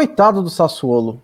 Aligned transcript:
Coitado 0.00 0.42
do 0.42 0.48
Sassuolo. 0.48 1.22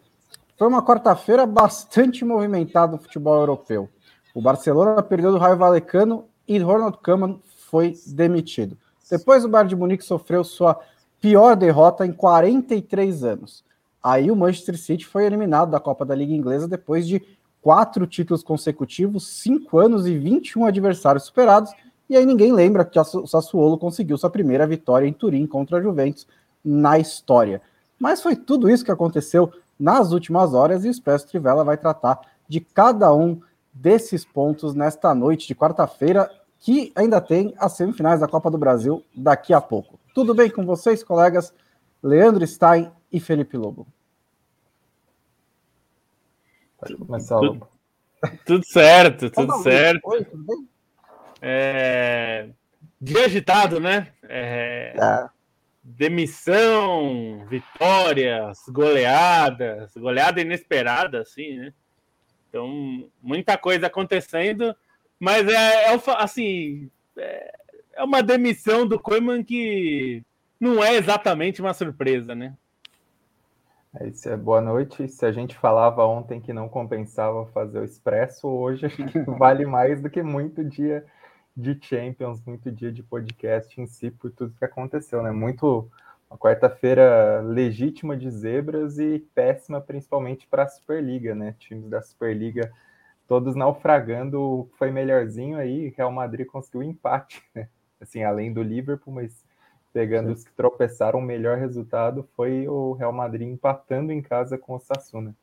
Foi 0.59 0.69
uma 0.69 0.85
quarta-feira 0.85 1.47
bastante 1.47 2.27
movimentada 2.27 2.93
no 2.93 2.99
futebol 2.99 3.35
europeu. 3.35 3.89
O 4.35 4.43
Barcelona 4.43 5.03
perdeu 5.03 5.33
do 5.33 5.39
Raio 5.39 5.57
Valecano 5.57 6.27
e 6.47 6.59
Ronald 6.59 6.99
Koeman 7.03 7.41
foi 7.71 7.95
demitido. 8.07 8.77
Depois 9.11 9.47
o 9.47 9.49
Bayern 9.49 9.71
de 9.71 9.77
Munique 9.77 10.05
sofreu 10.05 10.45
sua 10.45 10.79
pior 11.23 11.57
derrota 11.57 12.05
em 12.05 12.13
43 12.13 13.25
anos. 13.25 13.65
Aí 14.03 14.31
o 14.31 14.37
Manchester 14.37 14.77
City 14.77 15.07
foi 15.07 15.25
eliminado 15.25 15.71
da 15.71 15.81
Copa 15.81 16.05
da 16.05 16.15
Liga 16.15 16.35
Inglesa 16.35 16.69
depois 16.69 17.09
de 17.09 17.23
quatro 17.63 18.07
títulos 18.07 18.43
consecutivos, 18.43 19.27
cinco 19.27 19.79
anos 19.79 20.07
e 20.07 20.19
21 20.19 20.67
adversários 20.67 21.25
superados. 21.25 21.73
E 22.11 22.15
aí 22.15 22.27
ninguém 22.27 22.53
lembra 22.53 22.85
que 22.85 23.01
o 23.01 23.27
Sassuolo 23.27 23.79
conseguiu 23.79 24.19
sua 24.19 24.29
primeira 24.29 24.67
vitória 24.67 25.07
em 25.07 25.15
Turim 25.15 25.47
contra 25.47 25.79
a 25.79 25.83
Juventus 25.83 26.27
na 26.63 26.99
história. 26.99 27.63
Mas 27.99 28.23
foi 28.23 28.37
tudo 28.37 28.69
isso 28.69 28.85
que 28.85 28.91
aconteceu 28.91 29.53
nas 29.79 30.13
últimas 30.13 30.55
horas 30.55 30.85
e 30.85 30.89
o 30.89 30.91
Expresso 30.91 31.29
Trivela 31.29 31.65
vai 31.65 31.77
tratar 31.77 32.21
de 32.49 32.61
cada 32.61 33.13
um 33.15 33.41
desses 33.73 34.25
pontos 34.25 34.75
nesta 34.75 35.15
noite 35.15 35.47
de 35.47 35.55
quarta-feira, 35.55 36.31
que 36.59 36.93
ainda 36.95 37.21
tem 37.21 37.55
as 37.59 37.73
semifinais 37.73 38.21
da 38.21 38.29
Copa 38.29 38.51
do 38.51 38.59
Brasil 38.59 39.05
daqui 39.15 39.53
a 39.53 39.61
pouco. 39.61 39.99
Tudo 40.15 40.35
bem 40.35 40.51
com 40.51 40.65
vocês, 40.65 41.03
colegas? 41.03 41.53
Leandro 42.03 42.47
Stein 42.47 42.91
e 43.13 43.21
Felipe 43.21 43.57
Lobo. 43.57 43.87
Pode 46.79 46.97
começar, 46.97 47.39
Lobo. 47.39 47.69
Tudo, 48.21 48.39
tudo 48.47 48.67
certo, 48.67 49.31
tudo 49.31 49.53
Olá, 49.53 49.63
certo. 49.63 50.01
Oi, 50.05 50.25
tudo 50.25 50.45
bem? 50.45 50.69
É... 51.43 52.49
Dia 53.01 53.27
agitado, 53.27 53.79
né? 53.79 54.09
É... 54.23 54.95
é 54.97 55.36
demissão, 55.89 57.47
vitórias, 57.49 58.59
goleadas, 58.69 59.93
goleada 59.97 60.41
inesperada, 60.41 61.21
assim, 61.21 61.59
né? 61.59 61.73
Então, 62.49 63.09
muita 63.23 63.57
coisa 63.57 63.87
acontecendo, 63.87 64.75
mas 65.21 65.47
é, 65.49 65.93
é 65.93 66.01
assim, 66.17 66.91
é, 67.17 67.55
é 67.95 68.03
uma 68.03 68.21
demissão 68.21 68.85
do 68.87 68.99
Koeman 68.99 69.45
que 69.45 70.25
não 70.59 70.83
é 70.83 70.95
exatamente 70.95 71.61
uma 71.61 71.73
surpresa, 71.73 72.35
né? 72.35 72.57
É 74.01 74.09
isso, 74.09 74.29
é 74.29 74.37
boa 74.37 74.61
noite. 74.61 75.09
Se 75.09 75.25
a 75.25 75.31
gente 75.31 75.57
falava 75.57 76.05
ontem 76.05 76.41
que 76.41 76.53
não 76.53 76.69
compensava 76.69 77.47
fazer 77.47 77.79
o 77.79 77.85
expresso, 77.85 78.49
hoje 78.49 78.89
vale 79.39 79.65
mais 79.65 80.03
do 80.03 80.11
que 80.11 80.23
muito 80.23 80.65
dia 80.65 81.07
de 81.57 81.79
Champions, 81.81 82.43
muito 82.45 82.71
dia 82.71 82.93
de 82.93 83.03
podcast 83.03 83.81
em 83.81 83.87
si, 83.87 84.11
por 84.11 84.31
tudo 84.31 84.55
que 84.59 84.65
aconteceu, 84.65 85.23
né? 85.23 85.31
Muito 85.31 85.91
uma 86.29 86.37
quarta-feira 86.37 87.41
legítima 87.41 88.17
de 88.17 88.31
zebras 88.31 88.99
e 88.99 89.21
péssima 89.35 89.81
principalmente 89.81 90.47
para 90.47 90.65
a 90.65 90.69
Superliga, 90.69 91.35
né? 91.35 91.55
Times 91.59 91.89
da 91.89 92.03
Superliga 92.03 92.71
todos 93.27 93.57
naufragando, 93.57 94.69
foi 94.79 94.91
melhorzinho 94.91 95.59
aí, 95.59 95.93
Real 95.97 96.13
Madrid 96.13 96.47
conseguiu 96.47 96.83
empate, 96.83 97.43
né? 97.55 97.69
Assim, 98.01 98.23
além 98.23 98.53
do 98.53 98.63
Liverpool, 98.63 99.15
mas 99.15 99.45
pegando 99.93 100.27
Sim. 100.27 100.33
os 100.35 100.45
que 100.45 100.53
tropeçaram, 100.53 101.19
o 101.19 101.23
melhor 101.23 101.57
resultado 101.57 102.29
foi 102.37 102.69
o 102.69 102.93
Real 102.93 103.13
Madrid 103.13 103.49
empatando 103.49 104.13
em 104.13 104.21
casa 104.21 104.59
com 104.59 104.75
o 104.75 104.79
Sassuna. 104.79 105.35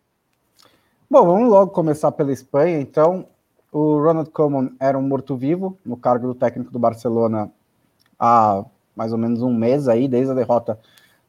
Bom, 1.09 1.25
vamos 1.25 1.49
logo 1.49 1.71
começar 1.71 2.11
pela 2.11 2.31
Espanha, 2.31 2.79
então. 2.79 3.27
O 3.73 3.97
Ronald 3.97 4.29
Koeman 4.29 4.69
era 4.79 4.95
um 4.95 5.01
morto-vivo 5.01 5.75
no 5.84 5.97
cargo 5.97 6.28
do 6.28 6.35
técnico 6.35 6.72
do 6.72 6.78
Barcelona 6.78 7.51
há 8.19 8.63
mais 8.95 9.11
ou 9.11 9.17
menos 9.17 9.41
um 9.41 9.51
mês 9.51 9.88
aí, 9.88 10.07
desde 10.07 10.31
a 10.31 10.35
derrota 10.35 10.79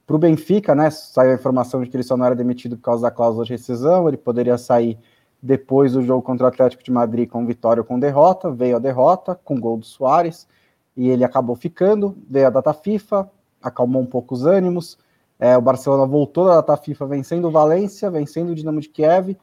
para 0.06 0.14
o 0.14 0.18
Benfica, 0.18 0.74
né? 0.74 0.90
Saiu 0.90 1.30
a 1.30 1.34
informação 1.34 1.82
de 1.82 1.88
que 1.88 1.96
ele 1.96 2.04
só 2.04 2.18
não 2.18 2.26
era 2.26 2.34
demitido 2.34 2.76
por 2.76 2.82
causa 2.82 3.04
da 3.04 3.10
cláusula 3.10 3.46
de 3.46 3.52
rescisão, 3.52 4.06
ele 4.06 4.18
poderia 4.18 4.58
sair 4.58 4.98
depois 5.42 5.94
do 5.94 6.02
jogo 6.02 6.20
contra 6.20 6.44
o 6.44 6.48
Atlético 6.48 6.84
de 6.84 6.90
Madrid 6.90 7.26
com 7.30 7.46
vitória 7.46 7.80
ou 7.80 7.86
com 7.86 7.98
derrota, 7.98 8.50
veio 8.50 8.76
a 8.76 8.78
derrota 8.78 9.34
com 9.42 9.58
gol 9.58 9.78
do 9.78 9.86
Soares 9.86 10.46
e 10.94 11.08
ele 11.08 11.24
acabou 11.24 11.56
ficando, 11.56 12.14
veio 12.28 12.48
a 12.48 12.50
data 12.50 12.74
FIFA, 12.74 13.26
acalmou 13.62 14.02
um 14.02 14.06
pouco 14.06 14.34
os 14.34 14.44
ânimos, 14.44 14.98
é, 15.38 15.56
o 15.56 15.62
Barcelona 15.62 16.04
voltou 16.04 16.44
da 16.44 16.56
data 16.56 16.76
FIFA 16.76 17.06
vencendo 17.06 17.48
o 17.48 17.50
Valência, 17.50 18.10
vencendo 18.10 18.50
o 18.50 18.54
Dinamo 18.54 18.82
de 18.82 18.90
Kiev, 18.90 19.34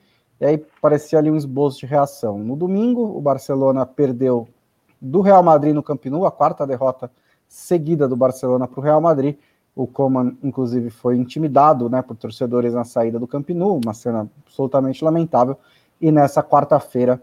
e 0.41 0.45
aí 0.45 0.57
parecia 0.81 1.19
ali 1.19 1.29
um 1.29 1.35
esboço 1.35 1.79
de 1.79 1.85
reação. 1.85 2.39
No 2.39 2.55
domingo, 2.55 3.15
o 3.15 3.21
Barcelona 3.21 3.85
perdeu 3.85 4.47
do 4.99 5.21
Real 5.21 5.43
Madrid 5.43 5.75
no 5.75 5.83
Camp 5.83 6.03
Nou, 6.07 6.25
a 6.25 6.31
quarta 6.31 6.65
derrota 6.65 7.11
seguida 7.47 8.07
do 8.07 8.15
Barcelona 8.15 8.67
para 8.67 8.79
o 8.79 8.83
Real 8.83 8.99
Madrid. 8.99 9.37
O 9.75 9.85
Coman, 9.85 10.35
inclusive, 10.41 10.89
foi 10.89 11.15
intimidado 11.15 11.87
né, 11.87 12.01
por 12.01 12.17
torcedores 12.17 12.73
na 12.73 12.83
saída 12.83 13.19
do 13.19 13.27
Camp 13.27 13.47
Nou, 13.51 13.79
uma 13.83 13.93
cena 13.93 14.27
absolutamente 14.43 15.05
lamentável. 15.05 15.59
E 16.01 16.11
nessa 16.11 16.41
quarta-feira, 16.41 17.21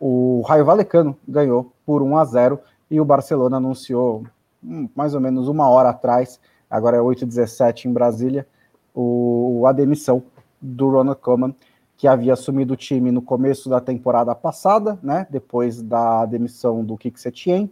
o 0.00 0.42
Raio 0.44 0.64
Valecano 0.64 1.16
ganhou 1.28 1.72
por 1.86 2.02
1 2.02 2.16
a 2.16 2.24
0 2.24 2.58
e 2.90 3.00
o 3.00 3.04
Barcelona 3.04 3.58
anunciou 3.58 4.24
hum, 4.64 4.88
mais 4.96 5.14
ou 5.14 5.20
menos 5.20 5.46
uma 5.46 5.68
hora 5.68 5.90
atrás, 5.90 6.40
agora 6.68 6.96
é 6.96 7.00
8h17 7.00 7.84
em 7.84 7.92
Brasília, 7.92 8.44
o, 8.92 9.64
a 9.64 9.72
demissão 9.72 10.24
do 10.60 10.90
Ronald 10.90 11.20
Koeman, 11.20 11.54
que 11.98 12.06
havia 12.06 12.32
assumido 12.32 12.74
o 12.74 12.76
time 12.76 13.10
no 13.10 13.20
começo 13.20 13.68
da 13.68 13.80
temporada 13.80 14.32
passada, 14.32 14.96
né, 15.02 15.26
depois 15.28 15.82
da 15.82 16.24
demissão 16.24 16.84
do 16.84 16.96
Kik 16.96 17.20
Setien, 17.20 17.68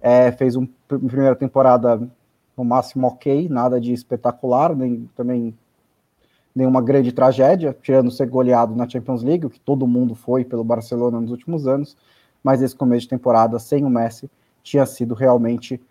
é, 0.00 0.30
fez 0.30 0.54
uma 0.54 0.68
primeira 0.86 1.34
temporada 1.34 2.08
no 2.56 2.64
máximo 2.64 3.08
ok, 3.08 3.48
nada 3.48 3.80
de 3.80 3.92
espetacular, 3.92 4.76
nem 4.76 5.10
também 5.16 5.52
nenhuma 6.54 6.80
grande 6.80 7.10
tragédia, 7.10 7.76
tirando 7.82 8.12
ser 8.12 8.28
goleado 8.28 8.76
na 8.76 8.88
Champions 8.88 9.24
League, 9.24 9.44
o 9.44 9.50
que 9.50 9.58
todo 9.58 9.88
mundo 9.88 10.14
foi 10.14 10.44
pelo 10.44 10.62
Barcelona 10.62 11.20
nos 11.20 11.32
últimos 11.32 11.66
anos, 11.66 11.96
mas 12.44 12.62
esse 12.62 12.76
começo 12.76 13.02
de 13.02 13.08
temporada 13.08 13.58
sem 13.58 13.84
o 13.84 13.90
Messi 13.90 14.30
tinha 14.62 14.86
sido 14.86 15.14
realmente 15.14 15.82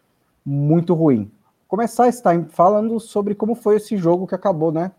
muito 0.46 0.94
ruim. 0.94 1.30
Começar 1.68 2.08
está 2.08 2.32
falando 2.48 2.98
sobre 2.98 3.36
como 3.36 3.56
foi 3.56 3.76
esse 3.76 3.98
jogo 3.98 4.26
que 4.26 4.36
acabou, 4.36 4.72
né, 4.72 4.94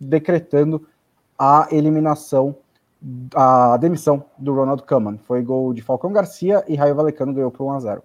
decretando 0.00 0.86
a 1.38 1.68
eliminação, 1.70 2.56
a 3.34 3.76
demissão 3.76 4.24
do 4.36 4.54
Ronald 4.54 4.82
Koeman. 4.82 5.18
Foi 5.18 5.42
gol 5.42 5.72
de 5.72 5.82
Falcão 5.82 6.12
Garcia 6.12 6.64
e 6.66 6.74
Raio 6.74 6.94
Valecano 6.94 7.32
ganhou 7.32 7.50
por 7.50 7.64
1 7.64 7.72
a 7.72 7.80
0. 7.80 8.02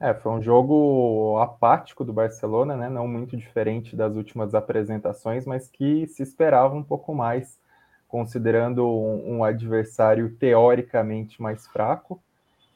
É, 0.00 0.14
foi 0.14 0.32
um 0.32 0.42
jogo 0.42 1.38
apático 1.38 2.02
do 2.02 2.12
Barcelona, 2.12 2.74
né? 2.74 2.88
Não 2.88 3.06
muito 3.06 3.36
diferente 3.36 3.94
das 3.94 4.16
últimas 4.16 4.54
apresentações, 4.54 5.44
mas 5.44 5.68
que 5.68 6.06
se 6.06 6.22
esperava 6.22 6.74
um 6.74 6.82
pouco 6.82 7.14
mais, 7.14 7.60
considerando 8.08 8.86
um, 8.86 9.36
um 9.36 9.44
adversário 9.44 10.34
teoricamente 10.36 11.40
mais 11.40 11.66
fraco. 11.66 12.18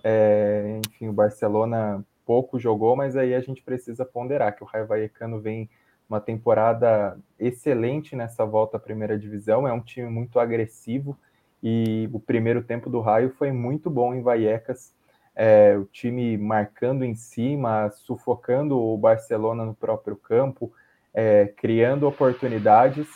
É, 0.04 0.78
enfim, 0.86 1.08
o 1.08 1.14
Barcelona 1.14 2.04
pouco 2.26 2.58
jogou, 2.58 2.94
mas 2.94 3.16
aí 3.16 3.34
a 3.34 3.40
gente 3.40 3.62
precisa 3.62 4.04
ponderar 4.04 4.54
que 4.54 4.62
o 4.62 4.66
Raio 4.66 4.86
Vallecano 4.86 5.40
vem 5.40 5.68
uma 6.08 6.20
temporada 6.20 7.18
excelente 7.38 8.14
nessa 8.14 8.44
volta 8.44 8.76
à 8.76 8.80
primeira 8.80 9.18
divisão, 9.18 9.66
é 9.66 9.72
um 9.72 9.80
time 9.80 10.08
muito 10.08 10.38
agressivo 10.38 11.18
e 11.62 12.08
o 12.12 12.20
primeiro 12.20 12.62
tempo 12.62 12.90
do 12.90 13.00
Raio 13.00 13.30
foi 13.30 13.50
muito 13.50 13.88
bom 13.88 14.14
em 14.14 14.22
Vallecas 14.22 14.92
é, 15.34 15.76
o 15.76 15.84
time 15.86 16.38
marcando 16.38 17.04
em 17.04 17.14
cima, 17.14 17.90
sufocando 17.90 18.78
o 18.78 18.96
Barcelona 18.96 19.64
no 19.64 19.74
próprio 19.74 20.16
campo, 20.16 20.72
é, 21.12 21.46
criando 21.56 22.06
oportunidades. 22.06 23.08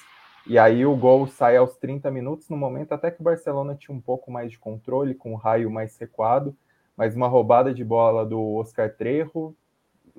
E 0.46 0.58
aí 0.58 0.84
o 0.84 0.96
gol 0.96 1.26
sai 1.26 1.56
aos 1.56 1.76
30 1.76 2.10
minutos, 2.10 2.48
no 2.48 2.56
momento 2.56 2.92
até 2.92 3.10
que 3.10 3.20
o 3.20 3.24
Barcelona 3.24 3.74
tinha 3.74 3.94
um 3.96 4.00
pouco 4.00 4.30
mais 4.30 4.50
de 4.50 4.58
controle, 4.58 5.14
com 5.14 5.32
o 5.32 5.36
raio 5.36 5.70
mais 5.70 5.96
recuado, 5.98 6.56
mas 6.96 7.14
uma 7.14 7.28
roubada 7.28 7.72
de 7.72 7.84
bola 7.84 8.24
do 8.26 8.54
Oscar 8.56 8.90
Trejo 8.90 9.54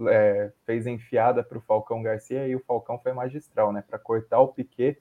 é, 0.07 0.51
fez 0.65 0.87
enfiada 0.87 1.43
para 1.43 1.57
o 1.57 1.61
Falcão 1.61 2.01
Garcia 2.01 2.47
e 2.47 2.55
o 2.55 2.59
Falcão 2.59 2.99
foi 2.99 3.13
magistral, 3.13 3.71
né? 3.71 3.83
Para 3.87 3.99
cortar 3.99 4.39
o 4.39 4.47
Piquet, 4.49 4.97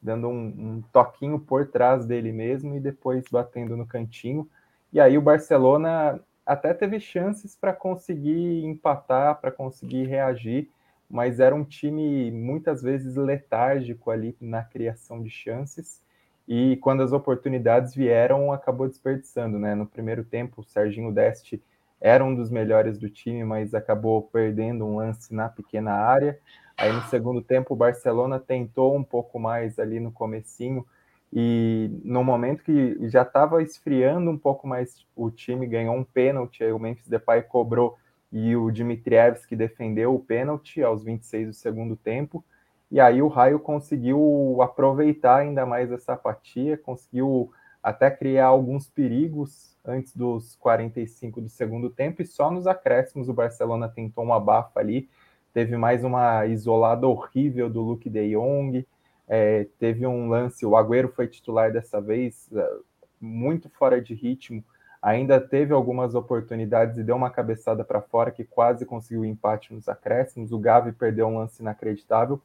dando 0.00 0.28
um, 0.28 0.46
um 0.46 0.82
toquinho 0.92 1.38
por 1.38 1.66
trás 1.66 2.06
dele 2.06 2.32
mesmo 2.32 2.74
e 2.74 2.80
depois 2.80 3.24
batendo 3.30 3.76
no 3.76 3.86
cantinho. 3.86 4.48
E 4.92 4.98
aí 4.98 5.16
o 5.16 5.22
Barcelona 5.22 6.20
até 6.44 6.74
teve 6.74 6.98
chances 6.98 7.54
para 7.54 7.72
conseguir 7.72 8.64
empatar, 8.64 9.40
para 9.40 9.52
conseguir 9.52 10.06
reagir, 10.06 10.68
mas 11.08 11.38
era 11.38 11.54
um 11.54 11.64
time 11.64 12.30
muitas 12.30 12.82
vezes 12.82 13.16
letárgico 13.16 14.10
ali 14.10 14.36
na 14.40 14.62
criação 14.64 15.22
de 15.22 15.30
chances. 15.30 16.02
E 16.48 16.76
quando 16.78 17.02
as 17.02 17.12
oportunidades 17.12 17.94
vieram, 17.94 18.52
acabou 18.52 18.88
desperdiçando, 18.88 19.58
né? 19.58 19.74
No 19.74 19.86
primeiro 19.86 20.24
tempo, 20.24 20.60
o 20.60 20.64
Serginho 20.64 21.12
Deste 21.12 21.62
era 22.00 22.24
um 22.24 22.34
dos 22.34 22.50
melhores 22.50 22.98
do 22.98 23.10
time, 23.10 23.44
mas 23.44 23.74
acabou 23.74 24.22
perdendo 24.22 24.84
um 24.84 24.96
lance 24.96 25.34
na 25.34 25.48
pequena 25.48 25.92
área. 25.92 26.38
Aí 26.76 26.92
no 26.92 27.02
segundo 27.02 27.42
tempo, 27.42 27.74
o 27.74 27.76
Barcelona 27.76 28.38
tentou 28.38 28.96
um 28.96 29.04
pouco 29.04 29.38
mais 29.38 29.78
ali 29.78 30.00
no 30.00 30.10
comecinho, 30.10 30.86
e 31.32 31.90
no 32.04 32.24
momento 32.24 32.64
que 32.64 33.08
já 33.08 33.22
estava 33.22 33.62
esfriando 33.62 34.30
um 34.30 34.38
pouco 34.38 34.66
mais 34.66 35.06
o 35.14 35.30
time, 35.30 35.66
ganhou 35.66 35.94
um 35.94 36.02
pênalti, 36.02 36.64
aí 36.64 36.72
o 36.72 36.78
Memphis 36.78 37.06
Depay 37.06 37.42
cobrou 37.42 37.96
e 38.32 38.56
o 38.56 38.70
Dimitrievski 38.70 39.54
defendeu 39.54 40.14
o 40.14 40.20
pênalti 40.20 40.82
aos 40.82 41.04
26 41.04 41.48
do 41.48 41.52
segundo 41.54 41.96
tempo. 41.96 42.44
E 42.90 42.98
aí 42.98 43.22
o 43.22 43.28
Raio 43.28 43.60
conseguiu 43.60 44.58
aproveitar 44.60 45.38
ainda 45.38 45.64
mais 45.64 45.92
essa 45.92 46.14
apatia, 46.14 46.76
conseguiu 46.76 47.52
até 47.82 48.10
criar 48.10 48.46
alguns 48.46 48.88
perigos 48.88 49.76
antes 49.84 50.14
dos 50.14 50.56
45 50.56 51.40
do 51.40 51.48
segundo 51.48 51.88
tempo, 51.90 52.22
e 52.22 52.26
só 52.26 52.50
nos 52.50 52.66
acréscimos 52.66 53.28
o 53.28 53.32
Barcelona 53.32 53.88
tentou 53.88 54.24
uma 54.24 54.38
bafa 54.38 54.80
ali, 54.80 55.08
teve 55.52 55.76
mais 55.76 56.04
uma 56.04 56.46
isolada 56.46 57.06
horrível 57.06 57.68
do 57.70 57.80
Luke 57.80 58.08
de 58.08 58.32
Jong, 58.32 58.86
é, 59.26 59.66
teve 59.78 60.06
um 60.06 60.28
lance, 60.28 60.66
o 60.66 60.76
Agüero 60.76 61.08
foi 61.08 61.26
titular 61.26 61.72
dessa 61.72 62.00
vez, 62.00 62.48
é, 62.52 62.76
muito 63.20 63.70
fora 63.70 64.00
de 64.00 64.14
ritmo, 64.14 64.62
ainda 65.00 65.40
teve 65.40 65.72
algumas 65.72 66.14
oportunidades 66.14 66.98
e 66.98 67.02
deu 67.02 67.16
uma 67.16 67.30
cabeçada 67.30 67.82
para 67.82 68.02
fora 68.02 68.30
que 68.30 68.44
quase 68.44 68.84
conseguiu 68.84 69.22
o 69.22 69.24
empate 69.24 69.72
nos 69.72 69.88
acréscimos, 69.88 70.52
o 70.52 70.58
Gavi 70.58 70.92
perdeu 70.92 71.26
um 71.26 71.38
lance 71.38 71.62
inacreditável, 71.62 72.40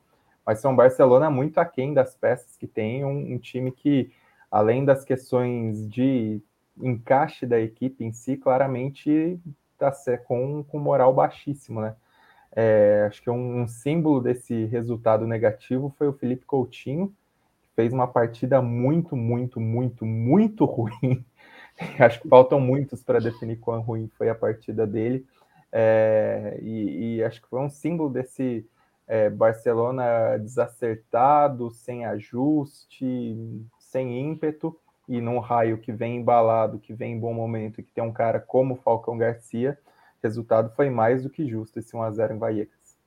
mas 0.46 0.60
são 0.60 0.76
Barcelona 0.76 1.30
muito 1.30 1.58
aquém 1.58 1.94
das 1.94 2.16
peças 2.16 2.56
que 2.56 2.68
tem, 2.68 3.04
um, 3.04 3.34
um 3.34 3.38
time 3.38 3.72
que, 3.72 4.12
além 4.56 4.86
das 4.86 5.04
questões 5.04 5.86
de 5.90 6.42
encaixe 6.82 7.46
da 7.46 7.60
equipe 7.60 8.06
em 8.06 8.14
si, 8.14 8.38
claramente 8.38 9.38
está 9.74 9.92
com, 10.20 10.64
com 10.64 10.80
moral 10.80 11.14
baixíssimo, 11.14 11.82
né? 11.82 11.94
É, 12.56 13.04
acho 13.06 13.22
que 13.22 13.30
um, 13.30 13.64
um, 13.64 13.68
símbolo 13.68 14.22
desse 14.22 14.64
resultado 14.68 15.28
negativo 15.28 15.94
foi 15.98 16.08
o 16.08 16.14
Felipe 16.14 16.46
Coutinho, 16.46 17.14
que 17.64 17.68
fez 17.76 17.92
uma 17.92 18.08
partida 18.08 18.62
muito, 18.62 19.14
muito, 19.18 19.60
muito, 19.60 20.06
muito 20.06 20.64
ruim. 20.64 21.26
acho 22.00 22.22
que 22.22 22.30
faltam 22.30 22.58
muitos 22.58 23.04
para 23.04 23.20
definir 23.20 23.58
quão 23.58 23.82
ruim 23.82 24.10
foi 24.18 24.30
a 24.30 24.36
partida 24.36 24.88
dele. 24.88 25.26
É, 25.70 26.58
e, 26.62 27.18
e, 27.18 27.24
acho 27.26 27.42
que 27.42 27.50
foi 27.50 27.60
um 27.60 27.70
símbolo 27.70 28.10
desse 28.10 28.66
é, 29.06 29.30
Barcelona 29.30 30.38
desacertado, 30.38 31.70
sem 31.72 32.06
ajuste, 32.06 33.36
sem 33.96 34.20
ímpeto, 34.20 34.76
e 35.08 35.22
num 35.22 35.40
raio 35.40 35.78
que 35.78 35.94
vem 35.94 36.18
embalado, 36.18 36.80
que 36.80 36.94
vem 36.94 37.14
em 37.14 37.20
bom 37.20 37.34
momento, 37.34 37.82
que 37.82 37.92
tem 37.94 38.04
um 38.04 38.12
cara 38.12 38.42
como 38.42 38.74
o 38.74 38.78
Falcão 38.78 39.18
Garcia, 39.18 39.78
resultado 40.22 40.70
foi 40.76 40.90
mais 40.90 41.24
do 41.24 41.30
que 41.30 41.48
justo 41.48 41.80
esse 41.80 41.94
1x0 41.94 42.32
em 42.32 42.38
Vallecas. 42.38 42.98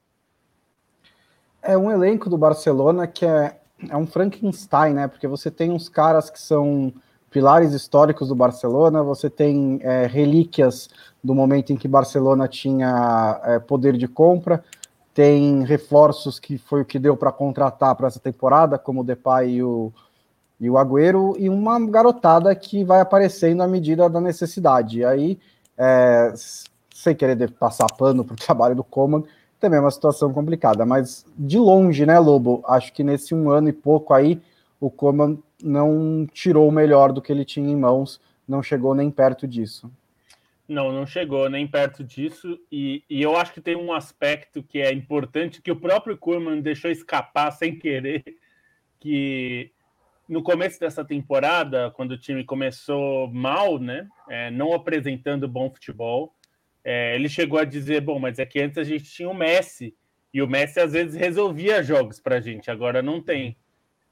É 1.61 1.76
um 1.76 1.90
elenco 1.90 2.31
do 2.31 2.38
Barcelona 2.38 3.06
que 3.06 3.26
é, 3.26 3.61
é 3.87 3.96
um 3.99 4.06
Frankenstein, 4.06 4.94
né? 4.94 5.08
Porque 5.08 5.26
você 5.26 5.50
tem 5.50 5.70
uns 5.70 5.90
caras 5.90 6.31
que 6.31 6.40
são 6.40 6.91
pilares 7.31 7.75
históricos 7.75 8.29
do 8.29 8.34
Barcelona, 8.34 9.02
você 9.02 9.29
tem 9.29 9.81
é, 9.82 10.06
relíquias 10.06 10.88
do 11.23 11.34
momento 11.34 11.70
em 11.70 11.76
que 11.76 11.87
Barcelona 11.87 12.49
tinha 12.49 13.41
é, 13.44 13.58
poder 13.58 13.99
de 13.99 14.08
compra, 14.08 14.64
tem 15.12 15.64
reforços 15.64 16.38
que 16.38 16.56
foi 16.56 16.81
o 16.81 16.84
que 16.84 16.99
deu 16.99 17.17
para 17.17 17.32
contratar 17.32 17.94
para 17.96 18.06
essa 18.06 18.20
temporada, 18.20 18.79
como 18.79 19.00
o 19.00 19.05
Depay 19.05 19.56
e 19.56 19.62
o, 19.62 19.93
e 20.60 20.69
o 20.69 20.76
Agüero, 20.76 21.34
e 21.38 21.49
uma 21.49 21.78
garotada 21.88 22.55
que 22.55 22.84
vai 22.84 23.00
aparecendo 23.00 23.62
à 23.62 23.69
medida 23.69 24.08
da 24.08 24.20
necessidade. 24.20 24.99
E 24.99 25.05
aí, 25.05 25.38
é, 25.76 26.32
sem 26.93 27.14
querer 27.14 27.50
passar 27.52 27.87
pano 27.96 28.25
para 28.25 28.34
o 28.34 28.37
trabalho 28.44 28.75
do 28.75 28.84
Coman, 28.84 29.22
também 29.60 29.78
é 29.78 29.81
uma 29.81 29.90
situação 29.90 30.32
complicada, 30.32 30.87
mas 30.87 31.26
de 31.37 31.58
longe, 31.58 32.06
né, 32.06 32.19
Lobo? 32.19 32.62
Acho 32.66 32.93
que 32.93 33.02
nesse 33.02 33.34
um 33.34 33.50
ano 33.50 33.69
e 33.69 33.72
pouco 33.72 34.14
aí, 34.14 34.40
o 34.81 34.90
Coman 34.90 35.37
não 35.62 36.26
tirou 36.32 36.69
o 36.69 36.72
melhor 36.72 37.12
do 37.12 37.20
que 37.20 37.32
ele 37.32 37.44
tinha 37.44 37.69
em 37.69 37.76
mãos, 37.76 38.20
não 38.46 38.62
chegou 38.62 38.94
nem 38.94 39.10
perto 39.10 39.46
disso. 39.46 39.90
Não, 40.69 40.93
não 40.93 41.06
chegou 41.06 41.49
nem 41.49 41.66
perto 41.66 42.05
disso. 42.05 42.58
E, 42.70 43.02
e, 43.08 43.22
eu 43.22 43.37
acho 43.37 43.55
que 43.55 43.60
tem 43.60 43.75
um 43.75 43.93
aspecto 43.93 44.62
que 44.62 44.81
é 44.81 44.93
importante 44.93 45.62
que 45.62 45.72
o 45.72 45.76
próprio 45.76 46.16
Kurman 46.16 46.60
deixou 46.60 46.90
escapar 46.90 47.50
sem 47.52 47.76
querer, 47.78 48.22
que 49.00 49.72
no 50.29 50.43
começo 50.43 50.79
dessa 50.79 51.05
temporada, 51.05 51.91
quando 51.93 52.13
o 52.13 52.19
time 52.19 52.45
começou 52.45 53.29
mal, 53.33 53.79
né, 53.79 54.07
é, 54.29 54.51
não 54.51 54.75
apresentando 54.75 55.49
bom 55.49 55.71
futebol, 55.71 56.35
é, 56.85 57.15
ele 57.15 57.29
chegou 57.29 57.59
a 57.59 57.65
dizer, 57.65 58.03
bom, 58.03 58.19
mas 58.19 58.39
é 58.39 58.45
que 58.45 58.61
antes 58.61 58.77
a 58.77 58.85
gente 58.85 59.05
tinha 59.05 59.29
o 59.29 59.35
Messi 59.35 59.97
e 60.33 60.43
o 60.43 60.47
Messi 60.47 60.81
às 60.81 60.93
vezes 60.93 61.15
resolvia 61.15 61.83
jogos 61.83 62.21
para 62.21 62.37
a 62.37 62.41
gente, 62.41 62.71
agora 62.71 63.01
não 63.01 63.23
tem. 63.23 63.57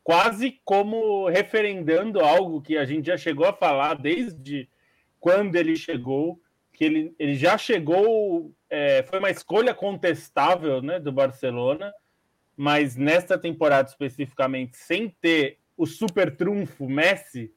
Quase 0.02 0.60
como 0.64 1.28
referendando 1.28 2.20
algo 2.20 2.62
que 2.62 2.78
a 2.78 2.84
gente 2.84 3.06
já 3.06 3.16
chegou 3.16 3.46
a 3.46 3.52
falar 3.52 3.94
desde 3.94 4.68
quando 5.20 5.56
ele 5.56 5.76
chegou, 5.76 6.40
que 6.72 6.84
ele, 6.84 7.14
ele 7.18 7.34
já 7.34 7.58
chegou, 7.58 8.54
é, 8.70 9.02
foi 9.02 9.18
uma 9.18 9.30
escolha 9.30 9.74
contestável 9.74 10.80
né, 10.80 10.98
do 10.98 11.12
Barcelona, 11.12 11.92
mas 12.56 12.96
nesta 12.96 13.36
temporada 13.36 13.88
especificamente, 13.88 14.76
sem 14.76 15.10
ter 15.20 15.58
o 15.76 15.86
super 15.86 16.34
trunfo 16.34 16.88
Messi, 16.88 17.52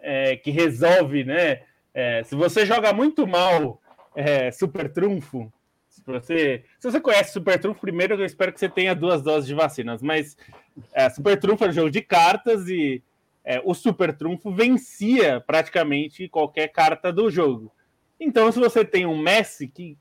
é, 0.00 0.36
que 0.36 0.50
resolve, 0.50 1.24
né? 1.24 1.62
É, 1.92 2.22
se 2.24 2.34
você 2.34 2.66
joga 2.66 2.92
muito 2.92 3.26
mal 3.26 3.80
é, 4.14 4.50
super 4.50 4.92
trunfo, 4.92 5.52
se 5.88 6.02
você, 6.04 6.64
se 6.78 6.90
você 6.90 7.00
conhece 7.00 7.32
super 7.32 7.58
trunfo, 7.58 7.80
primeiro 7.80 8.14
eu 8.14 8.24
espero 8.24 8.52
que 8.52 8.58
você 8.58 8.68
tenha 8.68 8.94
duas 8.94 9.22
doses 9.22 9.46
de 9.46 9.54
vacinas, 9.54 10.02
mas 10.02 10.36
é, 10.92 11.08
super 11.08 11.38
trunfo 11.38 11.64
é 11.64 11.68
um 11.68 11.72
jogo 11.72 11.90
de 11.90 12.02
cartas 12.02 12.68
e 12.68 13.02
é, 13.44 13.60
o 13.64 13.74
super 13.74 14.16
trunfo 14.16 14.50
vencia 14.50 15.40
praticamente 15.40 16.28
qualquer 16.28 16.68
carta 16.68 17.12
do 17.12 17.30
jogo. 17.30 17.70
Então, 18.18 18.50
se 18.50 18.58
você 18.58 18.84
tem 18.84 19.06
um 19.06 19.18
Messi 19.18 19.68
que 19.68 19.96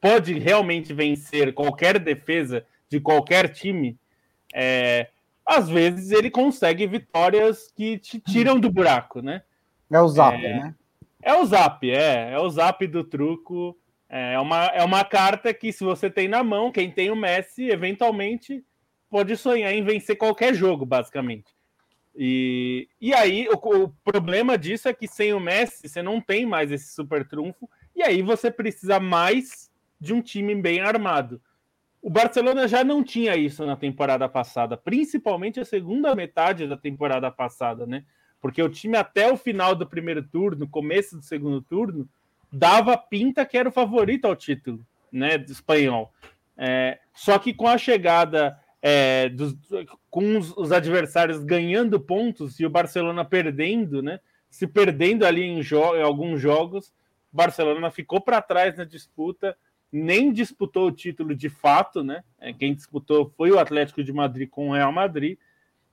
pode 0.00 0.38
realmente 0.38 0.92
vencer 0.92 1.54
qualquer 1.54 1.98
defesa 1.98 2.64
de 2.88 3.00
qualquer 3.00 3.48
time, 3.48 3.96
é, 4.52 5.08
às 5.48 5.66
vezes 5.66 6.10
ele 6.10 6.30
consegue 6.30 6.86
vitórias 6.86 7.72
que 7.74 7.98
te 7.98 8.20
tiram 8.20 8.60
do 8.60 8.70
buraco, 8.70 9.22
né? 9.22 9.42
É 9.90 9.98
o 9.98 10.06
zap, 10.06 10.36
é, 10.36 10.58
né? 10.58 10.74
É 11.22 11.34
o 11.34 11.46
zap, 11.46 11.90
é. 11.90 12.32
É 12.32 12.38
o 12.38 12.50
zap 12.50 12.86
do 12.86 13.02
truco. 13.02 13.74
É 14.10 14.38
uma, 14.38 14.66
é 14.66 14.84
uma 14.84 15.02
carta 15.04 15.52
que, 15.54 15.72
se 15.72 15.82
você 15.84 16.10
tem 16.10 16.28
na 16.28 16.44
mão, 16.44 16.70
quem 16.70 16.90
tem 16.90 17.10
o 17.10 17.16
Messi, 17.16 17.70
eventualmente 17.70 18.62
pode 19.08 19.34
sonhar 19.38 19.72
em 19.72 19.82
vencer 19.82 20.16
qualquer 20.16 20.52
jogo, 20.52 20.84
basicamente. 20.84 21.46
E, 22.14 22.86
e 23.00 23.14
aí, 23.14 23.48
o, 23.48 23.54
o, 23.54 23.88
problema 24.04 24.58
disso 24.58 24.86
é 24.86 24.92
que 24.92 25.08
sem 25.08 25.32
o 25.32 25.40
Messi, 25.40 25.88
você 25.88 26.02
não 26.02 26.20
tem 26.20 26.44
mais 26.44 26.70
esse 26.70 26.92
super 26.92 27.26
trunfo, 27.26 27.68
e 27.96 28.02
aí 28.02 28.20
você 28.20 28.50
precisa 28.50 29.00
mais 29.00 29.70
de 29.98 30.12
um 30.12 30.20
time 30.20 30.54
bem 30.54 30.80
armado. 30.80 31.40
O 32.00 32.08
Barcelona 32.08 32.68
já 32.68 32.84
não 32.84 33.02
tinha 33.02 33.36
isso 33.36 33.66
na 33.66 33.76
temporada 33.76 34.28
passada, 34.28 34.76
principalmente 34.76 35.58
a 35.58 35.64
segunda 35.64 36.14
metade 36.14 36.66
da 36.66 36.76
temporada 36.76 37.30
passada, 37.30 37.86
né? 37.86 38.04
Porque 38.40 38.62
o 38.62 38.68
time 38.68 38.96
até 38.96 39.32
o 39.32 39.36
final 39.36 39.74
do 39.74 39.86
primeiro 39.86 40.22
turno, 40.22 40.68
começo 40.68 41.16
do 41.16 41.22
segundo 41.22 41.60
turno, 41.60 42.08
dava 42.52 42.96
pinta 42.96 43.44
que 43.44 43.58
era 43.58 43.68
o 43.68 43.72
favorito 43.72 44.26
ao 44.26 44.36
título, 44.36 44.80
né, 45.12 45.36
do 45.36 45.50
espanhol. 45.50 46.12
É, 46.56 46.98
só 47.14 47.38
que 47.38 47.52
com 47.52 47.66
a 47.66 47.76
chegada 47.76 48.58
é, 48.80 49.28
dos, 49.28 49.56
com 50.10 50.38
os, 50.38 50.56
os, 50.56 50.72
adversários 50.72 51.42
ganhando 51.44 52.00
pontos 52.00 52.58
e 52.60 52.66
o 52.66 52.70
Barcelona 52.70 53.24
perdendo, 53.24 54.02
né? 54.02 54.20
Se 54.48 54.66
perdendo 54.66 55.26
ali 55.26 55.42
em, 55.42 55.62
jo 55.62 55.96
em 55.96 56.02
alguns 56.02 56.40
jogos, 56.40 56.92
Barcelona 57.32 57.90
ficou 57.90 58.20
para 58.20 58.40
trás 58.40 58.76
na 58.76 58.84
disputa, 58.84 59.56
nem 59.92 60.32
disputou 60.32 60.88
o 60.88 60.92
título 60.92 61.34
de 61.34 61.48
fato, 61.48 62.02
né? 62.02 62.22
É, 62.38 62.52
quem 62.52 62.74
disputou 62.74 63.32
foi 63.36 63.50
o 63.50 63.58
Atlético 63.58 64.02
de 64.04 64.12
Madrid 64.12 64.48
com 64.48 64.68
o 64.68 64.72
Real 64.72 64.92
Madrid. 64.92 65.38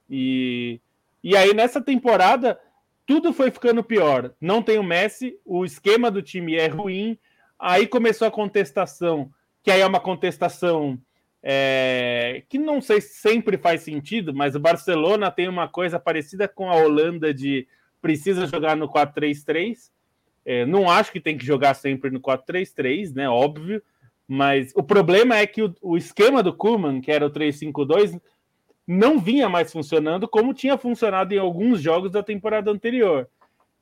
E, 0.10 0.80
e 1.24 1.36
aí 1.36 1.54
nessa 1.54 1.82
temporada 1.82 2.60
tudo 3.06 3.32
foi 3.32 3.52
ficando 3.52 3.84
pior. 3.84 4.34
Não 4.42 4.62
tem 4.62 4.80
o 4.80 4.84
Messi, 4.84 5.38
o 5.46 5.64
esquema 5.64 6.10
do 6.10 6.22
time 6.22 6.56
é 6.56 6.68
ruim. 6.68 7.18
Aí 7.58 7.88
começou 7.88 8.28
a 8.28 8.32
contestação, 8.32 9.32
que 9.64 9.72
aí 9.72 9.82
é 9.82 9.88
uma 9.88 10.00
contestação 10.00 11.00
é, 11.48 12.44
que 12.50 12.58
não 12.58 12.82
sei 12.82 13.00
se 13.00 13.20
sempre 13.20 13.56
faz 13.56 13.82
sentido, 13.82 14.34
mas 14.34 14.56
o 14.56 14.60
Barcelona 14.60 15.30
tem 15.30 15.48
uma 15.48 15.68
coisa 15.68 16.00
parecida 16.00 16.48
com 16.48 16.70
a 16.70 16.75
Holanda 16.75 17.32
de 17.32 17.68
precisa 18.02 18.48
jogar 18.48 18.75
no 18.75 18.90
4-3-3. 18.90 19.92
É, 20.46 20.66
não 20.66 20.90
acho 20.90 21.12
que 21.12 21.20
tem 21.20 21.38
que 21.38 21.46
jogar 21.46 21.74
sempre 21.74 22.10
no 22.12 22.20
4-3-3, 22.20 23.14
né? 23.14 23.28
Óbvio. 23.28 23.82
Mas 24.28 24.72
o 24.75 24.84
problema 24.84 25.38
é 25.38 25.48
que 25.48 25.64
o, 25.64 25.75
o 25.82 25.98
esquema 25.98 26.42
do 26.44 26.54
Kuman, 26.54 27.02
que 27.02 27.12
era 27.12 27.25
o 27.25 27.32
3-5-2, 27.32 28.20
não 28.88 29.20
vinha 29.20 29.50
mais 29.50 29.72
funcionando 29.72 30.28
como 30.28 30.54
tinha 30.54 30.78
funcionado 30.78 31.34
em 31.34 31.40
alguns 31.40 31.82
jogos 31.82 32.12
da 32.12 32.22
temporada 32.22 32.70
anterior. 32.70 33.28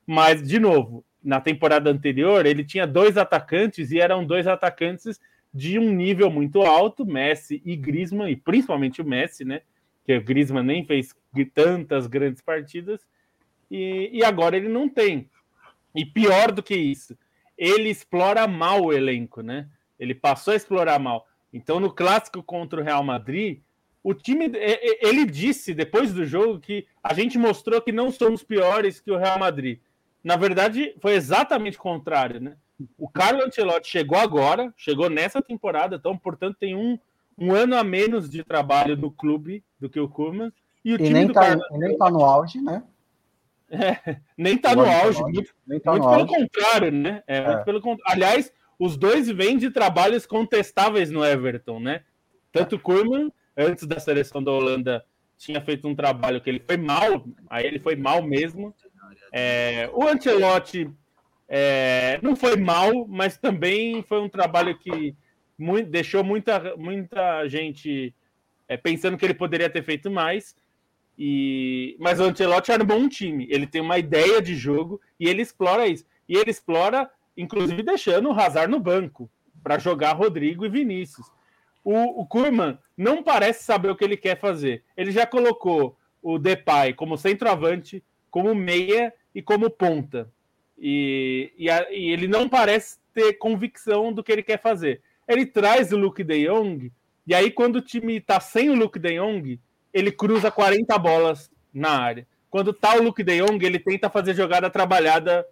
Mas, 0.06 0.46
de 0.46 0.60
novo, 0.60 1.04
na 1.24 1.40
temporada 1.40 1.90
anterior, 1.90 2.46
ele 2.46 2.64
tinha 2.64 2.88
dois 2.88 3.18
atacantes 3.18 3.92
e 3.92 4.00
eram 4.00 4.26
dois 4.26 4.48
atacantes 4.48 5.20
de 5.54 5.78
um 5.78 5.92
nível 5.92 6.32
muito 6.32 6.62
alto, 6.62 7.06
Messi 7.06 7.62
e 7.64 7.76
Griezmann, 7.76 8.32
e 8.32 8.36
principalmente 8.36 9.02
o 9.02 9.06
Messi, 9.06 9.46
né? 9.46 9.62
Que 10.04 10.18
o 10.18 10.24
Griezmann 10.24 10.66
nem 10.66 10.84
fez 10.84 11.16
tantas 11.54 12.08
grandes 12.08 12.42
partidas, 12.42 13.02
e, 13.70 14.10
e 14.12 14.24
agora 14.24 14.58
ele 14.58 14.68
não 14.68 14.90
tem. 14.90 15.30
E 15.96 16.06
pior 16.06 16.52
do 16.52 16.64
que 16.64 16.76
isso, 16.76 17.18
ele 17.58 17.90
explora 17.90 18.48
mal 18.48 18.84
o 18.84 18.94
elenco, 18.94 19.42
né? 19.42 19.68
Ele 20.00 20.16
passou 20.16 20.54
a 20.54 20.58
explorar 20.58 21.00
mal. 21.00 21.28
Então, 21.54 21.80
no 21.80 21.92
clássico 21.92 22.42
contra 22.42 22.82
o 22.82 22.84
Real 22.84 23.04
Madrid, 23.04 23.60
o 24.04 24.14
time, 24.14 24.52
ele 25.00 25.26
disse 25.26 25.74
depois 25.74 26.14
do 26.14 26.26
jogo 26.26 26.60
que 26.60 26.86
a 27.02 27.14
gente 27.14 27.38
mostrou 27.38 27.82
que 27.82 27.92
não 27.92 28.12
somos 28.12 28.44
piores 28.44 29.00
que 29.00 29.12
o 29.12 29.18
Real 29.18 29.40
Madrid. 29.40 29.80
Na 30.24 30.36
verdade, 30.36 30.96
foi 31.00 31.14
exatamente 31.14 31.78
o 31.78 31.82
contrário, 31.82 32.42
né? 32.42 32.56
O 32.98 33.08
Carlo 33.08 33.44
Ancelotti 33.44 33.88
chegou 33.88 34.18
agora, 34.18 34.74
chegou 34.76 35.10
nessa 35.10 35.42
temporada, 35.42 35.96
então, 35.96 36.18
portanto, 36.18 36.58
tem 36.60 36.76
um, 36.76 36.98
um 37.38 37.54
ano 37.54 37.78
a 37.78 37.84
menos 37.84 38.30
de 38.30 38.44
trabalho 38.44 38.98
no 38.98 39.12
clube 39.12 39.64
do 39.80 39.90
que 39.90 40.00
o 40.00 40.10
Koeman. 40.10 40.52
E 40.84 40.92
o 40.92 40.96
e 40.96 40.98
time 40.98 41.14
nem 41.14 41.28
do 41.28 41.34
tá, 41.34 41.42
Carlo 41.42 41.64
nem 41.72 41.98
tá 41.98 42.10
no 42.10 42.26
auge, 42.26 42.60
né? 42.60 42.84
É, 43.74 44.18
nem 44.38 44.56
tá 44.56 44.76
no 44.76 44.86
auge, 44.86 45.20
muito, 45.22 45.52
tá 45.82 45.92
muito 45.92 46.08
pelo 46.08 46.22
auge. 46.22 46.28
contrário, 46.28 46.92
né? 46.92 47.24
É, 47.26 47.38
é. 47.38 47.48
Muito 47.48 47.64
pelo. 47.66 47.98
Aliás, 48.06 48.54
os 48.78 48.96
dois 48.96 49.28
vêm 49.30 49.58
de 49.58 49.72
trabalhos 49.72 50.26
contestáveis 50.26 51.10
no 51.10 51.26
Everton, 51.26 51.80
né? 51.80 52.04
Tanto 52.52 52.76
o 52.76 52.80
Koeman 52.80 53.32
antes 53.58 53.86
da 53.86 54.00
seleção 54.00 54.44
da 54.44 54.52
Holanda, 54.52 55.04
tinha 55.38 55.62
feito 55.62 55.88
um 55.88 55.96
trabalho 55.96 56.42
que 56.42 56.50
ele 56.50 56.60
foi 56.66 56.78
mal, 56.78 57.26
aí 57.50 57.66
ele 57.66 57.80
foi 57.80 57.96
mal 57.96 58.22
mesmo. 58.22 58.74
É, 59.32 59.90
o 59.94 60.08
Ancelotti 60.08 60.90
é, 61.48 62.20
não 62.22 62.36
foi 62.36 62.56
mal, 62.56 63.08
mas 63.08 63.38
também 63.38 64.04
foi 64.04 64.22
um 64.22 64.30
trabalho 64.30 64.78
que 64.78 65.16
muito, 65.58 65.90
deixou 65.90 66.24
muita, 66.24 66.76
muita 66.78 67.48
gente 67.48 68.14
é, 68.68 68.78
pensando 68.78 69.18
que 69.18 69.26
ele 69.26 69.34
poderia 69.34 69.70
ter 69.70 69.84
feito 69.84 70.10
mais. 70.10 70.56
E, 71.18 71.96
mas 72.00 72.20
o 72.20 72.24
Ancelotti 72.24 72.72
era 72.72 72.84
um 72.84 73.08
time. 73.08 73.48
Ele 73.50 73.68
tem 73.68 73.82
uma 73.82 73.98
ideia 73.98 74.42
de 74.42 74.56
jogo 74.56 75.00
e 75.20 75.28
ele 75.28 75.42
explora 75.42 75.88
isso. 75.88 76.06
E 76.28 76.36
ele 76.36 76.50
explora, 76.50 77.10
inclusive, 77.38 77.84
deixando 77.84 78.30
o 78.30 78.34
Hazard 78.34 78.72
no 78.72 78.80
banco 78.80 79.30
para 79.64 79.78
jogar 79.78 80.14
Rodrigo 80.14 80.66
e 80.66 80.70
Vinícius. 80.70 81.32
O, 81.84 82.22
o 82.22 82.26
Kurman 82.26 82.78
não 82.98 83.22
parece 83.22 83.64
saber 83.64 83.90
o 83.90 83.96
que 83.96 84.04
ele 84.04 84.18
quer 84.18 84.40
fazer. 84.40 84.84
Ele 84.96 85.12
já 85.12 85.26
colocou 85.26 85.98
o 86.22 86.40
Depay 86.40 86.94
como 86.94 87.18
centroavante, 87.18 88.04
como 88.32 88.56
meia 88.56 89.14
e 89.36 89.42
como 89.42 89.70
ponta. 89.70 90.32
E, 90.78 91.52
e, 91.58 91.70
a, 91.70 91.92
e, 91.92 92.10
ele 92.10 92.28
não 92.28 92.48
parece 92.48 92.98
ter 93.14 93.34
convicção 93.34 94.12
do 94.12 94.24
que 94.24 94.32
ele 94.32 94.44
quer 94.44 94.62
fazer. 94.62 95.02
Ele 95.28 95.46
traz 95.46 95.92
o 95.92 95.98
Luke 95.98 96.24
de 96.24 96.48
Jong, 96.48 96.92
e 97.26 97.34
aí 97.34 97.52
quando 97.52 97.78
o 97.78 97.82
time 97.82 98.18
está 98.18 98.40
sem 98.40 98.70
o 98.70 98.76
Luke 98.76 99.00
de 99.00 99.18
Jong, 99.18 99.60
ele 99.94 100.12
cruza 100.12 100.50
40 100.50 100.98
bolas 100.98 101.52
na 101.74 101.92
área. 101.92 102.28
Quando 102.50 102.74
tá 102.74 102.96
o 102.96 103.04
Luke 103.04 103.24
de 103.24 103.42
Jong, 103.42 103.64
ele 103.66 103.80
tenta 103.80 104.10
fazer 104.10 104.34
jogada 104.34 104.70
trabalhada 104.70 105.46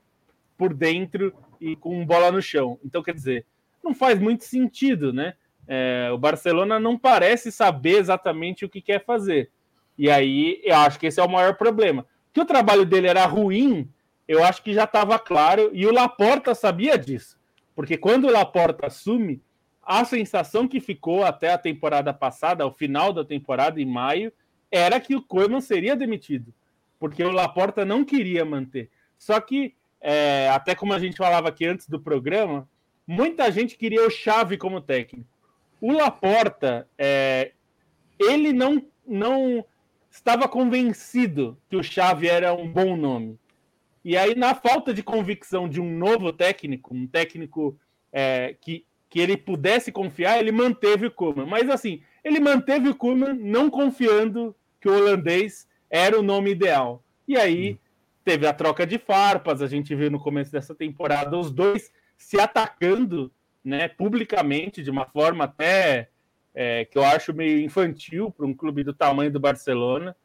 por 0.58 0.74
dentro 0.74 1.34
e 1.60 1.76
com 1.76 2.06
bola 2.06 2.32
no 2.32 2.42
chão. 2.42 2.80
Então, 2.84 3.02
quer 3.02 3.14
dizer, 3.14 3.46
não 3.84 3.94
faz 3.94 4.20
muito 4.20 4.44
sentido, 4.44 5.12
né? 5.12 5.34
É, 5.68 6.10
o 6.12 6.18
Barcelona 6.18 6.80
não 6.80 6.98
parece 6.98 7.52
saber 7.52 7.98
exatamente 7.98 8.66
o 8.66 8.70
que 8.70 8.82
quer 8.82 9.04
fazer. 9.04 9.50
E 9.98 10.10
aí 10.10 10.60
eu 10.64 10.76
acho 10.76 11.00
que 11.00 11.08
esse 11.08 11.20
é 11.20 11.24
o 11.24 11.30
maior 11.30 11.56
problema. 11.56 12.06
Que 12.34 12.42
o 12.42 12.46
trabalho 12.46 12.86
dele 12.86 13.08
era 13.08 13.26
ruim, 13.26 13.90
eu 14.28 14.44
acho 14.44 14.64
que 14.64 14.74
já 14.74 14.86
estava 14.86 15.18
claro, 15.20 15.70
e 15.74 15.86
o 15.86 15.94
Laporta 15.94 16.56
sabia 16.56 16.98
disso. 16.98 17.40
Porque 17.76 17.98
quando 17.98 18.26
o 18.28 18.32
Laporta 18.32 18.88
assume, 18.88 19.42
a 20.00 20.06
sensação 20.06 20.68
que 20.68 20.80
ficou 20.80 21.24
até 21.24 21.52
a 21.52 21.58
temporada 21.58 22.14
passada, 22.14 22.64
ao 22.64 22.72
final 22.72 23.12
da 23.12 23.26
temporada, 23.26 23.82
em 23.82 23.86
maio, 23.86 24.32
era 24.72 25.00
que 25.02 25.16
o 25.16 25.22
Koeman 25.22 25.60
seria 25.60 25.98
demitido. 25.98 26.54
Porque 26.98 27.22
o 27.24 27.32
Laporta 27.32 27.84
não 27.84 28.06
queria 28.06 28.46
manter. 28.46 28.90
Só 29.18 29.42
que, 29.42 29.76
é, 30.00 30.50
até 30.50 30.76
como 30.76 30.94
a 30.94 31.00
gente 31.00 31.18
falava 31.18 31.50
aqui 31.50 31.66
antes 31.66 31.90
do 31.90 32.00
programa, 32.00 32.70
muita 33.06 33.52
gente 33.52 33.78
queria 33.78 34.08
o 34.08 34.10
Chave 34.10 34.58
como 34.58 34.80
técnico. 34.80 35.30
O 35.82 35.92
Laporta, 35.92 36.88
é, 36.98 37.52
ele 38.18 38.54
não, 38.54 38.86
não 39.06 39.66
estava 40.10 40.48
convencido 40.48 41.58
que 41.70 41.76
o 41.76 41.84
Xavi 41.84 42.30
era 42.30 42.54
um 42.54 42.72
bom 42.72 42.96
nome. 42.96 43.38
E 44.06 44.16
aí, 44.16 44.36
na 44.36 44.56
falta 44.56 44.94
de 44.94 45.04
convicção 45.04 45.68
de 45.68 45.82
um 45.82 45.98
novo 45.98 46.32
técnico, 46.32 46.94
um 46.96 47.06
técnico 47.06 47.78
é, 48.12 48.56
que, 48.62 48.86
que 49.12 49.20
ele 49.20 49.36
pudesse 49.36 49.92
confiar, 49.92 50.40
ele 50.40 50.54
manteve 50.54 51.08
o 51.08 51.12
Koeman. 51.12 51.46
Mas 51.46 51.70
assim, 51.70 52.02
ele 52.24 52.40
manteve 52.40 52.88
o 52.88 52.96
Koeman 52.96 53.34
não 53.34 53.70
confiando 53.70 54.56
que 54.80 54.88
o 54.88 54.96
holandês 54.96 55.68
era 55.90 56.18
o 56.18 56.24
nome 56.24 56.52
ideal. 56.52 57.04
E 57.28 57.38
aí 57.38 57.78
teve 58.24 58.48
a 58.48 58.54
troca 58.54 58.88
de 58.88 58.98
farpas, 58.98 59.62
a 59.62 59.68
gente 59.68 59.94
viu 59.94 60.10
no 60.10 60.18
começo 60.18 60.50
dessa 60.50 60.74
temporada 60.74 61.38
os 61.38 61.52
dois 61.52 61.92
se 62.18 62.40
atacando 62.40 63.30
né, 63.62 63.90
publicamente, 63.90 64.82
de 64.82 64.90
uma 64.90 65.06
forma 65.06 65.44
até 65.44 66.08
é, 66.56 66.86
que 66.86 66.98
eu 66.98 67.04
acho 67.04 67.34
meio 67.34 67.60
infantil 67.60 68.32
para 68.32 68.46
um 68.46 68.54
clube 68.54 68.82
do 68.82 68.94
tamanho 68.94 69.30
do 69.30 69.42
Barcelona. 69.42 70.16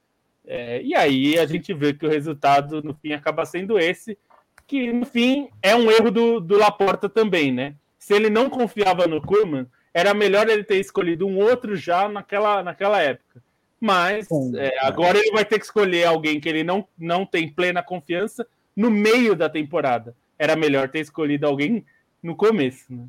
É, 0.46 0.80
e 0.80 0.94
aí 0.94 1.36
a 1.36 1.44
gente 1.44 1.74
vê 1.74 1.92
que 1.92 2.06
o 2.06 2.08
resultado, 2.08 2.80
no 2.84 2.94
fim, 2.94 3.12
acaba 3.12 3.44
sendo 3.44 3.80
esse, 3.80 4.16
que, 4.64 4.92
no 4.92 5.04
fim, 5.04 5.48
é 5.60 5.74
um 5.74 5.90
erro 5.90 6.12
do, 6.12 6.40
do 6.40 6.56
Laporta 6.56 7.08
também, 7.08 7.50
né? 7.50 7.74
Se 8.06 8.14
ele 8.14 8.30
não 8.30 8.48
confiava 8.48 9.06
no 9.06 9.20
Koeman, 9.20 9.66
era 9.92 10.14
melhor 10.14 10.48
ele 10.48 10.62
ter 10.62 10.76
escolhido 10.76 11.26
um 11.26 11.38
outro 11.38 11.74
já 11.74 12.08
naquela, 12.08 12.62
naquela 12.62 13.02
época. 13.02 13.42
Mas 13.80 14.28
é, 14.54 14.78
agora 14.86 15.18
ele 15.18 15.32
vai 15.32 15.44
ter 15.44 15.58
que 15.58 15.64
escolher 15.64 16.04
alguém 16.04 16.38
que 16.38 16.48
ele 16.48 16.62
não, 16.62 16.86
não 16.96 17.26
tem 17.26 17.48
plena 17.48 17.82
confiança 17.82 18.46
no 18.76 18.90
meio 18.90 19.34
da 19.34 19.48
temporada. 19.48 20.14
Era 20.38 20.54
melhor 20.54 20.88
ter 20.88 21.00
escolhido 21.00 21.46
alguém 21.46 21.84
no 22.22 22.36
começo. 22.36 22.84
Né? 22.88 23.06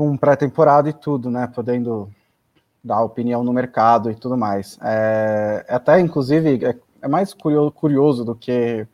com 0.00 0.16
pré-temporada 0.16 0.88
e 0.88 0.94
tudo, 0.94 1.30
né? 1.30 1.46
Podendo 1.54 2.08
dar 2.82 3.02
opinião 3.02 3.44
no 3.44 3.52
mercado 3.52 4.10
e 4.10 4.14
tudo 4.14 4.34
mais. 4.34 4.78
É, 4.82 5.66
é, 5.68 5.74
até, 5.74 6.00
inclusive, 6.00 6.64
é, 6.64 6.74
é 7.02 7.06
mais 7.06 7.34
curioso, 7.34 7.70
curioso, 7.72 8.24
do 8.24 8.34
que. 8.34 8.86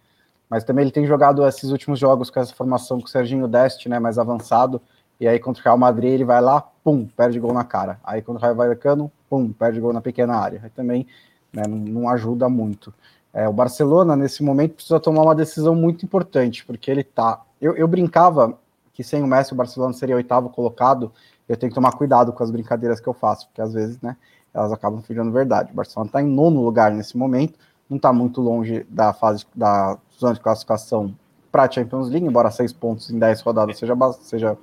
Mas 0.50 0.64
também 0.64 0.82
ele 0.82 0.90
tem 0.90 1.06
jogado 1.06 1.46
esses 1.46 1.70
últimos 1.70 2.00
jogos 2.00 2.28
com 2.28 2.40
essa 2.40 2.52
formação 2.52 2.98
com 2.98 3.06
o 3.06 3.08
Serginho 3.08 3.46
Deste, 3.46 3.88
né? 3.88 4.00
Mais 4.00 4.18
avançado. 4.18 4.82
E 5.18 5.26
aí, 5.26 5.38
contra 5.38 5.60
o 5.60 5.64
Real 5.64 5.78
Madrid, 5.78 6.12
ele 6.12 6.24
vai 6.24 6.40
lá, 6.40 6.60
pum, 6.84 7.06
perde 7.06 7.40
gol 7.40 7.52
na 7.52 7.64
cara. 7.64 7.98
Aí, 8.04 8.20
contra 8.20 8.40
o 8.40 8.42
Raio 8.42 8.54
Vallecano, 8.54 9.10
pum, 9.30 9.52
perde 9.52 9.80
gol 9.80 9.92
na 9.92 10.00
pequena 10.00 10.36
área. 10.36 10.60
Aí 10.62 10.70
também 10.70 11.06
né, 11.52 11.64
não, 11.66 12.08
ajuda 12.08 12.48
muito. 12.48 12.92
É, 13.32 13.48
o 13.48 13.52
Barcelona, 13.52 14.14
nesse 14.14 14.42
momento, 14.42 14.74
precisa 14.74 15.00
tomar 15.00 15.22
uma 15.22 15.34
decisão 15.34 15.74
muito 15.74 16.04
importante, 16.04 16.64
porque 16.64 16.90
ele 16.90 17.02
tá. 17.02 17.42
Eu, 17.60 17.74
eu 17.76 17.88
brincava 17.88 18.58
que 18.92 19.02
sem 19.04 19.22
o 19.22 19.26
Messi 19.26 19.52
o 19.52 19.56
Barcelona 19.56 19.92
seria 19.92 20.16
oitavo 20.16 20.48
colocado, 20.48 21.12
eu 21.48 21.56
tenho 21.56 21.70
que 21.70 21.74
tomar 21.74 21.92
cuidado 21.92 22.32
com 22.32 22.42
as 22.42 22.50
brincadeiras 22.50 22.98
que 22.98 23.06
eu 23.06 23.12
faço, 23.12 23.46
porque 23.46 23.60
às 23.60 23.72
vezes, 23.72 24.00
né, 24.00 24.16
elas 24.54 24.72
acabam 24.72 25.02
ficando 25.02 25.30
verdade. 25.30 25.70
O 25.70 25.74
Barcelona 25.74 26.08
está 26.08 26.22
em 26.22 26.26
nono 26.26 26.62
lugar 26.62 26.90
nesse 26.90 27.16
momento, 27.16 27.58
não 27.88 27.98
está 27.98 28.12
muito 28.12 28.40
longe 28.40 28.86
da 28.88 29.12
fase 29.12 29.44
da 29.54 29.98
zona 30.18 30.34
de 30.34 30.40
classificação 30.40 31.14
para 31.52 31.64
a 31.64 31.70
Champions 31.70 32.08
League, 32.08 32.26
embora 32.26 32.50
seis 32.50 32.72
pontos 32.72 33.10
em 33.10 33.18
dez 33.18 33.40
rodadas 33.40 33.78
seja, 33.78 33.94
seja. 34.22 34.58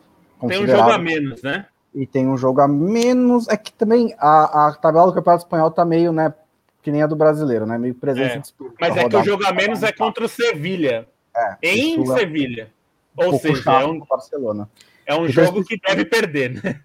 Tem 0.47 0.63
um 0.63 0.67
jogo 0.67 0.91
a 0.91 0.97
menos, 0.97 1.41
né? 1.41 1.65
E 1.93 2.07
tem 2.07 2.27
um 2.27 2.37
jogo 2.37 2.61
a 2.61 2.67
menos. 2.67 3.47
É 3.47 3.57
que 3.57 3.71
também 3.71 4.15
a, 4.17 4.67
a 4.67 4.73
tabela 4.73 5.07
do 5.07 5.13
Campeonato 5.13 5.43
Espanhol 5.43 5.69
está 5.69 5.85
meio, 5.85 6.11
né, 6.11 6.33
que 6.81 6.91
nem 6.91 7.01
a 7.01 7.07
do 7.07 7.15
brasileiro, 7.15 7.65
né? 7.65 7.77
Meio 7.77 7.95
presença 7.95 8.51
é. 8.59 8.65
Mas 8.79 8.97
é 8.97 9.07
que 9.07 9.15
o 9.15 9.23
jogo 9.23 9.45
a 9.45 9.53
menos 9.53 9.83
é 9.83 9.91
contra 9.91 10.25
o 10.25 10.29
Sevilha. 10.29 11.07
É, 11.35 11.57
em 11.61 12.01
é 12.01 12.05
Sevilha. 12.05 12.71
Ou 13.15 13.39
seja, 13.39 13.71
é 13.71 13.85
um, 13.85 13.99
Barcelona. 13.99 14.69
é 15.05 15.15
um 15.15 15.27
jogo 15.27 15.63
que 15.63 15.79
deve 15.79 16.05
perder, 16.05 16.61
né? 16.61 16.81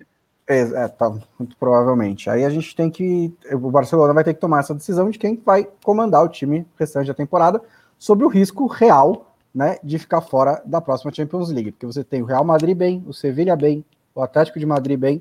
É, 0.46 0.60
é, 0.60 0.88
tá, 0.88 1.10
muito 1.38 1.54
provavelmente. 1.58 2.30
Aí 2.30 2.44
a 2.44 2.48
gente 2.48 2.74
tem 2.74 2.90
que. 2.90 3.34
O 3.52 3.70
Barcelona 3.70 4.14
vai 4.14 4.24
ter 4.24 4.32
que 4.32 4.40
tomar 4.40 4.60
essa 4.60 4.74
decisão 4.74 5.10
de 5.10 5.18
quem 5.18 5.40
vai 5.44 5.68
comandar 5.84 6.24
o 6.24 6.28
time 6.28 6.66
restante 6.78 7.08
da 7.08 7.14
temporada 7.14 7.60
sobre 7.98 8.24
o 8.24 8.28
risco 8.28 8.66
real 8.66 9.27
né, 9.58 9.76
de 9.82 9.98
ficar 9.98 10.20
fora 10.20 10.62
da 10.64 10.80
próxima 10.80 11.12
Champions 11.12 11.50
League. 11.50 11.72
Porque 11.72 11.84
você 11.84 12.04
tem 12.04 12.22
o 12.22 12.24
Real 12.24 12.44
Madrid 12.44 12.76
bem, 12.76 13.02
o 13.08 13.12
Sevilha 13.12 13.56
bem, 13.56 13.84
o 14.14 14.22
Atlético 14.22 14.60
de 14.60 14.64
Madrid 14.64 14.96
bem 14.96 15.20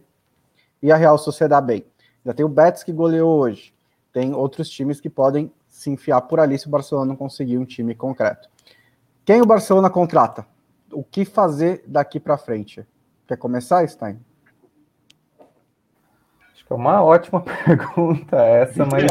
e 0.80 0.92
a 0.92 0.96
Real 0.96 1.18
Sociedade 1.18 1.66
bem. 1.66 1.84
Já 2.24 2.36
tem 2.36 2.46
o 2.46 2.50
Betis 2.50 2.84
que 2.84 2.92
goleou 2.92 3.40
hoje. 3.40 3.74
Tem 4.14 4.36
outros 4.36 4.70
times 4.70 5.02
que 5.02 5.10
podem 5.10 5.52
se 5.68 5.90
enfiar 5.90 6.22
por 6.22 6.40
ali 6.40 6.56
se 6.56 6.68
o 6.68 6.70
Barcelona 6.70 7.08
não 7.08 7.16
conseguir 7.16 7.58
um 7.58 7.66
time 7.66 7.96
concreto. 7.96 8.48
Quem 9.26 9.42
o 9.42 9.46
Barcelona 9.46 9.90
contrata? 9.90 10.46
o 10.92 11.04
que 11.04 11.26
fazer 11.26 11.84
daqui 11.88 12.20
para 12.20 12.38
frente? 12.38 12.86
Quer 13.28 13.38
começar, 13.38 13.88
Stein? 13.90 14.20
Que 16.68 16.74
é 16.74 16.76
uma 16.76 17.02
ótima 17.02 17.42
pergunta 17.66 18.36
essa, 18.36 18.86
mas 18.86 19.10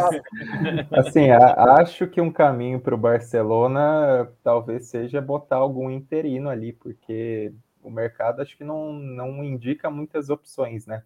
assim, 0.93 1.31
a, 1.31 1.81
acho 1.81 2.07
que 2.07 2.21
um 2.21 2.31
caminho 2.31 2.79
para 2.79 2.95
o 2.95 2.99
Barcelona 2.99 4.31
talvez 4.43 4.89
seja 4.89 5.23
botar 5.23 5.57
algum 5.57 5.91
interino 5.91 6.51
ali, 6.51 6.75
porque 6.75 7.55
o 7.83 7.91
mercado 7.91 8.43
acho 8.43 8.59
que 8.59 8.65
não, 8.65 8.93
não 8.93 9.43
indica 9.43 9.91
muitas 9.91 10.29
opções, 10.29 10.87
né? 10.87 11.03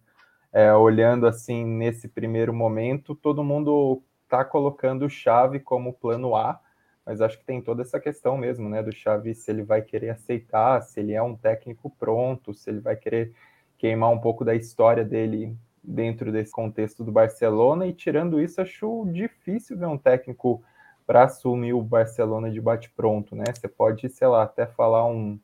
É, 0.51 0.73
olhando 0.73 1.25
assim 1.25 1.65
nesse 1.65 2.09
primeiro 2.09 2.53
momento, 2.53 3.15
todo 3.15 3.45
mundo 3.45 4.03
está 4.25 4.43
colocando 4.43 5.09
chave 5.09 5.57
como 5.57 5.93
plano 5.93 6.35
A, 6.35 6.59
mas 7.05 7.21
acho 7.21 7.39
que 7.39 7.45
tem 7.45 7.61
toda 7.61 7.81
essa 7.81 7.97
questão 7.97 8.37
mesmo, 8.37 8.67
né, 8.67 8.83
do 8.83 8.93
Xavi, 8.93 9.33
se 9.33 9.49
ele 9.49 9.63
vai 9.63 9.81
querer 9.81 10.09
aceitar, 10.09 10.81
se 10.81 10.99
ele 10.99 11.13
é 11.13 11.21
um 11.21 11.35
técnico 11.35 11.89
pronto, 11.97 12.53
se 12.53 12.69
ele 12.69 12.81
vai 12.81 12.97
querer 12.97 13.33
queimar 13.77 14.09
um 14.09 14.19
pouco 14.19 14.43
da 14.43 14.53
história 14.53 15.05
dele 15.05 15.57
dentro 15.83 16.31
desse 16.31 16.51
contexto 16.51 17.03
do 17.03 17.11
Barcelona, 17.11 17.87
e 17.87 17.93
tirando 17.93 18.39
isso, 18.39 18.61
acho 18.61 19.05
difícil 19.11 19.77
ver 19.77 19.87
um 19.87 19.97
técnico 19.97 20.63
para 21.05 21.23
assumir 21.23 21.73
o 21.73 21.81
Barcelona 21.81 22.49
de 22.49 22.61
bate-pronto, 22.61 23.35
né? 23.35 23.45
Você 23.53 23.67
pode, 23.67 24.07
sei 24.09 24.27
lá, 24.27 24.43
até 24.43 24.65
falar 24.65 25.05
um, 25.05 25.39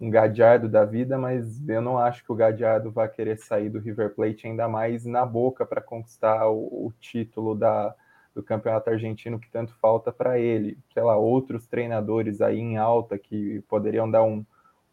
um 0.00 0.10
Gadiardo 0.10 0.68
da 0.68 0.84
vida, 0.84 1.18
mas 1.18 1.68
eu 1.68 1.82
não 1.82 1.98
acho 1.98 2.24
que 2.24 2.32
o 2.32 2.34
Gadiardo 2.34 2.90
vai 2.90 3.08
querer 3.08 3.38
sair 3.38 3.68
do 3.68 3.78
River 3.78 4.14
Plate 4.14 4.46
ainda 4.46 4.66
mais 4.66 5.04
na 5.04 5.24
boca 5.26 5.66
para 5.66 5.80
conquistar 5.80 6.48
o, 6.48 6.86
o 6.86 6.92
título 6.98 7.54
da, 7.54 7.94
do 8.34 8.42
campeonato 8.42 8.90
argentino 8.90 9.38
que 9.38 9.50
tanto 9.50 9.74
falta 9.74 10.10
para 10.10 10.38
ele. 10.38 10.78
Sei 10.94 11.02
lá, 11.02 11.16
outros 11.16 11.66
treinadores 11.66 12.40
aí 12.40 12.58
em 12.58 12.78
alta 12.78 13.18
que 13.18 13.62
poderiam 13.68 14.10
dar 14.10 14.22
um 14.22 14.44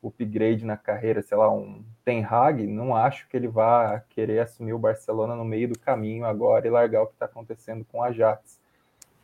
upgrade 0.03 0.65
na 0.65 0.77
carreira, 0.77 1.21
sei 1.21 1.37
lá, 1.37 1.51
um 1.51 1.83
Ten 2.05 2.23
Hag, 2.23 2.65
não 2.67 2.95
acho 2.95 3.27
que 3.27 3.35
ele 3.35 3.47
vá 3.47 3.99
querer 4.09 4.39
assumir 4.39 4.73
o 4.73 4.79
Barcelona 4.79 5.35
no 5.35 5.43
meio 5.43 5.69
do 5.69 5.79
caminho 5.79 6.25
agora 6.25 6.67
e 6.67 6.69
largar 6.69 7.03
o 7.03 7.07
que 7.07 7.13
está 7.13 7.25
acontecendo 7.25 7.85
com 7.85 7.99
o 7.99 8.03
Ajax. 8.03 8.59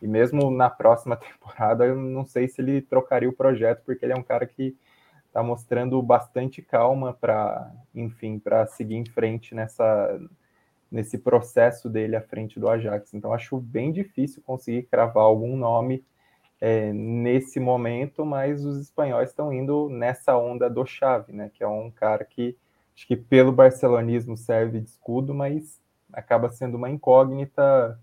E 0.02 0.08
mesmo 0.08 0.52
na 0.52 0.70
próxima 0.70 1.16
temporada, 1.18 1.86
eu 1.86 1.96
não 1.96 2.26
sei 2.26 2.48
se 2.48 2.62
ele 2.62 2.82
trocaria 2.82 3.30
o 3.30 3.34
projeto, 3.34 3.84
porque 3.86 4.06
ele 4.06 4.14
é 4.14 4.18
um 4.18 4.24
cara 4.24 4.46
que 4.46 4.76
está 5.28 5.42
mostrando 5.42 6.02
bastante 6.02 6.62
calma 6.62 7.14
para, 7.14 7.72
enfim, 7.96 8.38
para 8.38 8.68
seguir 8.68 8.96
em 8.96 9.06
frente 9.06 9.56
nessa 9.56 10.20
nesse 10.92 11.18
processo 11.18 11.90
dele 11.90 12.16
à 12.16 12.22
frente 12.22 12.60
do 12.60 12.70
Ajax. 12.70 13.16
Então 13.16 13.34
acho 13.34 13.58
bem 13.58 13.92
difícil 13.92 14.44
conseguir 14.44 14.84
cravar 14.84 15.24
algum 15.24 15.58
nome 15.58 16.06
é, 16.66 16.94
nesse 16.94 17.60
momento, 17.60 18.26
mas 18.26 18.64
os 18.64 18.78
espanhóis 18.78 19.32
estão 19.32 19.52
indo 19.52 19.90
nessa 19.90 20.38
onda 20.38 20.70
do 20.70 20.86
Xavi, 20.86 21.34
né? 21.34 21.52
Que 21.54 21.62
é 21.62 21.68
um 21.68 21.92
cara 21.92 22.24
que 22.24 22.56
acho 22.96 23.06
que 23.06 23.18
pelo 23.18 23.52
barcelonismo 23.52 24.38
serve 24.38 24.80
de 24.80 24.86
escudo, 24.86 25.34
mas 25.34 25.82
acaba 26.14 26.48
sendo 26.48 26.78
uma 26.78 26.90
incógnita, 26.90 28.00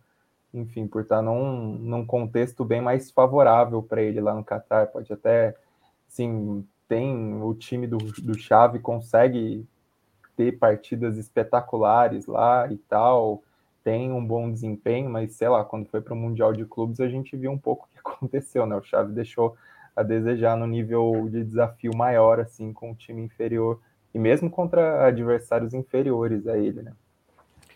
enfim, 0.53 0.87
por 0.87 1.01
estar 1.01 1.23
num, 1.23 1.73
num 1.79 2.05
contexto 2.05 2.63
bem 2.63 2.83
mais 2.83 3.11
favorável 3.11 3.83
para 3.83 4.03
ele 4.03 4.21
lá 4.21 4.35
no 4.35 4.45
Catar. 4.45 4.89
Pode 4.89 5.11
até, 5.11 5.57
sim, 6.07 6.63
tem 6.87 7.41
o 7.43 7.55
time 7.55 7.87
do, 7.87 7.97
do 7.97 8.39
Xavi 8.39 8.79
consegue 8.79 9.67
ter 10.37 10.59
partidas 10.59 11.17
espetaculares 11.17 12.27
lá 12.27 12.71
e 12.71 12.77
tal, 12.77 13.43
tem 13.91 14.13
um 14.13 14.25
bom 14.25 14.53
desempenho, 14.53 15.11
mas 15.11 15.33
sei 15.33 15.49
lá, 15.49 15.65
quando 15.65 15.89
foi 15.89 16.01
para 16.01 16.15
o 16.15 16.17
Mundial 16.17 16.53
de 16.53 16.65
Clubes, 16.65 17.01
a 17.01 17.09
gente 17.09 17.37
viu 17.37 17.51
um 17.51 17.59
pouco 17.59 17.87
o 17.87 17.89
que 17.93 17.99
aconteceu, 18.09 18.65
né? 18.65 18.77
O 18.77 18.83
Xavi 18.85 19.13
deixou 19.13 19.57
a 19.97 20.05
desejar 20.05 20.57
no 20.57 20.65
nível 20.65 21.29
de 21.29 21.43
desafio 21.43 21.91
maior, 21.97 22.39
assim, 22.39 22.73
com 22.73 22.93
o 22.93 22.95
time 22.95 23.21
inferior, 23.21 23.81
e 24.15 24.19
mesmo 24.19 24.49
contra 24.49 25.09
adversários 25.09 25.75
inferiores 25.75 26.47
a 26.47 26.57
ele, 26.57 26.83
né? 26.83 26.93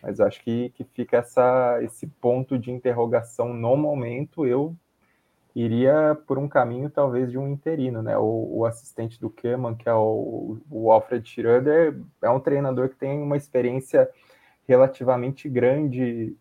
Mas 0.00 0.20
acho 0.20 0.40
que, 0.44 0.68
que 0.70 0.84
fica 0.84 1.16
essa, 1.16 1.82
esse 1.82 2.06
ponto 2.06 2.56
de 2.56 2.70
interrogação 2.70 3.52
no 3.52 3.76
momento. 3.76 4.46
Eu 4.46 4.76
iria 5.52 6.16
por 6.28 6.38
um 6.38 6.46
caminho 6.46 6.90
talvez 6.90 7.28
de 7.28 7.38
um 7.38 7.48
interino, 7.48 8.02
né? 8.02 8.16
O, 8.16 8.58
o 8.58 8.66
assistente 8.66 9.20
do 9.20 9.28
Keman, 9.28 9.74
que 9.74 9.88
é 9.88 9.94
o, 9.94 10.58
o 10.70 10.92
Alfred 10.92 11.28
Schroeder, 11.28 11.98
é 12.22 12.30
um 12.30 12.38
treinador 12.38 12.90
que 12.90 12.96
tem 12.96 13.20
uma 13.20 13.36
experiência 13.36 14.08
relativamente 14.66 15.48
grande 15.48 16.36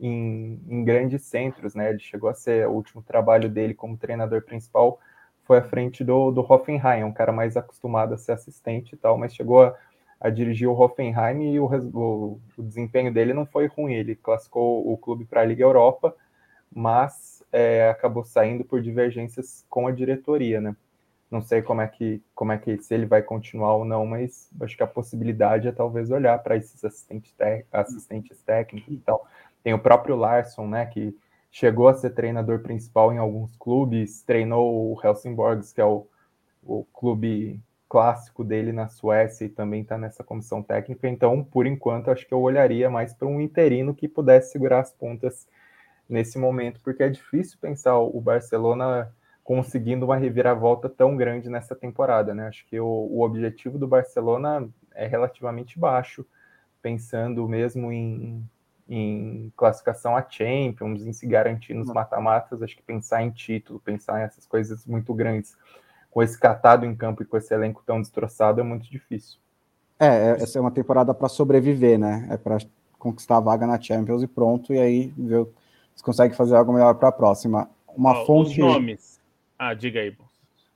em, 0.00 0.60
em, 0.68 0.84
grandes 0.84 1.22
centros, 1.24 1.74
né? 1.74 1.90
Ele 1.90 1.98
chegou 1.98 2.30
a 2.30 2.34
ser 2.34 2.66
o 2.68 2.72
último 2.72 3.02
trabalho 3.02 3.48
dele 3.48 3.74
como 3.74 3.96
treinador 3.96 4.42
principal 4.42 5.00
foi 5.48 5.58
à 5.58 5.62
frente 5.62 6.04
do, 6.04 6.30
do 6.30 6.42
Hoffenheim, 6.42 7.04
um 7.04 7.12
cara 7.12 7.32
mais 7.32 7.56
acostumado 7.56 8.12
a 8.12 8.18
ser 8.18 8.32
assistente 8.32 8.92
e 8.92 8.98
tal, 8.98 9.16
mas 9.16 9.34
chegou 9.34 9.62
a, 9.62 9.74
a 10.20 10.28
dirigir 10.28 10.68
o 10.68 10.78
Hoffenheim 10.78 11.54
e 11.54 11.58
o, 11.58 11.64
o, 11.64 12.40
o, 12.58 12.62
desempenho 12.62 13.10
dele 13.10 13.32
não 13.32 13.46
foi 13.46 13.66
ruim. 13.66 13.94
Ele 13.94 14.14
classificou 14.14 14.92
o 14.92 14.98
clube 14.98 15.24
para 15.24 15.40
a 15.40 15.44
Liga 15.46 15.64
Europa, 15.64 16.14
mas 16.70 17.42
é, 17.50 17.88
acabou 17.88 18.24
saindo 18.24 18.62
por 18.62 18.82
divergências 18.82 19.64
com 19.70 19.86
a 19.86 19.90
diretoria, 19.90 20.60
né? 20.60 20.76
Não 21.30 21.42
sei 21.42 21.60
como 21.60 21.80
é 21.80 21.88
que 21.88 22.22
como 22.34 22.52
é 22.52 22.58
que 22.58 22.78
se 22.78 22.94
ele 22.94 23.04
vai 23.06 23.22
continuar 23.22 23.74
ou 23.74 23.84
não, 23.84 24.06
mas 24.06 24.50
acho 24.60 24.76
que 24.76 24.82
a 24.82 24.86
possibilidade 24.86 25.68
é 25.68 25.72
talvez 25.72 26.10
olhar 26.10 26.38
para 26.38 26.56
esses 26.56 26.82
assistentes, 26.84 27.34
assistentes 27.72 28.40
técnicos 28.42 28.94
e 28.94 28.98
tal. 28.98 29.26
Tem 29.62 29.74
o 29.74 29.78
próprio 29.78 30.16
Larson, 30.16 30.66
né, 30.66 30.86
que 30.86 31.14
chegou 31.50 31.88
a 31.88 31.94
ser 31.94 32.10
treinador 32.10 32.60
principal 32.60 33.12
em 33.12 33.18
alguns 33.18 33.54
clubes, 33.56 34.22
treinou 34.22 34.92
o 34.92 35.00
Helsingborgs, 35.02 35.72
que 35.72 35.80
é 35.80 35.84
o, 35.84 36.06
o 36.62 36.84
clube 36.92 37.60
clássico 37.88 38.44
dele 38.44 38.70
na 38.70 38.88
Suécia 38.88 39.46
e 39.46 39.48
também 39.48 39.82
está 39.82 39.96
nessa 39.96 40.22
comissão 40.22 40.62
técnica. 40.62 41.08
Então, 41.08 41.42
por 41.42 41.66
enquanto, 41.66 42.10
acho 42.10 42.26
que 42.26 42.34
eu 42.34 42.40
olharia 42.40 42.90
mais 42.90 43.14
para 43.14 43.26
um 43.26 43.40
interino 43.40 43.94
que 43.94 44.06
pudesse 44.06 44.52
segurar 44.52 44.80
as 44.80 44.92
pontas 44.92 45.46
nesse 46.08 46.38
momento, 46.38 46.80
porque 46.82 47.02
é 47.02 47.08
difícil 47.08 47.58
pensar 47.60 47.98
o 47.98 48.20
Barcelona 48.20 49.12
conseguindo 49.48 50.04
uma 50.04 50.18
reviravolta 50.18 50.90
tão 50.90 51.16
grande 51.16 51.48
nessa 51.48 51.74
temporada, 51.74 52.34
né? 52.34 52.48
Acho 52.48 52.66
que 52.66 52.78
o, 52.78 52.84
o 52.84 53.22
objetivo 53.22 53.78
do 53.78 53.88
Barcelona 53.88 54.68
é 54.94 55.06
relativamente 55.06 55.78
baixo, 55.78 56.22
pensando 56.82 57.48
mesmo 57.48 57.90
em, 57.90 58.46
em 58.86 59.50
classificação 59.56 60.14
a 60.14 60.22
Champions, 60.28 61.02
em 61.02 61.14
se 61.14 61.26
garantir 61.26 61.72
nos 61.72 61.88
mata-matas, 61.88 62.62
acho 62.62 62.76
que 62.76 62.82
pensar 62.82 63.22
em 63.22 63.30
título, 63.30 63.80
pensar 63.80 64.20
em 64.20 64.24
essas 64.24 64.44
coisas 64.44 64.84
muito 64.84 65.14
grandes, 65.14 65.56
com 66.10 66.22
esse 66.22 66.38
catado 66.38 66.84
em 66.84 66.94
campo 66.94 67.22
e 67.22 67.24
com 67.24 67.38
esse 67.38 67.54
elenco 67.54 67.82
tão 67.86 68.02
destroçado, 68.02 68.60
é 68.60 68.62
muito 68.62 68.90
difícil. 68.90 69.38
É, 69.98 70.08
é 70.08 70.30
essa 70.32 70.58
é 70.58 70.60
uma 70.60 70.70
temporada 70.70 71.14
para 71.14 71.26
sobreviver, 71.26 71.98
né? 71.98 72.28
É 72.30 72.36
para 72.36 72.58
conquistar 72.98 73.38
a 73.38 73.40
vaga 73.40 73.66
na 73.66 73.80
Champions 73.80 74.22
e 74.22 74.26
pronto, 74.26 74.74
e 74.74 74.78
aí 74.78 75.10
ver 75.16 75.46
se 75.96 76.02
consegue 76.02 76.36
fazer 76.36 76.54
algo 76.54 76.70
melhor 76.70 76.96
para 76.96 77.08
a 77.08 77.12
próxima. 77.12 77.66
Uma 77.96 78.12
oh, 78.12 78.26
fonte. 78.26 78.60
Os 78.60 78.74
nomes 78.74 79.17
ah, 79.58 79.74
diga 79.74 80.00
aí, 80.00 80.14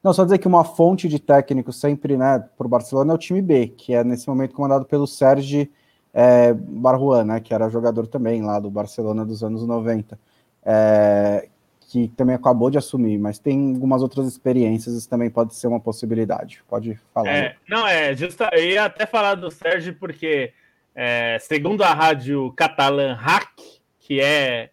Não, 0.03 0.13
só 0.13 0.25
dizer 0.25 0.39
que 0.39 0.49
uma 0.49 0.65
fonte 0.65 1.09
de 1.09 1.19
técnico 1.19 1.73
sempre, 1.73 2.17
né, 2.17 2.45
para 2.57 2.67
o 2.67 2.71
Barcelona 2.71 3.13
é 3.13 3.15
o 3.15 3.19
time 3.19 3.41
B, 3.41 3.69
que 3.69 3.95
é 3.95 4.03
nesse 4.03 4.29
momento 4.29 4.55
comandado 4.55 4.85
pelo 4.85 5.07
Sérgio 5.07 5.69
é, 6.13 6.53
Barruan, 6.53 7.25
né, 7.25 7.41
que 7.41 7.55
era 7.55 7.69
jogador 7.69 8.07
também 8.07 8.43
lá 8.43 8.59
do 8.59 8.71
Barcelona 8.71 9.25
dos 9.25 9.45
anos 9.45 9.67
90, 9.67 10.19
é, 10.65 11.49
que 11.89 12.09
também 12.09 12.35
acabou 12.35 12.71
de 12.71 12.79
assumir, 12.79 13.19
mas 13.19 13.39
tem 13.39 13.75
algumas 13.75 14.03
outras 14.03 14.27
experiências, 14.27 14.95
isso 14.95 15.09
também 15.09 15.31
pode 15.31 15.55
ser 15.55 15.67
uma 15.67 15.81
possibilidade. 15.81 16.63
Pode 16.69 16.99
falar. 17.13 17.31
É, 17.31 17.57
não, 17.69 17.87
é, 17.87 18.17
justa, 18.17 18.51
eu 18.53 18.65
ia 18.65 18.85
até 18.85 19.07
falar 19.07 19.35
do 19.35 19.51
Sérgio, 19.51 19.95
porque 19.95 20.53
é, 20.95 21.39
segundo 21.41 21.83
a 21.83 21.93
rádio 21.93 22.53
catalã 22.53 23.15
Hack, 23.15 23.53
que 24.01 24.21
é, 24.21 24.71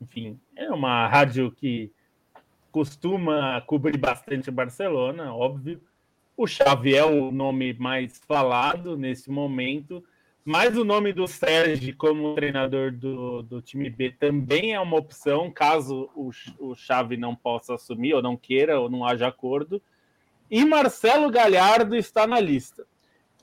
enfim, 0.00 0.38
é 0.56 0.70
uma 0.70 1.06
rádio 1.08 1.50
que 1.50 1.90
costuma 2.70 3.60
cobrir 3.62 3.98
bastante 3.98 4.50
Barcelona, 4.50 5.34
óbvio. 5.34 5.80
O 6.36 6.46
Xavi 6.46 6.94
é 6.94 7.04
o 7.04 7.30
nome 7.30 7.74
mais 7.74 8.18
falado 8.26 8.96
nesse 8.96 9.30
momento, 9.30 10.02
mas 10.44 10.76
o 10.76 10.84
nome 10.84 11.12
do 11.12 11.28
Sérgio 11.28 11.94
como 11.96 12.34
treinador 12.34 12.92
do, 12.92 13.42
do 13.42 13.60
time 13.60 13.90
B 13.90 14.10
também 14.10 14.72
é 14.72 14.80
uma 14.80 14.96
opção, 14.96 15.50
caso 15.50 16.08
o, 16.14 16.30
o 16.58 16.74
Xavi 16.74 17.16
não 17.16 17.34
possa 17.34 17.74
assumir, 17.74 18.14
ou 18.14 18.22
não 18.22 18.36
queira, 18.36 18.80
ou 18.80 18.88
não 18.88 19.04
haja 19.04 19.28
acordo. 19.28 19.82
E 20.50 20.64
Marcelo 20.64 21.30
Galhardo 21.30 21.94
está 21.94 22.26
na 22.26 22.40
lista. 22.40 22.84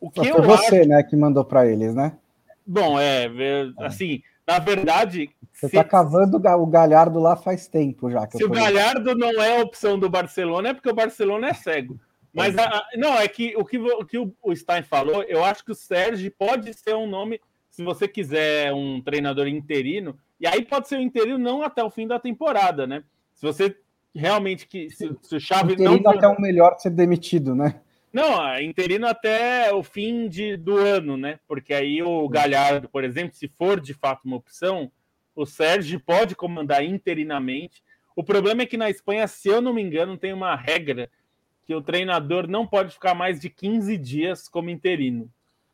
O 0.01 0.09
que 0.09 0.31
Foi 0.31 0.41
você, 0.41 0.79
acho... 0.79 0.89
né, 0.89 1.03
que 1.03 1.15
mandou 1.15 1.45
para 1.45 1.67
eles, 1.67 1.93
né? 1.93 2.17
Bom, 2.65 2.99
é, 2.99 3.25
é 3.25 3.69
assim, 3.77 4.21
na 4.47 4.59
verdade. 4.59 5.29
Você 5.51 5.65
está 5.65 5.83
cavando 5.83 6.37
o 6.37 6.65
Galhardo 6.67 7.19
lá 7.19 7.35
faz 7.35 7.67
tempo 7.67 8.09
já. 8.09 8.27
se 8.29 8.43
o 8.43 8.49
Galhardo 8.49 9.15
não 9.15 9.41
é 9.41 9.59
a 9.59 9.61
opção 9.61 9.99
do 9.99 10.09
Barcelona, 10.09 10.69
é 10.69 10.73
porque 10.73 10.89
o 10.89 10.95
Barcelona 10.95 11.49
é 11.49 11.53
cego. 11.53 11.99
Mas 12.33 12.55
é. 12.55 12.61
a, 12.61 12.85
não, 12.95 13.15
é 13.15 13.27
que 13.27 13.55
o 13.57 13.65
que, 13.65 13.77
o 13.77 14.05
que 14.05 14.17
o 14.17 14.55
Stein 14.55 14.83
falou, 14.83 15.23
eu 15.23 15.43
acho 15.43 15.65
que 15.65 15.71
o 15.71 15.75
Sérgio 15.75 16.31
pode 16.37 16.73
ser 16.73 16.95
um 16.95 17.07
nome, 17.07 17.41
se 17.69 17.83
você 17.83 18.07
quiser 18.07 18.71
um 18.73 19.01
treinador 19.01 19.47
interino, 19.47 20.17
e 20.39 20.47
aí 20.47 20.63
pode 20.63 20.87
ser 20.87 20.97
um 20.97 21.01
interino 21.01 21.39
não 21.39 21.63
até 21.63 21.83
o 21.83 21.89
fim 21.89 22.07
da 22.07 22.19
temporada, 22.19 22.85
né? 22.85 23.03
Se 23.33 23.45
você 23.45 23.75
realmente 24.15 24.67
que 24.67 24.89
se, 24.89 25.15
se 25.21 25.35
o 25.35 25.39
não 25.79 26.11
até 26.11 26.27
o 26.27 26.39
melhor 26.39 26.75
ser 26.77 26.91
demitido, 26.91 27.55
né? 27.55 27.81
Não, 28.17 28.59
interino 28.59 29.05
até 29.05 29.71
o 29.71 29.83
fim 29.83 30.27
de, 30.27 30.57
do 30.57 30.75
ano, 30.75 31.15
né? 31.15 31.39
Porque 31.47 31.71
aí 31.71 32.01
o 32.01 32.27
Galhardo, 32.27 32.89
por 32.89 33.03
exemplo, 33.03 33.35
se 33.35 33.47
for 33.47 33.79
de 33.79 33.93
fato 33.93 34.25
uma 34.25 34.37
opção, 34.37 34.91
o 35.35 35.45
Sérgio 35.45 35.99
pode 35.99 36.35
comandar 36.35 36.83
interinamente. 36.83 37.83
O 38.15 38.23
problema 38.23 38.63
é 38.63 38.65
que 38.65 38.75
na 38.75 38.89
Espanha, 38.89 39.27
se 39.27 39.47
eu 39.49 39.61
não 39.61 39.71
me 39.71 39.83
engano, 39.83 40.17
tem 40.17 40.33
uma 40.33 40.55
regra 40.55 41.11
que 41.63 41.75
o 41.75 41.81
treinador 41.81 42.47
não 42.47 42.65
pode 42.65 42.91
ficar 42.91 43.13
mais 43.13 43.39
de 43.39 43.51
15 43.51 43.95
dias 43.99 44.49
como 44.49 44.71
interino, 44.71 45.29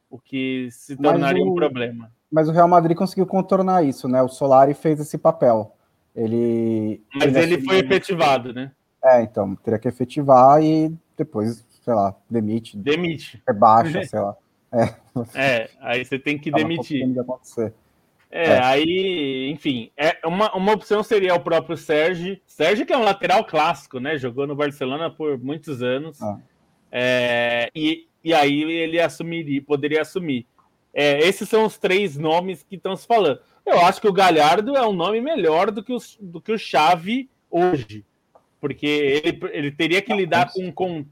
o 0.09 0.19
que 0.19 0.67
se 0.69 0.97
tornaria 0.97 1.41
o, 1.41 1.51
um 1.51 1.55
problema. 1.55 2.11
Mas 2.29 2.49
o 2.49 2.51
Real 2.51 2.67
Madrid 2.67 2.97
conseguiu 2.97 3.25
contornar 3.25 3.85
isso, 3.85 4.09
né? 4.09 4.21
O 4.21 4.27
Solari 4.27 4.73
fez 4.73 4.99
esse 4.99 5.17
papel. 5.17 5.77
Ele. 6.13 7.01
Mas 7.15 7.33
ele, 7.33 7.53
ele 7.53 7.61
foi 7.63 7.77
efetivado, 7.77 8.53
né? 8.53 8.73
É, 9.01 9.21
então, 9.21 9.55
teria 9.55 9.79
que 9.79 9.87
efetivar 9.87 10.61
e 10.61 10.93
depois 11.17 11.72
sei 11.83 11.93
lá, 11.93 12.15
demite. 12.29 12.77
Demite. 12.77 13.41
Rebaixa, 13.47 14.03
sei 14.07 14.19
lá. 14.19 14.35
É, 14.71 14.95
é 15.35 15.69
aí 15.81 16.03
você 16.03 16.17
tem 16.17 16.37
que 16.37 16.49
demitir. 16.49 17.07
De 17.07 17.19
acontecer. 17.19 17.73
É, 18.31 18.53
é, 18.53 18.63
aí, 18.63 19.51
enfim, 19.51 19.91
é 19.95 20.17
uma, 20.25 20.51
uma 20.55 20.71
opção 20.71 21.03
seria 21.03 21.35
o 21.35 21.39
próprio 21.39 21.77
Sérgio. 21.77 22.39
Sérgio, 22.47 22.83
que 22.83 22.91
é 22.91 22.97
um 22.97 23.03
lateral 23.03 23.45
clássico, 23.45 23.99
né? 23.99 24.17
Jogou 24.17 24.47
no 24.47 24.55
Barcelona 24.55 25.11
por 25.11 25.37
muitos 25.37 25.83
anos. 25.83 26.19
Ah. 26.19 26.39
É, 26.91 27.69
e, 27.75 28.07
e 28.23 28.33
aí 28.33 28.63
ele 28.63 28.99
assumiria, 28.99 29.61
poderia 29.61 30.01
assumir. 30.01 30.47
É, 30.91 31.19
esses 31.19 31.47
são 31.47 31.65
os 31.65 31.77
três 31.77 32.17
nomes 32.17 32.63
que 32.63 32.75
estão 32.75 32.95
se 32.95 33.05
falando. 33.05 33.39
Eu 33.63 33.79
acho 33.81 34.01
que 34.01 34.07
o 34.07 34.13
Galhardo 34.13 34.75
é 34.75 34.85
um 34.85 34.93
nome 34.93 35.21
melhor 35.21 35.69
do 35.69 35.83
que, 35.83 35.93
os, 35.93 36.17
do 36.19 36.41
que 36.41 36.51
o 36.51 36.57
Chave 36.57 37.29
hoje. 37.51 38.03
Porque 38.59 38.87
ele, 38.87 39.39
ele 39.51 39.71
teria 39.71 40.01
que 40.01 40.13
lidar 40.13 40.51
com, 40.51 40.71
com, 40.71 41.05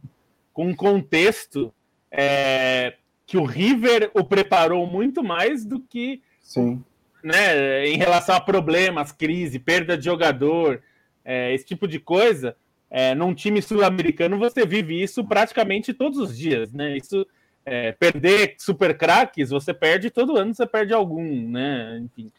com 0.54 0.68
um 0.68 0.76
contexto 0.76 1.74
é, 2.12 2.96
que 3.26 3.38
o 3.38 3.44
River 3.44 4.12
o 4.14 4.24
preparou 4.24 4.86
muito 4.86 5.24
mais 5.24 5.66
do 5.66 5.80
que 5.80 6.22
Sim 6.42 6.84
né, 7.24 7.88
em 7.88 7.98
relação 7.98 8.36
a 8.36 8.42
problemas, 8.42 9.12
crise, 9.12 9.60
perda 9.60 9.98
de 9.98 10.06
jogador, 10.06 10.82
é, 11.24 11.54
esse 11.54 11.66
tipo 11.66 11.88
de 11.88 12.00
coisa, 12.00 12.56
é, 12.90 13.14
num 13.16 13.34
time 13.34 13.62
sul-americano 13.62 14.38
você 14.38 14.66
vive 14.66 15.02
isso 15.02 15.24
praticamente 15.24 15.94
todos 15.94 16.18
os 16.18 16.38
dias, 16.38 16.74
né? 16.74 16.98
Isso 16.98 17.26
é, 17.66 17.92
perder 17.92 18.56
super 18.58 18.98
craques, 18.98 19.52
você 19.52 19.74
perde 19.74 20.10
todo 20.10 20.36
ano, 20.36 20.54
você 20.54 20.66
perde 20.66 20.94
algum, 20.94 21.48
né? 21.48 22.00
Enfim. 22.04 22.32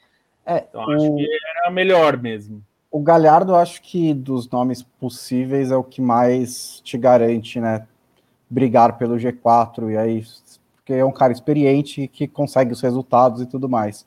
É, 0.44 0.64
então 0.68 0.90
acho 0.90 1.12
o... 1.12 1.16
que 1.16 1.28
era 1.56 1.70
melhor 1.70 2.20
mesmo. 2.20 2.62
O 2.90 3.00
Galhardo, 3.00 3.54
acho 3.54 3.80
que 3.80 4.12
dos 4.12 4.50
nomes 4.50 4.82
possíveis 4.82 5.70
é 5.70 5.76
o 5.76 5.84
que 5.84 6.02
mais 6.02 6.80
te 6.80 6.98
garante, 6.98 7.58
né? 7.58 7.86
Brigar 8.52 8.98
pelo 8.98 9.16
G4 9.16 9.90
e 9.90 9.96
aí, 9.96 10.24
porque 10.76 10.92
é 10.92 11.04
um 11.04 11.10
cara 11.10 11.32
experiente 11.32 12.06
que 12.06 12.28
consegue 12.28 12.72
os 12.72 12.82
resultados 12.82 13.40
e 13.40 13.46
tudo 13.46 13.68
mais. 13.68 14.06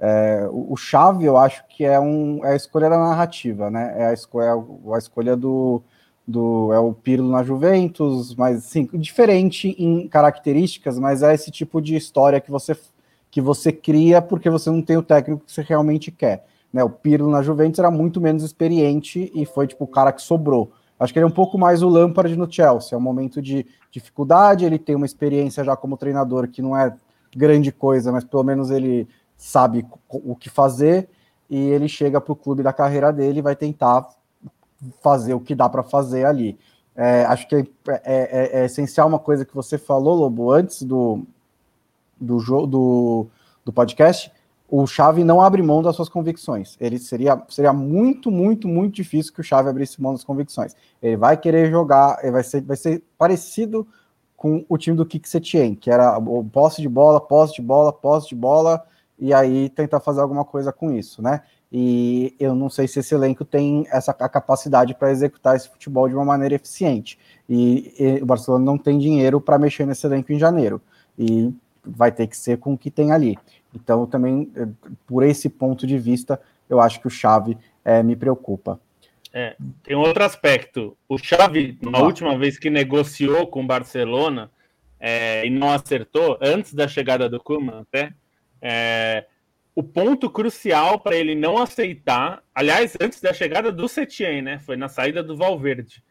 É, 0.00 0.48
o, 0.50 0.76
Chave, 0.76 1.24
eu 1.24 1.36
acho 1.36 1.64
que 1.68 1.84
é, 1.84 2.00
um, 2.00 2.44
é 2.44 2.52
a 2.52 2.56
escolha 2.56 2.88
da 2.88 2.98
narrativa, 2.98 3.70
né? 3.70 3.94
É 3.96 4.06
a 4.06 4.12
escolha, 4.12 4.46
é 4.46 4.94
a 4.94 4.98
escolha 4.98 5.36
do, 5.36 5.82
do. 6.26 6.72
É 6.72 6.78
o 6.78 6.92
Pirlo 6.92 7.30
na 7.30 7.44
Juventus, 7.44 8.34
mas 8.34 8.64
sim, 8.64 8.88
diferente 8.94 9.76
em 9.78 10.08
características, 10.08 10.98
mas 10.98 11.22
é 11.22 11.34
esse 11.34 11.50
tipo 11.50 11.80
de 11.80 11.94
história 11.94 12.40
que 12.40 12.50
você, 12.50 12.76
que 13.30 13.40
você 13.40 13.70
cria 13.70 14.22
porque 14.22 14.48
você 14.48 14.70
não 14.70 14.82
tem 14.82 14.96
o 14.96 15.02
técnico 15.02 15.44
que 15.44 15.52
você 15.52 15.62
realmente 15.62 16.10
quer. 16.10 16.46
Né? 16.72 16.82
O 16.82 16.90
Pirlo 16.90 17.30
na 17.30 17.42
Juventus 17.42 17.78
era 17.78 17.90
muito 17.90 18.20
menos 18.20 18.42
experiente 18.42 19.30
e 19.34 19.44
foi 19.44 19.66
tipo 19.66 19.84
o 19.84 19.88
cara 19.88 20.12
que 20.12 20.22
sobrou. 20.22 20.72
Acho 21.02 21.12
que 21.12 21.18
ele 21.18 21.24
é 21.24 21.28
um 21.28 21.32
pouco 21.32 21.58
mais 21.58 21.82
o 21.82 21.88
Lampard 21.88 22.36
no 22.36 22.50
Chelsea. 22.50 22.94
É 22.94 22.96
um 22.96 23.00
momento 23.00 23.42
de 23.42 23.66
dificuldade, 23.90 24.64
ele 24.64 24.78
tem 24.78 24.94
uma 24.94 25.04
experiência 25.06 25.64
já 25.64 25.76
como 25.76 25.96
treinador 25.96 26.46
que 26.46 26.62
não 26.62 26.76
é 26.76 26.94
grande 27.34 27.72
coisa, 27.72 28.12
mas 28.12 28.22
pelo 28.22 28.44
menos 28.44 28.70
ele 28.70 29.08
sabe 29.36 29.84
o 30.08 30.36
que 30.36 30.48
fazer 30.48 31.08
e 31.50 31.58
ele 31.58 31.88
chega 31.88 32.20
para 32.20 32.32
o 32.32 32.36
clube 32.36 32.62
da 32.62 32.72
carreira 32.72 33.12
dele 33.12 33.40
e 33.40 33.42
vai 33.42 33.56
tentar 33.56 34.08
fazer 35.02 35.34
o 35.34 35.40
que 35.40 35.56
dá 35.56 35.68
para 35.68 35.82
fazer 35.82 36.24
ali. 36.24 36.56
É, 36.94 37.24
acho 37.24 37.48
que 37.48 37.56
é, 37.56 37.64
é, 37.64 38.00
é, 38.04 38.60
é, 38.60 38.64
essencial 38.66 39.08
uma 39.08 39.18
coisa 39.18 39.44
que 39.44 39.54
você 39.54 39.76
falou, 39.76 40.14
Lobo, 40.14 40.52
antes 40.52 40.84
do, 40.84 41.24
do, 42.20 42.66
do, 42.66 43.26
do 43.64 43.72
podcast. 43.72 44.30
O 44.74 44.86
Chave 44.86 45.22
não 45.22 45.42
abre 45.42 45.60
mão 45.60 45.82
das 45.82 45.94
suas 45.94 46.08
convicções. 46.08 46.78
Ele 46.80 46.98
seria, 46.98 47.38
seria 47.50 47.74
muito, 47.74 48.30
muito, 48.30 48.66
muito 48.66 48.94
difícil 48.94 49.30
que 49.30 49.42
o 49.42 49.44
Chave 49.44 49.68
abrisse 49.68 50.00
mão 50.00 50.14
das 50.14 50.24
convicções. 50.24 50.74
Ele 51.02 51.14
vai 51.14 51.36
querer 51.36 51.70
jogar, 51.70 52.18
ele 52.22 52.32
vai 52.32 52.42
ser, 52.42 52.62
vai 52.62 52.78
ser 52.78 53.04
parecido 53.18 53.86
com 54.34 54.64
o 54.66 54.78
time 54.78 54.96
do 54.96 55.04
Kik 55.04 55.28
que 55.78 55.90
era 55.90 56.18
posse 56.50 56.80
de 56.80 56.88
bola, 56.88 57.20
posse 57.20 57.56
de 57.56 57.60
bola, 57.60 57.92
posse 57.92 58.30
de 58.30 58.34
bola, 58.34 58.82
e 59.18 59.34
aí 59.34 59.68
tentar 59.68 60.00
fazer 60.00 60.22
alguma 60.22 60.42
coisa 60.42 60.72
com 60.72 60.90
isso, 60.90 61.20
né? 61.20 61.42
E 61.70 62.34
eu 62.40 62.54
não 62.54 62.70
sei 62.70 62.88
se 62.88 62.98
esse 62.98 63.14
elenco 63.14 63.44
tem 63.44 63.86
essa 63.90 64.14
capacidade 64.14 64.94
para 64.94 65.10
executar 65.10 65.54
esse 65.54 65.68
futebol 65.68 66.08
de 66.08 66.14
uma 66.14 66.24
maneira 66.24 66.54
eficiente. 66.54 67.18
E, 67.46 67.94
e 67.98 68.22
o 68.22 68.26
Barcelona 68.26 68.64
não 68.64 68.78
tem 68.78 68.98
dinheiro 68.98 69.38
para 69.38 69.58
mexer 69.58 69.86
nesse 69.86 70.06
elenco 70.06 70.32
em 70.32 70.38
janeiro. 70.38 70.80
E 71.18 71.52
vai 71.84 72.10
ter 72.12 72.26
que 72.26 72.36
ser 72.36 72.58
com 72.58 72.72
o 72.72 72.78
que 72.78 72.90
tem 72.90 73.12
ali. 73.12 73.36
Então, 73.74 74.06
também, 74.06 74.50
eh, 74.54 74.66
por 75.06 75.22
esse 75.22 75.48
ponto 75.48 75.86
de 75.86 75.98
vista, 75.98 76.40
eu 76.68 76.80
acho 76.80 77.00
que 77.00 77.06
o 77.06 77.10
Xavi 77.10 77.56
é, 77.84 78.02
me 78.02 78.16
preocupa. 78.16 78.80
É, 79.32 79.56
tem 79.82 79.96
outro 79.96 80.22
aspecto. 80.24 80.96
O 81.08 81.16
Xavi, 81.16 81.78
na 81.80 82.00
última 82.00 82.36
vez 82.36 82.58
que 82.58 82.68
negociou 82.68 83.46
com 83.46 83.62
o 83.62 83.66
Barcelona 83.66 84.50
é, 85.00 85.46
e 85.46 85.50
não 85.50 85.70
acertou, 85.70 86.38
antes 86.40 86.74
da 86.74 86.86
chegada 86.86 87.28
do 87.28 87.40
Koeman 87.40 87.80
até, 87.80 88.12
é, 88.60 89.24
o 89.74 89.82
ponto 89.82 90.28
crucial 90.28 91.00
para 91.00 91.16
ele 91.16 91.34
não 91.34 91.56
aceitar, 91.58 92.42
aliás, 92.54 92.96
antes 93.00 93.20
da 93.20 93.32
chegada 93.32 93.72
do 93.72 93.88
Setien, 93.88 94.42
né? 94.42 94.58
Foi 94.58 94.76
na 94.76 94.88
saída 94.88 95.22
do 95.22 95.36
Valverde. 95.36 96.02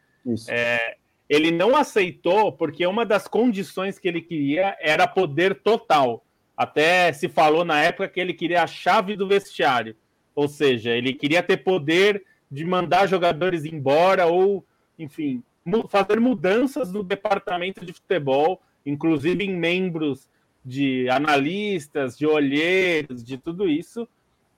É, 0.48 0.96
ele 1.28 1.50
não 1.50 1.76
aceitou 1.76 2.52
porque 2.52 2.86
uma 2.86 3.06
das 3.06 3.28
condições 3.28 3.98
que 3.98 4.08
ele 4.08 4.20
queria 4.20 4.76
era 4.80 5.06
poder 5.06 5.54
total. 5.62 6.24
Até 6.56 7.12
se 7.12 7.28
falou 7.28 7.64
na 7.64 7.80
época 7.82 8.08
que 8.08 8.20
ele 8.20 8.34
queria 8.34 8.62
a 8.62 8.66
chave 8.66 9.16
do 9.16 9.26
vestiário, 9.26 9.96
ou 10.34 10.48
seja, 10.48 10.90
ele 10.90 11.12
queria 11.12 11.42
ter 11.42 11.58
poder 11.58 12.24
de 12.50 12.64
mandar 12.64 13.06
jogadores 13.06 13.64
embora 13.64 14.26
ou, 14.26 14.64
enfim, 14.98 15.42
fazer 15.88 16.20
mudanças 16.20 16.92
no 16.92 17.02
departamento 17.02 17.84
de 17.84 17.92
futebol, 17.92 18.60
inclusive 18.84 19.44
em 19.44 19.54
membros 19.54 20.28
de 20.64 21.08
analistas, 21.08 22.16
de 22.16 22.26
olheiros, 22.26 23.24
de 23.24 23.38
tudo 23.38 23.68
isso, 23.68 24.06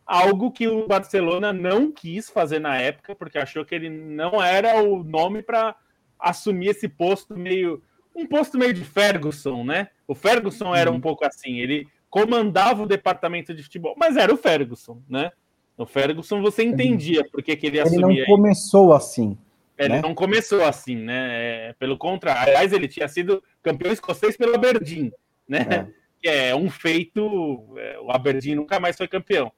algo 0.07 0.51
que 0.51 0.69
o 0.69 0.87
Barcelona 0.87 1.53
não 1.53 1.91
quis 1.91 2.29
fazer 2.29 2.59
na 2.59 2.77
época, 2.77 3.15
porque 3.15 3.39
achou 3.39 3.65
que 3.65 3.75
ele 3.75 3.89
não 3.89 4.43
era 4.43 4.83
o 4.83 5.03
nome 5.03 5.43
para 5.43 5.75
assumir 6.19 6.69
esse 6.69 6.89
posto 6.89 7.37
meio 7.37 7.83
um 8.15 8.27
posto 8.27 8.59
meio 8.59 8.73
de 8.73 8.85
Ferguson, 8.85 9.65
né? 9.65 9.89
O 10.07 10.15
Ferguson 10.15 10.75
era 10.75 10.91
um 10.91 10.95
uhum. 10.95 11.01
pouco 11.01 11.25
assim, 11.25 11.59
ele 11.59 11.87
comandava 12.09 12.83
o 12.83 12.87
departamento 12.87 13.53
de 13.53 13.63
futebol, 13.63 13.95
mas 13.99 14.17
era 14.17 14.33
o 14.33 14.37
Ferguson, 14.37 15.03
né? 15.09 15.33
O 15.77 15.85
Ferguson 15.85 16.41
você 16.41 16.63
entendia 16.63 17.25
porque 17.33 17.57
que 17.57 17.67
ele 17.67 17.81
assumia. 17.81 18.07
Ele 18.07 18.21
não 18.21 18.27
começou 18.27 18.93
assim. 18.93 19.37
Ele 19.77 19.95
né? 19.95 20.01
não 20.01 20.15
começou 20.15 20.65
assim, 20.65 20.95
né? 20.95 21.71
É, 21.71 21.73
pelo 21.73 21.99
contrário, 21.99 22.43
aliás, 22.43 22.73
ele 22.73 22.87
tinha 22.87 23.09
sido 23.09 23.43
campeão 23.61 23.93
escocês 23.93 24.37
pelo 24.37 24.55
Aberdeen 24.55 25.13
né? 25.49 25.67
É. 25.71 26.05
Que 26.25 26.29
é 26.31 26.57
um 26.57 26.71
feito. 26.71 27.77
É, 27.77 27.99
o 28.01 28.11
Aberdeen 28.11 28.55
nunca 28.55 28.81
mais 28.81 28.97
foi 28.97 29.07
campeão. 29.07 29.53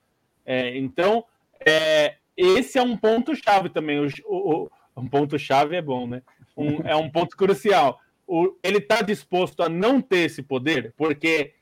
É, 0.45 0.77
então, 0.77 1.25
esse 2.37 2.77
é 2.77 2.83
um 2.83 2.97
ponto-chave 2.97 3.69
também. 3.69 4.01
O, 4.01 4.09
o, 4.27 4.71
um 4.97 5.07
ponto-chave 5.07 5.77
é 5.77 5.81
bom, 5.81 6.09
né? 6.09 6.23
Um, 6.57 6.81
é 6.83 6.97
um 6.97 7.09
ponto 7.09 7.37
crucial. 7.37 8.01
O, 8.27 8.57
ele 8.63 8.79
está 8.79 9.03
disposto 9.03 9.63
a 9.63 9.69
não 9.69 10.01
ter 10.01 10.19
esse 10.19 10.43
poder, 10.43 10.93
porque, 10.97 11.53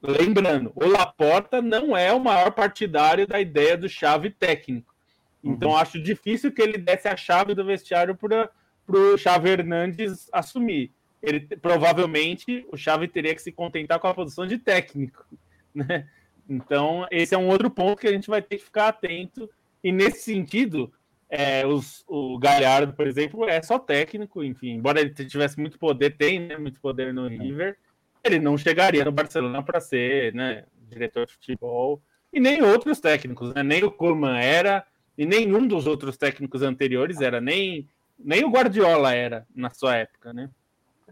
lembrando, 0.00 0.72
o 0.74 0.86
Laporta 0.86 1.60
não 1.60 1.96
é 1.96 2.12
o 2.12 2.20
maior 2.20 2.52
partidário 2.52 3.26
da 3.26 3.40
ideia 3.40 3.76
do 3.76 3.88
chave 3.88 4.30
técnico. 4.30 4.94
Então, 5.42 5.70
uhum. 5.70 5.76
acho 5.76 6.00
difícil 6.00 6.52
que 6.52 6.62
ele 6.62 6.78
desse 6.78 7.08
a 7.08 7.16
chave 7.16 7.54
do 7.54 7.64
vestiário 7.64 8.16
para 8.16 8.50
o 8.88 9.18
Chave 9.18 9.50
Hernandes 9.50 10.28
assumir 10.32 10.92
ele 11.24 11.40
provavelmente 11.40 12.66
o 12.70 12.76
Xavi 12.76 13.08
teria 13.08 13.34
que 13.34 13.42
se 13.42 13.50
contentar 13.50 13.98
com 13.98 14.06
a 14.06 14.14
posição 14.14 14.46
de 14.46 14.58
técnico, 14.58 15.24
né? 15.74 16.06
Então, 16.48 17.06
esse 17.10 17.34
é 17.34 17.38
um 17.38 17.48
outro 17.48 17.70
ponto 17.70 17.98
que 17.98 18.06
a 18.06 18.12
gente 18.12 18.28
vai 18.28 18.42
ter 18.42 18.58
que 18.58 18.64
ficar 18.64 18.88
atento. 18.88 19.48
E 19.82 19.90
nesse 19.90 20.20
sentido, 20.20 20.92
é, 21.36 21.66
os, 21.66 22.04
o 22.06 22.38
Galhardo, 22.38 22.92
por 22.92 23.08
exemplo, 23.08 23.48
é 23.48 23.60
só 23.60 23.76
técnico, 23.76 24.44
enfim, 24.44 24.70
embora 24.70 25.00
ele 25.00 25.10
tivesse 25.10 25.58
muito 25.58 25.76
poder, 25.80 26.16
tem 26.16 26.38
né, 26.38 26.56
muito 26.56 26.80
poder 26.80 27.12
no 27.12 27.26
River, 27.26 27.76
ele 28.22 28.38
não 28.38 28.56
chegaria 28.56 29.04
no 29.04 29.10
Barcelona 29.10 29.60
para 29.60 29.80
ser 29.80 30.32
né, 30.32 30.64
diretor 30.88 31.26
de 31.26 31.32
futebol, 31.32 32.00
e 32.32 32.38
nem 32.38 32.62
outros 32.62 33.00
técnicos, 33.00 33.52
né? 33.52 33.64
nem 33.64 33.82
o 33.82 33.90
Koeman 33.90 34.38
era, 34.38 34.86
e 35.18 35.26
nenhum 35.26 35.66
dos 35.66 35.88
outros 35.88 36.16
técnicos 36.16 36.62
anteriores 36.62 37.20
era, 37.20 37.40
nem, 37.40 37.88
nem 38.16 38.44
o 38.44 38.50
Guardiola 38.50 39.12
era 39.12 39.44
na 39.52 39.70
sua 39.70 39.96
época, 39.96 40.32
né? 40.32 40.48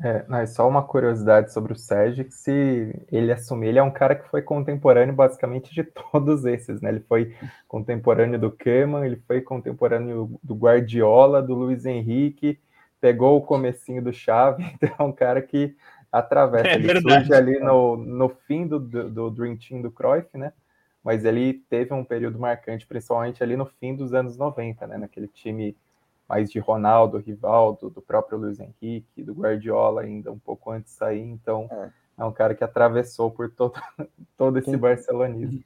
É, 0.01 0.25
não, 0.27 0.39
é 0.39 0.47
só 0.47 0.67
uma 0.67 0.83
curiosidade 0.83 1.53
sobre 1.53 1.73
o 1.73 1.77
Sérgio, 1.77 2.25
que 2.25 2.35
se 2.35 3.07
ele 3.11 3.31
assumir, 3.31 3.69
ele 3.69 3.79
é 3.79 3.83
um 3.83 3.91
cara 3.91 4.15
que 4.15 4.29
foi 4.29 4.41
contemporâneo 4.41 5.15
basicamente 5.15 5.73
de 5.75 5.85
todos 6.11 6.45
esses, 6.47 6.81
né? 6.81 6.89
Ele 6.89 7.01
foi 7.01 7.35
contemporâneo 7.69 8.39
do 8.39 8.51
Keman, 8.51 9.05
ele 9.05 9.17
foi 9.27 9.43
contemporâneo 9.43 10.39
do 10.43 10.55
Guardiola, 10.55 11.43
do 11.43 11.55
Luiz 11.55 11.85
Henrique, 11.85 12.59
pegou 13.01 13.37
o 13.37 13.43
comecinho 13.43 14.03
do 14.03 14.13
Xavi, 14.13 14.65
então 14.81 14.95
é 14.99 15.03
um 15.03 15.13
cara 15.13 15.43
que 15.43 15.77
atravessa, 16.11 16.69
é 16.69 16.75
ele 16.75 17.01
surge 17.01 17.33
ali 17.35 17.59
no, 17.59 17.97
no 17.97 18.29
fim 18.29 18.67
do, 18.67 18.79
do, 18.79 19.11
do 19.11 19.31
Dream 19.31 19.57
Team 19.57 19.83
do 19.83 19.91
Cruyff, 19.91 20.29
né? 20.37 20.53
Mas 21.05 21.25
ele 21.25 21.55
teve 21.69 21.93
um 21.93 22.05
período 22.05 22.39
marcante, 22.39 22.87
principalmente 22.87 23.43
ali 23.43 23.57
no 23.57 23.67
fim 23.67 23.95
dos 23.95 24.15
anos 24.15 24.39
90, 24.39 24.87
né? 24.87 24.97
Naquele 24.97 25.27
time 25.29 25.77
mais 26.33 26.51
de 26.51 26.59
Ronaldo, 26.59 27.19
Rivaldo, 27.19 27.91
do 27.91 28.01
próprio 28.01 28.39
Luiz 28.39 28.59
Henrique, 28.59 29.23
do 29.23 29.35
Guardiola 29.35 30.01
ainda 30.01 30.33
um 30.33 30.39
pouco 30.39 30.71
antes 30.71 30.91
de 30.91 30.99
sair, 30.99 31.21
então 31.21 31.69
é. 31.71 31.91
é 32.23 32.25
um 32.25 32.33
cara 32.33 32.55
que 32.55 32.65
atravessou 32.65 33.31
por 33.31 33.51
todo, 33.51 33.75
todo 34.35 34.59
esse 34.59 34.71
Quem... 34.71 34.79
barcelonismo. 34.79 35.63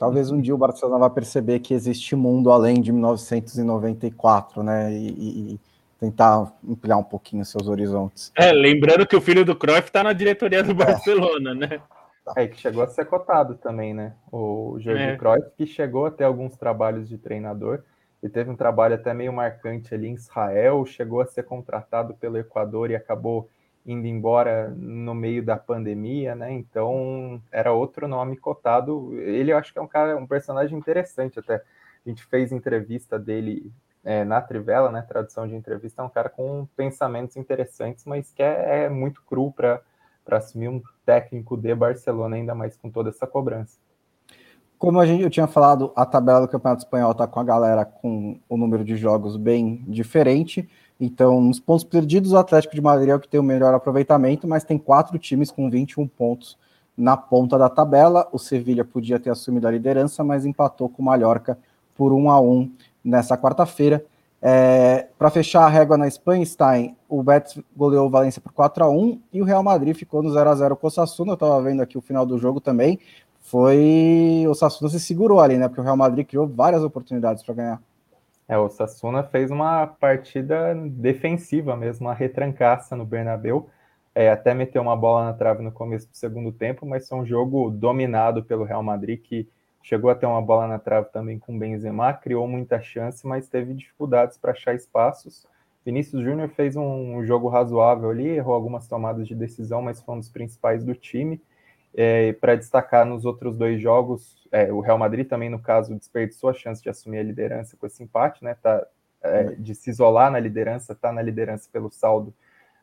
Talvez 0.00 0.32
um 0.32 0.40
dia 0.40 0.52
o 0.52 0.58
Barcelona 0.58 0.98
vá 0.98 1.08
perceber 1.08 1.60
que 1.60 1.72
existe 1.72 2.16
mundo 2.16 2.50
além 2.50 2.80
de 2.80 2.90
1994, 2.90 4.60
né? 4.60 4.92
E, 4.92 5.52
e 5.52 5.60
tentar 6.00 6.52
ampliar 6.68 6.96
um 6.96 7.04
pouquinho 7.04 7.44
seus 7.44 7.68
horizontes. 7.68 8.32
É, 8.36 8.50
lembrando 8.50 9.06
que 9.06 9.14
o 9.14 9.20
filho 9.20 9.44
do 9.44 9.54
Cruyff 9.54 9.86
está 9.86 10.02
na 10.02 10.12
diretoria 10.12 10.64
do 10.64 10.72
é. 10.72 10.74
Barcelona, 10.74 11.54
né? 11.54 11.80
É, 12.36 12.48
que 12.48 12.58
chegou 12.58 12.82
a 12.82 12.88
ser 12.88 13.04
cotado 13.04 13.54
também, 13.54 13.94
né? 13.94 14.14
O 14.32 14.76
Jorge 14.80 15.02
é. 15.04 15.16
Cruyff, 15.16 15.50
que 15.56 15.64
chegou 15.64 16.06
a 16.06 16.10
ter 16.10 16.24
alguns 16.24 16.56
trabalhos 16.56 17.08
de 17.08 17.16
treinador, 17.16 17.84
e 18.22 18.28
teve 18.28 18.50
um 18.50 18.56
trabalho 18.56 18.94
até 18.94 19.12
meio 19.12 19.32
marcante 19.32 19.94
ali 19.94 20.08
em 20.08 20.14
Israel, 20.14 20.86
chegou 20.86 21.20
a 21.20 21.26
ser 21.26 21.42
contratado 21.42 22.14
pelo 22.14 22.38
Equador 22.38 22.90
e 22.90 22.94
acabou 22.94 23.48
indo 23.84 24.06
embora 24.06 24.70
no 24.70 25.12
meio 25.14 25.44
da 25.44 25.56
pandemia, 25.56 26.34
né? 26.36 26.52
Então 26.52 27.42
era 27.50 27.72
outro 27.72 28.06
nome 28.06 28.36
cotado. 28.36 29.12
Ele 29.20 29.52
eu 29.52 29.58
acho 29.58 29.72
que 29.72 29.78
é 29.78 29.82
um 29.82 29.88
cara, 29.88 30.16
um 30.16 30.26
personagem 30.26 30.78
interessante 30.78 31.38
até. 31.40 31.56
A 31.56 32.08
gente 32.08 32.24
fez 32.26 32.52
entrevista 32.52 33.18
dele 33.18 33.72
é, 34.04 34.24
na 34.24 34.40
Trivela, 34.40 34.90
né? 34.90 35.02
Tradução 35.02 35.48
de 35.48 35.54
entrevista, 35.56 36.02
é 36.02 36.04
um 36.04 36.08
cara 36.08 36.28
com 36.28 36.66
pensamentos 36.76 37.36
interessantes, 37.36 38.04
mas 38.04 38.32
que 38.32 38.42
é, 38.42 38.84
é 38.84 38.88
muito 38.88 39.22
cru 39.24 39.52
para 39.52 39.82
assumir 40.30 40.68
um 40.68 40.80
técnico 41.04 41.56
de 41.56 41.74
Barcelona, 41.74 42.36
ainda 42.36 42.54
mais 42.54 42.76
com 42.76 42.90
toda 42.90 43.10
essa 43.10 43.26
cobrança. 43.26 43.78
Como 44.82 44.98
a 44.98 45.06
gente, 45.06 45.22
eu 45.22 45.30
tinha 45.30 45.46
falado, 45.46 45.92
a 45.94 46.04
tabela 46.04 46.40
do 46.40 46.48
Campeonato 46.48 46.82
Espanhol 46.82 47.12
está 47.12 47.24
com 47.24 47.38
a 47.38 47.44
galera 47.44 47.84
com 47.84 48.36
o 48.48 48.56
número 48.56 48.82
de 48.82 48.96
jogos 48.96 49.36
bem 49.36 49.84
diferente. 49.86 50.68
Então, 50.98 51.40
nos 51.40 51.60
pontos 51.60 51.84
perdidos, 51.84 52.32
o 52.32 52.36
Atlético 52.36 52.74
de 52.74 52.80
Madrid 52.80 53.10
é 53.10 53.14
o 53.14 53.20
que 53.20 53.28
tem 53.28 53.38
o 53.38 53.44
melhor 53.44 53.72
aproveitamento, 53.72 54.48
mas 54.48 54.64
tem 54.64 54.76
quatro 54.76 55.16
times 55.20 55.52
com 55.52 55.70
21 55.70 56.08
pontos 56.08 56.58
na 56.96 57.16
ponta 57.16 57.56
da 57.56 57.68
tabela. 57.68 58.28
O 58.32 58.40
Sevilha 58.40 58.84
podia 58.84 59.20
ter 59.20 59.30
assumido 59.30 59.68
a 59.68 59.70
liderança, 59.70 60.24
mas 60.24 60.44
empatou 60.44 60.88
com 60.88 61.00
o 61.00 61.04
Mallorca 61.04 61.56
por 61.94 62.12
1 62.12 62.28
a 62.28 62.40
1 62.40 62.72
nessa 63.04 63.38
quarta-feira. 63.38 64.04
É, 64.44 65.06
Para 65.16 65.30
fechar 65.30 65.62
a 65.64 65.68
régua 65.68 65.96
na 65.96 66.08
Espanha, 66.08 66.44
Stein, 66.44 66.96
o 67.08 67.22
Betis 67.22 67.62
goleou 67.76 68.08
o 68.08 68.10
Valência 68.10 68.42
por 68.42 68.52
4 68.52 68.82
a 68.82 68.90
1 68.90 69.20
e 69.32 69.40
o 69.40 69.44
Real 69.44 69.62
Madrid 69.62 69.94
ficou 69.94 70.24
no 70.24 70.32
0 70.32 70.50
a 70.50 70.54
0 70.56 70.76
com 70.76 70.88
o 70.88 70.90
Sassuna. 70.90 71.30
Eu 71.30 71.34
estava 71.34 71.62
vendo 71.62 71.82
aqui 71.82 71.96
o 71.96 72.00
final 72.00 72.26
do 72.26 72.36
jogo 72.36 72.60
também 72.60 72.98
foi 73.42 74.44
o 74.48 74.54
Sassuna 74.54 74.88
se 74.88 75.00
segurou 75.00 75.40
ali, 75.40 75.58
né? 75.58 75.68
Porque 75.68 75.80
o 75.80 75.84
Real 75.84 75.96
Madrid 75.96 76.26
criou 76.26 76.46
várias 76.46 76.82
oportunidades 76.82 77.42
para 77.42 77.54
ganhar. 77.54 77.82
É, 78.48 78.56
o 78.56 78.68
Sassuna 78.68 79.22
fez 79.22 79.50
uma 79.50 79.86
partida 79.86 80.74
defensiva 80.74 81.76
mesmo, 81.76 82.06
uma 82.06 82.14
retrancaça 82.14 82.96
no 82.96 83.04
Bernabéu. 83.04 83.68
É, 84.14 84.30
até 84.30 84.54
meteu 84.54 84.82
uma 84.82 84.96
bola 84.96 85.24
na 85.24 85.32
trave 85.32 85.62
no 85.62 85.72
começo 85.72 86.08
do 86.08 86.16
segundo 86.16 86.52
tempo, 86.52 86.86
mas 86.86 87.08
foi 87.08 87.18
um 87.18 87.26
jogo 87.26 87.70
dominado 87.70 88.42
pelo 88.44 88.64
Real 88.64 88.82
Madrid, 88.82 89.20
que 89.20 89.48
chegou 89.82 90.10
a 90.10 90.14
ter 90.14 90.26
uma 90.26 90.40
bola 90.40 90.68
na 90.68 90.78
trave 90.78 91.08
também 91.10 91.38
com 91.38 91.56
o 91.56 91.58
Benzema, 91.58 92.12
criou 92.12 92.46
muita 92.46 92.80
chance, 92.80 93.26
mas 93.26 93.48
teve 93.48 93.74
dificuldades 93.74 94.36
para 94.36 94.52
achar 94.52 94.74
espaços. 94.74 95.46
Vinícius 95.84 96.22
Júnior 96.22 96.48
fez 96.50 96.76
um 96.76 97.24
jogo 97.24 97.48
razoável 97.48 98.10
ali, 98.10 98.28
errou 98.28 98.54
algumas 98.54 98.86
tomadas 98.86 99.26
de 99.26 99.34
decisão, 99.34 99.82
mas 99.82 100.00
foi 100.00 100.14
um 100.14 100.18
dos 100.18 100.28
principais 100.28 100.84
do 100.84 100.94
time. 100.94 101.40
É, 101.94 102.32
para 102.34 102.56
destacar 102.56 103.04
nos 103.04 103.24
outros 103.24 103.56
dois 103.56 103.80
jogos, 103.80 104.48
é, 104.50 104.72
o 104.72 104.80
Real 104.80 104.98
Madrid 104.98 105.26
também, 105.28 105.50
no 105.50 105.58
caso, 105.58 105.94
desperdiçou 105.94 106.50
a 106.50 106.54
chance 106.54 106.82
de 106.82 106.88
assumir 106.88 107.18
a 107.18 107.22
liderança 107.22 107.76
com 107.76 107.86
esse 107.86 108.02
empate, 108.02 108.42
né? 108.42 108.54
Tá, 108.54 108.86
é, 109.22 109.54
de 109.54 109.74
se 109.74 109.90
isolar 109.90 110.30
na 110.30 110.40
liderança, 110.40 110.92
está 110.92 111.12
na 111.12 111.22
liderança 111.22 111.68
pelo 111.72 111.90
saldo, 111.90 112.34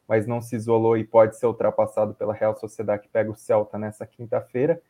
mas 0.08 0.26
não 0.26 0.42
se 0.42 0.56
isolou 0.56 0.98
e 0.98 1.04
pode 1.04 1.38
ser 1.38 1.46
ultrapassado 1.46 2.14
pela 2.14 2.34
Real 2.34 2.56
Sociedade 2.56 3.04
que 3.04 3.10
pega 3.10 3.30
o 3.30 3.36
Celta 3.36 3.78
nessa 3.78 4.06
quinta-feira. 4.06 4.82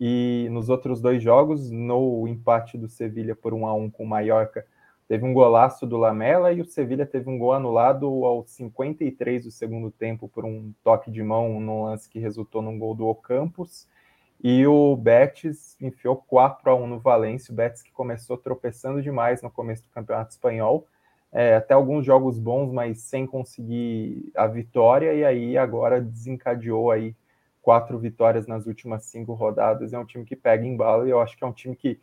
E 0.00 0.48
nos 0.50 0.68
outros 0.68 1.00
dois 1.00 1.22
jogos, 1.22 1.70
no 1.70 2.28
empate 2.28 2.78
do 2.78 2.88
Sevilha 2.88 3.34
por 3.34 3.52
1 3.52 3.66
a 3.66 3.74
1 3.74 3.90
com 3.90 4.04
o 4.04 4.06
Mallorca, 4.06 4.64
teve 5.08 5.24
um 5.24 5.32
golaço 5.32 5.86
do 5.86 5.96
Lamela 5.96 6.52
e 6.52 6.60
o 6.60 6.66
Sevilha 6.66 7.06
teve 7.06 7.30
um 7.30 7.38
gol 7.38 7.54
anulado 7.54 8.06
aos 8.26 8.50
53 8.50 9.44
do 9.44 9.50
segundo 9.50 9.90
tempo 9.90 10.28
por 10.28 10.44
um 10.44 10.72
toque 10.84 11.10
de 11.10 11.22
mão 11.22 11.58
no 11.58 11.84
lance 11.84 12.08
que 12.08 12.18
resultou 12.18 12.60
num 12.60 12.78
gol 12.78 12.94
do 12.94 13.06
Ocampos. 13.06 13.88
E 14.44 14.66
o 14.66 14.94
Betis 14.94 15.76
enfiou 15.80 16.14
4 16.14 16.70
a 16.70 16.74
1 16.74 16.86
no 16.86 16.98
Valência, 17.00 17.50
o 17.50 17.56
Betis 17.56 17.82
que 17.82 17.90
começou 17.90 18.36
tropeçando 18.36 19.02
demais 19.02 19.42
no 19.42 19.50
começo 19.50 19.82
do 19.82 19.88
Campeonato 19.88 20.30
Espanhol, 20.30 20.86
é, 21.32 21.56
até 21.56 21.74
alguns 21.74 22.06
jogos 22.06 22.38
bons, 22.38 22.70
mas 22.70 23.00
sem 23.00 23.26
conseguir 23.26 24.30
a 24.36 24.46
vitória, 24.46 25.12
e 25.12 25.24
aí 25.24 25.58
agora 25.58 26.00
desencadeou 26.00 26.90
aí 26.90 27.16
quatro 27.60 27.98
vitórias 27.98 28.46
nas 28.46 28.66
últimas 28.66 29.04
cinco 29.06 29.32
rodadas. 29.32 29.92
É 29.92 29.98
um 29.98 30.04
time 30.04 30.24
que 30.24 30.36
pega 30.36 30.64
embalo 30.64 31.06
e 31.06 31.10
eu 31.10 31.20
acho 31.20 31.36
que 31.36 31.42
é 31.42 31.46
um 31.46 31.52
time 31.52 31.74
que 31.74 31.98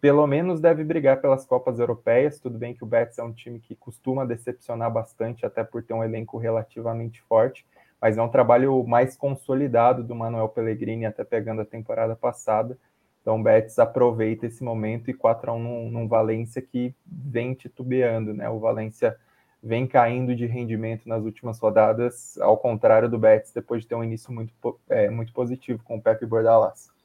pelo 0.00 0.26
menos 0.26 0.60
deve 0.60 0.84
brigar 0.84 1.20
pelas 1.20 1.44
Copas 1.44 1.78
Europeias. 1.78 2.38
Tudo 2.38 2.58
bem 2.58 2.74
que 2.74 2.84
o 2.84 2.86
Betis 2.86 3.18
é 3.18 3.22
um 3.22 3.32
time 3.32 3.58
que 3.58 3.74
costuma 3.74 4.24
decepcionar 4.24 4.90
bastante, 4.90 5.44
até 5.44 5.64
por 5.64 5.82
ter 5.82 5.94
um 5.94 6.04
elenco 6.04 6.38
relativamente 6.38 7.20
forte, 7.22 7.66
mas 8.00 8.16
é 8.16 8.22
um 8.22 8.28
trabalho 8.28 8.84
mais 8.84 9.16
consolidado 9.16 10.04
do 10.04 10.14
Manuel 10.14 10.48
Pellegrini, 10.48 11.06
até 11.06 11.24
pegando 11.24 11.62
a 11.62 11.64
temporada 11.64 12.14
passada. 12.14 12.78
Então 13.20 13.40
o 13.40 13.42
Betis 13.42 13.78
aproveita 13.78 14.46
esse 14.46 14.62
momento 14.62 15.10
e 15.10 15.14
4 15.14 15.50
a 15.50 15.54
1 15.54 15.58
num, 15.58 15.90
num 15.90 16.08
Valência 16.08 16.62
que 16.62 16.94
vem 17.04 17.52
titubeando, 17.54 18.32
né? 18.32 18.48
O 18.48 18.58
Valência 18.60 19.16
vem 19.60 19.86
caindo 19.86 20.34
de 20.36 20.46
rendimento 20.46 21.08
nas 21.08 21.24
últimas 21.24 21.58
rodadas, 21.58 22.38
ao 22.38 22.56
contrário 22.56 23.08
do 23.08 23.18
Betis, 23.18 23.52
depois 23.52 23.82
de 23.82 23.88
ter 23.88 23.96
um 23.96 24.04
início 24.04 24.32
muito, 24.32 24.52
é, 24.88 25.10
muito 25.10 25.32
positivo 25.32 25.82
com 25.82 25.96
o 25.96 26.00
Pepe 26.00 26.24
Bordalás. 26.24 26.96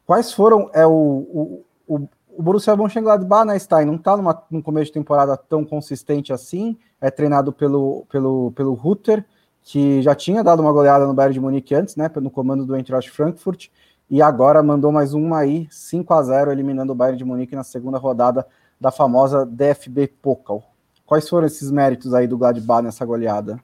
Quais 0.07 0.33
foram 0.33 0.71
é 0.73 0.87
o, 0.87 0.91
o, 0.91 1.65
o, 1.87 2.09
o 2.37 2.43
Borussia 2.43 2.77
Mönchengladbach, 2.77 3.47
né, 3.47 3.59
Stein, 3.59 3.85
não 3.85 3.97
está 3.97 4.17
num 4.51 4.63
começo 4.63 4.87
de 4.87 4.93
temporada 4.93 5.37
tão 5.37 5.65
consistente 5.65 6.33
assim, 6.33 6.77
é 7.01 7.11
treinado 7.11 7.53
pelo, 7.53 8.07
pelo, 8.11 8.53
pelo 8.53 8.75
Rutter, 8.75 9.25
que 9.63 10.01
já 10.01 10.15
tinha 10.15 10.43
dado 10.43 10.61
uma 10.61 10.73
goleada 10.73 11.07
no 11.07 11.13
Bayern 11.13 11.35
de 11.35 11.41
Munique 11.41 11.75
antes, 11.75 11.97
né, 11.97 12.11
no 12.17 12.31
comando 12.31 12.65
do 12.65 12.77
Eintracht 12.77 13.11
Frankfurt, 13.11 13.69
e 14.11 14.23
agora 14.23 14.63
mandou 14.63 14.91
mais 14.91 15.13
uma 15.13 15.41
aí, 15.41 15.69
5 15.71 16.15
a 16.15 16.23
0 16.23 16.51
eliminando 16.51 16.93
o 16.93 16.97
Bayern 16.97 17.19
de 17.19 17.25
Munique 17.25 17.55
na 17.55 17.65
segunda 17.65 17.99
rodada 17.99 18.47
da 18.81 18.91
famosa 18.91 19.45
DFB 19.45 20.09
Pokal. 20.23 20.63
Quais 21.05 21.29
foram 21.29 21.47
esses 21.47 21.71
méritos 21.71 22.15
aí 22.15 22.27
do 22.27 22.39
Gladbach 22.39 22.83
nessa 22.83 23.05
goleada? 23.05 23.61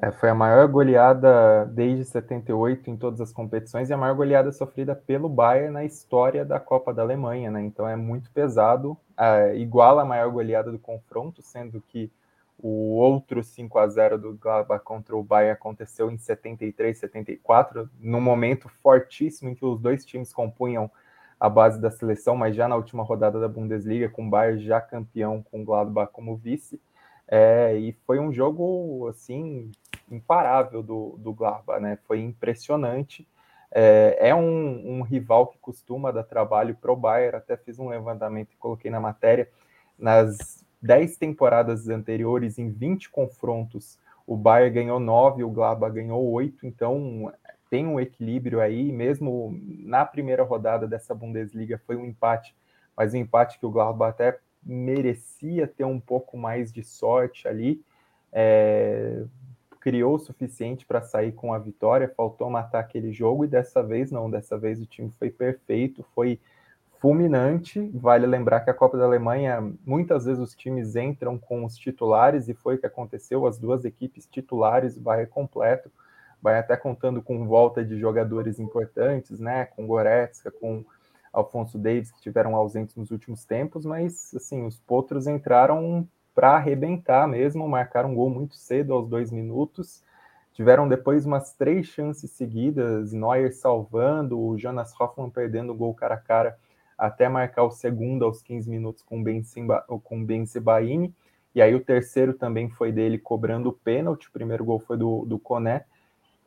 É, 0.00 0.10
foi 0.10 0.30
a 0.30 0.34
maior 0.34 0.66
goleada 0.68 1.66
desde 1.66 2.04
78 2.04 2.90
em 2.90 2.96
todas 2.96 3.20
as 3.20 3.32
competições 3.32 3.90
e 3.90 3.92
a 3.92 3.96
maior 3.96 4.14
goleada 4.14 4.50
sofrida 4.50 4.94
pelo 4.94 5.28
Bayern 5.28 5.72
na 5.72 5.84
história 5.84 6.44
da 6.44 6.58
Copa 6.58 6.92
da 6.92 7.02
Alemanha, 7.02 7.50
né? 7.50 7.62
Então 7.62 7.88
é 7.88 7.96
muito 7.96 8.30
pesado, 8.30 8.96
é, 9.18 9.56
igual 9.56 9.98
a 9.98 10.04
maior 10.04 10.30
goleada 10.30 10.72
do 10.72 10.78
confronto, 10.78 11.42
sendo 11.42 11.80
que 11.80 12.10
o 12.58 12.96
outro 12.96 13.42
5 13.42 13.78
a 13.78 13.86
0 13.88 14.18
do 14.18 14.34
Gladbach 14.34 14.82
contra 14.84 15.14
o 15.16 15.22
Bayern 15.22 15.52
aconteceu 15.52 16.10
em 16.10 16.16
73, 16.16 16.96
74, 16.96 17.90
num 18.00 18.20
momento 18.20 18.68
fortíssimo 18.82 19.50
em 19.50 19.54
que 19.54 19.64
os 19.64 19.80
dois 19.80 20.04
times 20.04 20.32
compunham 20.32 20.90
a 21.38 21.48
base 21.48 21.80
da 21.80 21.90
seleção, 21.90 22.36
mas 22.36 22.56
já 22.56 22.66
na 22.68 22.76
última 22.76 23.02
rodada 23.02 23.38
da 23.38 23.48
Bundesliga, 23.48 24.08
com 24.08 24.26
o 24.26 24.30
Bayern 24.30 24.64
já 24.64 24.80
campeão, 24.80 25.42
com 25.42 25.60
o 25.60 25.64
Gladbach 25.64 26.10
como 26.12 26.36
vice. 26.36 26.80
É, 27.26 27.76
e 27.76 27.92
foi 28.06 28.18
um 28.18 28.32
jogo 28.32 29.08
assim 29.08 29.70
imparável 30.10 30.82
do, 30.82 31.16
do 31.18 31.32
Gladbach, 31.32 31.80
né? 31.80 31.98
Foi 32.06 32.20
impressionante. 32.20 33.26
É, 33.70 34.28
é 34.28 34.34
um, 34.34 34.98
um, 34.98 35.02
rival 35.02 35.48
que 35.48 35.58
costuma 35.58 36.12
dar 36.12 36.24
trabalho 36.24 36.76
pro 36.76 36.94
Bayern. 36.94 37.36
Até 37.36 37.56
fiz 37.56 37.78
um 37.78 37.88
levantamento 37.88 38.52
e 38.52 38.56
coloquei 38.56 38.90
na 38.90 39.00
matéria. 39.00 39.48
Nas 39.98 40.64
10 40.82 41.16
temporadas 41.16 41.88
anteriores, 41.88 42.58
em 42.58 42.70
20 42.70 43.10
confrontos, 43.10 43.98
o 44.26 44.36
Bayern 44.36 44.74
ganhou 44.74 45.00
9, 45.00 45.42
o 45.42 45.50
Gladbach 45.50 45.94
ganhou 45.94 46.30
8. 46.30 46.66
Então 46.66 47.32
tem 47.70 47.86
um 47.86 47.98
equilíbrio 47.98 48.60
aí. 48.60 48.92
Mesmo 48.92 49.58
na 49.80 50.04
primeira 50.04 50.42
rodada 50.44 50.86
dessa 50.86 51.14
Bundesliga 51.14 51.80
foi 51.86 51.96
um 51.96 52.04
empate, 52.04 52.54
mas 52.96 53.14
um 53.14 53.18
empate 53.18 53.58
que 53.58 53.66
o 53.66 53.70
Gladbach 53.70 54.10
até 54.10 54.38
merecia 54.64 55.66
ter 55.66 55.84
um 55.84 56.00
pouco 56.00 56.36
mais 56.36 56.72
de 56.72 56.82
sorte 56.82 57.46
ali. 57.46 57.82
É, 58.32 59.24
criou 59.84 60.14
o 60.14 60.18
suficiente 60.18 60.86
para 60.86 61.02
sair 61.02 61.32
com 61.32 61.52
a 61.52 61.58
vitória, 61.58 62.12
faltou 62.16 62.48
matar 62.48 62.80
aquele 62.80 63.12
jogo 63.12 63.44
e 63.44 63.48
dessa 63.48 63.82
vez 63.82 64.10
não, 64.10 64.30
dessa 64.30 64.56
vez 64.56 64.80
o 64.80 64.86
time 64.86 65.10
foi 65.18 65.28
perfeito, 65.28 66.02
foi 66.14 66.40
fulminante. 66.98 67.90
Vale 67.92 68.26
lembrar 68.26 68.60
que 68.60 68.70
a 68.70 68.74
Copa 68.74 68.96
da 68.96 69.04
Alemanha, 69.04 69.60
muitas 69.84 70.24
vezes 70.24 70.42
os 70.42 70.54
times 70.54 70.96
entram 70.96 71.38
com 71.38 71.62
os 71.62 71.76
titulares 71.76 72.48
e 72.48 72.54
foi 72.54 72.76
o 72.76 72.78
que 72.78 72.86
aconteceu, 72.86 73.46
as 73.46 73.58
duas 73.58 73.84
equipes 73.84 74.26
titulares, 74.26 74.96
o 74.96 75.26
completo, 75.28 75.92
vai 76.40 76.58
até 76.58 76.78
contando 76.78 77.20
com 77.20 77.46
volta 77.46 77.84
de 77.84 77.98
jogadores 77.98 78.58
importantes, 78.58 79.38
né, 79.38 79.66
com 79.66 79.86
Goretzka, 79.86 80.50
com 80.50 80.82
Alfonso 81.34 81.76
Davis, 81.76 82.12
que 82.12 82.20
tiveram 82.22 82.54
ausentes 82.54 82.94
nos 82.94 83.10
últimos 83.10 83.44
tempos, 83.44 83.84
mas 83.84 84.32
assim, 84.34 84.64
os 84.64 84.78
potros 84.78 85.26
entraram 85.26 86.08
para 86.34 86.52
arrebentar 86.52 87.28
mesmo, 87.28 87.68
marcaram 87.68 88.12
um 88.12 88.14
gol 88.14 88.30
muito 88.30 88.56
cedo, 88.56 88.94
aos 88.94 89.08
dois 89.08 89.30
minutos. 89.30 90.02
Tiveram 90.52 90.88
depois 90.88 91.26
umas 91.26 91.52
três 91.52 91.86
chances 91.86 92.30
seguidas, 92.30 93.12
Neuer 93.12 93.52
salvando, 93.52 94.38
o 94.38 94.56
Jonas 94.56 94.92
Hoffmann 94.98 95.28
perdendo 95.28 95.72
o 95.72 95.76
gol 95.76 95.92
cara 95.92 96.14
a 96.14 96.18
cara, 96.18 96.56
até 96.96 97.28
marcar 97.28 97.64
o 97.64 97.70
segundo 97.70 98.24
aos 98.24 98.40
15 98.40 98.70
minutos 98.70 99.02
com 99.02 99.20
o 99.20 100.00
com 100.00 100.24
Ben 100.24 100.46
Sebaini. 100.46 101.12
E 101.52 101.60
aí 101.60 101.74
o 101.74 101.84
terceiro 101.84 102.34
também 102.34 102.70
foi 102.70 102.92
dele 102.92 103.18
cobrando 103.18 103.68
o 103.68 103.72
pênalti, 103.72 104.28
o 104.28 104.32
primeiro 104.32 104.64
gol 104.64 104.78
foi 104.78 104.96
do, 104.96 105.24
do 105.24 105.38
Coné. 105.38 105.84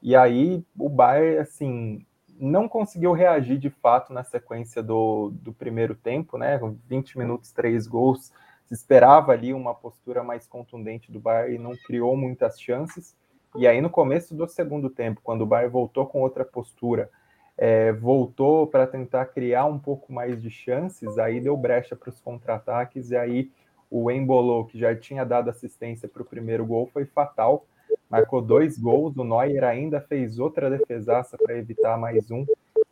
E 0.02 0.16
aí 0.16 0.64
o 0.78 0.90
Bayern, 0.90 1.40
assim, 1.40 2.06
não 2.40 2.68
conseguiu 2.68 3.12
reagir 3.14 3.58
de 3.58 3.70
fato 3.70 4.14
na 4.14 4.24
sequência 4.24 4.82
do, 4.84 5.32
do 5.42 5.54
primeiro 5.54 5.96
tempo, 5.96 6.38
né? 6.38 6.60
20 6.88 7.18
minutos, 7.18 7.52
três 7.52 7.88
gols 7.88 8.32
se 8.68 8.74
esperava 8.74 9.32
ali 9.32 9.54
uma 9.54 9.74
postura 9.74 10.24
mais 10.24 10.46
contundente 10.46 11.12
do 11.12 11.20
Bayern 11.20 11.56
e 11.56 11.58
não 11.58 11.72
criou 11.86 12.16
muitas 12.18 12.60
chances. 12.60 13.16
E 13.56 13.66
aí 13.66 13.82
no 13.82 13.90
começo 13.90 14.36
do 14.36 14.48
segundo 14.48 14.90
tempo, 14.90 15.22
quando 15.24 15.42
o 15.42 15.46
Bayern 15.46 15.72
voltou 15.72 16.06
com 16.06 16.22
outra 16.22 16.44
postura, 16.44 17.10
é, 17.58 17.92
voltou 17.94 18.68
para 18.68 18.86
tentar 18.86 19.26
criar 19.28 19.66
um 19.66 19.80
pouco 19.80 20.12
mais 20.12 20.40
de 20.42 20.50
chances, 20.50 21.18
aí 21.18 21.40
deu 21.40 21.56
brecha 21.56 21.96
para 21.96 22.10
os 22.10 22.20
contra-ataques 22.20 23.10
e 23.10 23.16
aí 23.16 23.50
o 23.90 24.12
Embolou, 24.12 24.66
que 24.66 24.78
já 24.78 24.94
tinha 24.94 25.26
dado 25.26 25.50
assistência 25.50 26.10
para 26.10 26.22
o 26.22 26.26
primeiro 26.26 26.66
gol, 26.66 26.90
foi 26.92 27.06
fatal. 27.06 27.66
Marcou 28.10 28.42
dois 28.42 28.78
gols, 28.78 29.18
o 29.18 29.24
Neuer 29.24 29.64
ainda 29.64 30.00
fez 30.00 30.40
outra 30.40 30.70
defesaça 30.70 31.38
para 31.38 31.58
evitar 31.58 31.98
mais 31.98 32.32
um. 32.32 32.46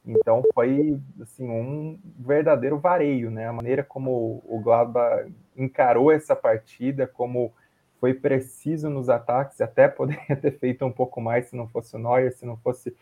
Então 0.06 0.44
foi 0.54 1.00
assim 1.22 1.50
um 1.50 1.98
verdadeiro 2.20 2.78
vareio, 2.78 3.32
né? 3.32 3.48
A 3.48 3.54
maneira 3.54 3.84
como 3.84 4.44
o 4.46 4.60
Gladbach 4.60 5.32
encarou 5.56 6.12
essa 6.12 6.36
partida, 6.36 7.08
como 7.08 7.54
foi 8.00 8.14
preciso 8.14 8.90
nos 8.90 9.10
ataques, 9.10 9.62
até 9.62 9.88
poderia 9.90 10.36
ter 10.36 10.52
feito 10.60 10.86
um 10.86 10.92
pouco 10.92 11.22
mais 11.22 11.48
se 11.48 11.56
não 11.56 11.68
fosse 11.68 11.96
o 11.96 12.00
Neuer, 12.00 12.32
se 12.34 12.46
não 12.46 12.58
fosse 12.58 12.96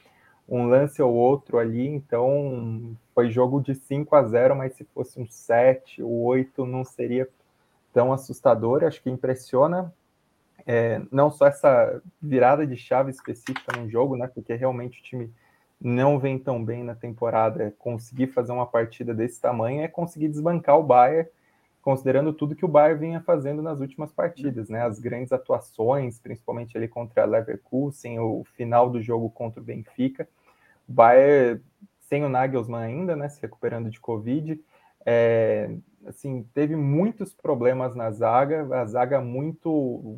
um 0.48 0.68
lance 0.68 1.02
ou 1.02 1.14
outro 1.14 1.58
ali. 1.58 1.88
Então 1.88 2.96
foi 3.14 3.30
jogo 3.32 3.60
de 3.60 3.74
5 3.74 4.16
a 4.16 4.24
0, 4.24 4.56
mas 4.56 4.74
se 4.76 4.84
fosse 4.94 5.20
um 5.20 5.28
7 5.28 6.04
ou 6.04 6.22
8 6.22 6.66
não 6.66 6.86
seria 6.86 7.28
tão 7.92 8.14
assustador. 8.14 8.84
Acho 8.84 9.02
que 9.02 9.10
impressiona 9.10 9.92
é, 10.66 11.02
não 11.12 11.30
só 11.30 11.48
essa 11.48 12.02
virada 12.22 12.66
de 12.66 12.76
chave 12.78 13.12
específica 13.12 13.78
no 13.78 13.90
jogo, 13.90 14.16
né? 14.16 14.28
Porque 14.28 14.54
realmente 14.56 15.00
o 15.00 15.04
time 15.04 15.34
não 15.80 16.18
vem 16.18 16.40
tão 16.40 16.64
bem 16.64 16.84
na 16.84 16.96
temporada, 16.96 17.64
é 17.64 17.72
conseguir 17.72 18.28
fazer 18.28 18.54
uma 18.54 18.66
partida 18.66 19.14
desse 19.14 19.42
tamanho 19.42 19.82
é 19.82 19.88
conseguir 19.88 20.30
desbancar 20.30 20.80
o 20.80 20.84
Bayern, 20.84 21.28
considerando 21.82 22.32
tudo 22.32 22.56
que 22.56 22.64
o 22.64 22.70
Bayern 22.70 23.00
vinha 23.00 23.22
fazendo 23.22 23.62
nas 23.62 23.82
últimas 23.82 24.12
partidas, 24.14 24.70
né? 24.70 24.82
As 24.84 25.00
grandes 25.00 25.34
atuações, 25.34 26.20
principalmente 26.20 26.78
ali 26.78 26.88
contra 26.88 27.24
a 27.24 27.26
Leverkusen, 27.26 28.20
o 28.20 28.46
final 28.56 28.90
do 28.90 29.02
jogo 29.02 29.30
contra 29.30 29.60
o 29.60 29.64
Benfica. 29.64 30.28
O 30.88 30.94
Bayern 30.94 31.62
sem 32.00 32.24
o 32.24 32.30
Nagelsmann 32.30 32.84
ainda, 32.84 33.16
né? 33.16 33.28
Se 33.28 33.42
recuperando 33.42 33.90
de 33.90 34.00
Covid, 34.00 34.60
é, 35.06 35.70
assim 36.06 36.48
teve 36.54 36.76
muitos 36.76 37.34
problemas 37.34 37.94
na 37.96 38.10
zaga, 38.12 38.68
a 38.74 38.86
zaga 38.86 39.20
muito 39.20 40.18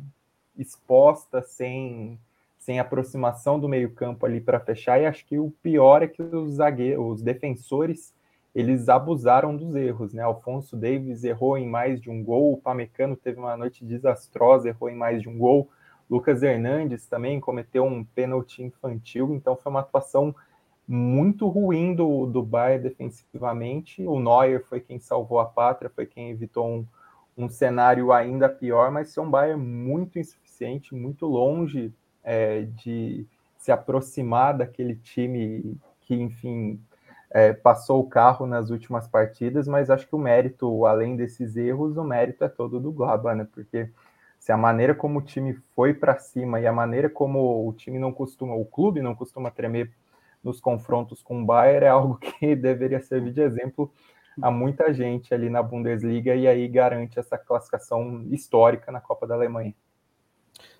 exposta, 0.58 1.42
sem 1.42 2.18
sem 2.58 2.80
aproximação 2.80 3.60
do 3.60 3.68
meio-campo 3.68 4.26
ali 4.26 4.40
para 4.40 4.58
fechar, 4.58 5.00
e 5.00 5.06
acho 5.06 5.24
que 5.24 5.38
o 5.38 5.52
pior 5.62 6.02
é 6.02 6.08
que 6.08 6.20
os 6.20 6.54
zagueiros, 6.54 7.06
os 7.06 7.22
defensores, 7.22 8.12
eles 8.52 8.88
abusaram 8.88 9.56
dos 9.56 9.76
erros, 9.76 10.12
né? 10.12 10.24
Alfonso 10.24 10.76
Davis 10.76 11.22
errou 11.22 11.56
em 11.56 11.68
mais 11.68 12.00
de 12.00 12.10
um 12.10 12.24
gol, 12.24 12.54
o 12.54 12.56
Pamecano 12.56 13.14
teve 13.14 13.38
uma 13.38 13.56
noite 13.56 13.84
desastrosa, 13.84 14.68
errou 14.68 14.90
em 14.90 14.96
mais 14.96 15.22
de 15.22 15.28
um 15.28 15.38
gol. 15.38 15.68
Lucas 16.10 16.42
Hernandes 16.42 17.06
também 17.06 17.38
cometeu 17.38 17.84
um 17.84 18.02
pênalti 18.02 18.62
infantil, 18.64 19.32
então 19.34 19.54
foi 19.54 19.70
uma 19.70 19.80
atuação 19.80 20.34
muito 20.88 21.46
ruim 21.48 21.94
do, 21.94 22.26
do 22.26 22.42
Bayern 22.42 22.82
defensivamente. 22.82 24.02
O 24.06 24.18
Neuer 24.18 24.64
foi 24.64 24.80
quem 24.80 24.98
salvou 24.98 25.38
a 25.38 25.44
pátria, 25.44 25.90
foi 25.90 26.06
quem 26.06 26.30
evitou 26.30 26.66
um, 26.66 26.86
um 27.36 27.48
cenário 27.48 28.10
ainda 28.10 28.48
pior, 28.48 28.90
mas 28.90 29.14
foi 29.14 29.22
um 29.22 29.30
Bayern 29.30 29.62
muito 29.62 30.18
insuficiente, 30.18 30.45
muito 30.92 31.26
longe 31.26 31.92
é, 32.22 32.62
de 32.62 33.26
se 33.56 33.72
aproximar 33.72 34.56
daquele 34.56 34.96
time 34.96 35.76
que, 36.02 36.14
enfim, 36.14 36.80
é, 37.30 37.52
passou 37.52 38.00
o 38.00 38.08
carro 38.08 38.46
nas 38.46 38.70
últimas 38.70 39.08
partidas, 39.08 39.66
mas 39.66 39.90
acho 39.90 40.06
que 40.06 40.14
o 40.14 40.18
mérito, 40.18 40.86
além 40.86 41.16
desses 41.16 41.56
erros, 41.56 41.96
o 41.96 42.04
mérito 42.04 42.44
é 42.44 42.48
todo 42.48 42.78
do 42.80 42.92
Glaba, 42.92 43.34
né? 43.34 43.46
Porque 43.52 43.90
se 44.38 44.52
a 44.52 44.56
maneira 44.56 44.94
como 44.94 45.18
o 45.18 45.22
time 45.22 45.54
foi 45.74 45.92
para 45.92 46.18
cima 46.18 46.60
e 46.60 46.66
a 46.66 46.72
maneira 46.72 47.10
como 47.10 47.68
o 47.68 47.72
time 47.72 47.98
não 47.98 48.12
costuma, 48.12 48.54
o 48.54 48.64
clube 48.64 49.02
não 49.02 49.14
costuma 49.14 49.50
tremer 49.50 49.92
nos 50.42 50.60
confrontos 50.60 51.22
com 51.22 51.42
o 51.42 51.44
Bayern 51.44 51.86
é 51.86 51.88
algo 51.88 52.16
que 52.38 52.54
deveria 52.54 53.00
servir 53.00 53.32
de 53.32 53.40
exemplo 53.40 53.92
a 54.40 54.50
muita 54.50 54.92
gente 54.92 55.32
ali 55.34 55.48
na 55.50 55.62
Bundesliga 55.62 56.34
e 56.34 56.46
aí 56.46 56.68
garante 56.68 57.18
essa 57.18 57.36
classificação 57.38 58.22
histórica 58.30 58.92
na 58.92 59.00
Copa 59.00 59.26
da 59.26 59.34
Alemanha. 59.34 59.74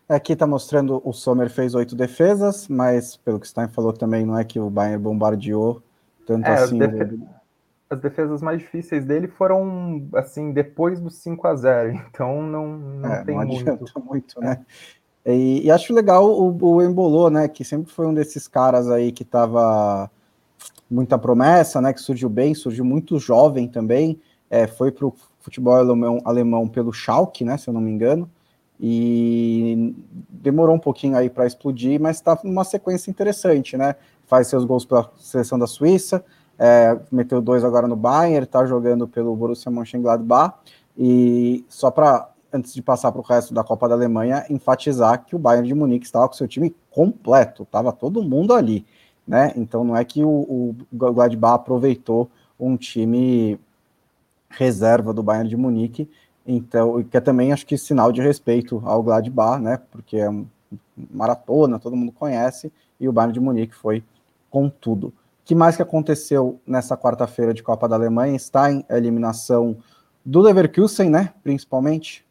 Aqui 0.08 0.34
está 0.34 0.46
mostrando 0.46 1.02
o 1.04 1.12
Sommer 1.12 1.50
fez 1.50 1.74
oito 1.74 1.96
defesas, 1.96 2.68
mas 2.68 3.16
pelo 3.16 3.40
que 3.40 3.46
o 3.46 3.48
Stein 3.48 3.66
falou 3.68 3.92
também, 3.92 4.24
não 4.24 4.38
é 4.38 4.44
que 4.44 4.60
o 4.60 4.70
Bayern 4.70 5.02
bombardeou 5.02 5.82
tanto 6.24 6.46
é, 6.46 6.54
assim. 6.54 6.80
As, 6.80 6.92
defe 6.92 7.20
as, 7.90 8.00
defesas 8.00 8.42
mais 8.42 8.60
difíceis 8.60 9.04
dele 9.04 9.26
foram 9.26 10.06
assim 10.14 10.52
depois 10.52 11.00
do 11.00 11.10
5 11.10 11.46
a 11.48 11.56
0 11.56 11.90
então 12.08 12.40
não, 12.40 12.68
não 12.78 13.12
é, 13.12 13.24
tem 13.24 13.36
não 13.36 13.46
muito. 13.46 14.02
muito 14.04 14.40
né? 14.40 14.64
E, 15.24 15.66
e, 15.66 15.70
acho 15.72 15.92
legal 15.92 16.24
o, 16.24 16.56
o 16.56 16.80
Embolou, 16.80 17.28
né? 17.28 17.48
Que 17.48 17.64
sempre 17.64 17.92
foi 17.92 18.06
um 18.06 18.14
desses 18.14 18.46
caras 18.46 18.88
aí 18.88 19.10
que 19.10 19.24
tava 19.24 20.08
muita 20.88 21.18
promessa, 21.18 21.80
né? 21.80 21.92
Que 21.92 22.00
surgiu 22.00 22.28
bem, 22.28 22.54
surgiu 22.54 22.84
muito 22.84 23.18
jovem 23.18 23.66
também. 23.66 24.20
É, 24.48 24.68
foi 24.68 24.92
para 24.92 25.04
o 25.04 25.12
futebol 25.40 25.74
alemão, 25.74 26.20
alemão 26.24 26.68
pelo 26.68 26.92
Schalke, 26.92 27.44
né? 27.44 27.56
Se 27.56 27.66
eu 27.68 27.74
não 27.74 27.80
me 27.80 27.90
engano 27.90 28.30
e 28.80 29.94
demorou 30.28 30.74
um 30.74 30.78
pouquinho 30.78 31.16
aí 31.16 31.30
para 31.30 31.46
explodir, 31.46 32.00
mas 32.00 32.16
está 32.16 32.38
numa 32.44 32.64
sequência 32.64 33.10
interessante, 33.10 33.76
né? 33.76 33.96
Faz 34.26 34.48
seus 34.48 34.64
gols 34.64 34.84
pela 34.84 35.10
seleção 35.18 35.58
da 35.58 35.66
Suíça, 35.66 36.24
é, 36.58 36.98
meteu 37.10 37.40
dois 37.40 37.64
agora 37.64 37.86
no 37.86 37.96
Bayern, 37.96 38.44
está 38.44 38.64
jogando 38.66 39.06
pelo 39.06 39.34
Borussia 39.34 39.70
Mönchengladbach 39.70 40.54
e 40.96 41.64
só 41.68 41.90
para 41.90 42.30
antes 42.52 42.72
de 42.72 42.80
passar 42.80 43.12
para 43.12 43.20
o 43.20 43.24
resto 43.24 43.52
da 43.52 43.62
Copa 43.62 43.88
da 43.88 43.94
Alemanha, 43.94 44.46
enfatizar 44.48 45.24
que 45.26 45.36
o 45.36 45.38
Bayern 45.38 45.68
de 45.68 45.74
Munique 45.74 46.06
estava 46.06 46.26
com 46.26 46.34
seu 46.34 46.48
time 46.48 46.74
completo, 46.90 47.64
estava 47.64 47.92
todo 47.92 48.22
mundo 48.22 48.54
ali, 48.54 48.86
né? 49.26 49.52
Então 49.56 49.84
não 49.84 49.96
é 49.96 50.04
que 50.04 50.24
o, 50.24 50.28
o 50.28 50.76
Gladbach 50.92 51.56
aproveitou 51.56 52.30
um 52.58 52.76
time 52.76 53.60
reserva 54.48 55.12
do 55.12 55.22
Bayern 55.22 55.48
de 55.48 55.56
Munique 55.56 56.08
então, 56.46 57.02
que 57.02 57.16
é 57.16 57.20
também 57.20 57.52
acho 57.52 57.66
que 57.66 57.76
sinal 57.76 58.12
de 58.12 58.20
respeito 58.20 58.80
ao 58.84 59.02
Gladbach, 59.02 59.60
né? 59.60 59.80
Porque 59.90 60.16
é 60.16 60.28
uma 60.28 60.46
maratona, 61.10 61.78
todo 61.78 61.96
mundo 61.96 62.12
conhece, 62.12 62.72
e 63.00 63.08
o 63.08 63.12
Bayern 63.12 63.34
de 63.34 63.40
Munique 63.40 63.74
foi 63.74 64.04
com 64.50 64.68
tudo. 64.68 65.08
O 65.08 65.12
que 65.44 65.54
mais 65.54 65.76
que 65.76 65.82
aconteceu 65.82 66.60
nessa 66.66 66.96
quarta-feira 66.96 67.54
de 67.54 67.62
Copa 67.62 67.88
da 67.88 67.96
Alemanha? 67.96 68.34
Está 68.34 68.70
em 68.70 68.84
eliminação 68.88 69.76
do 70.24 70.40
Leverkusen, 70.40 71.10
né? 71.10 71.32
Principalmente. 71.42 72.26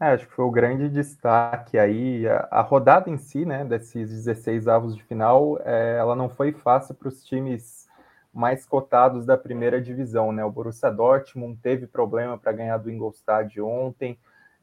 É, 0.00 0.06
acho 0.12 0.28
que 0.28 0.34
foi 0.34 0.44
o 0.44 0.50
grande 0.50 0.88
destaque 0.88 1.76
aí. 1.76 2.28
A, 2.28 2.48
a 2.50 2.60
rodada 2.60 3.10
em 3.10 3.16
si, 3.16 3.44
né, 3.44 3.64
desses 3.64 4.08
16 4.08 4.68
avos 4.68 4.94
de 4.94 5.02
final, 5.02 5.60
é, 5.64 5.96
ela 5.98 6.14
não 6.14 6.28
foi 6.28 6.52
fácil 6.52 6.94
para 6.94 7.08
os 7.08 7.24
times 7.24 7.87
mais 8.32 8.66
cotados 8.66 9.24
da 9.26 9.36
primeira 9.36 9.80
divisão, 9.80 10.32
né? 10.32 10.44
O 10.44 10.50
Borussia 10.50 10.90
Dortmund 10.90 11.58
teve 11.62 11.86
problema 11.86 12.38
para 12.38 12.52
ganhar 12.52 12.76
do 12.78 12.90
Ingolstadt 12.90 13.60
ontem, 13.60 14.18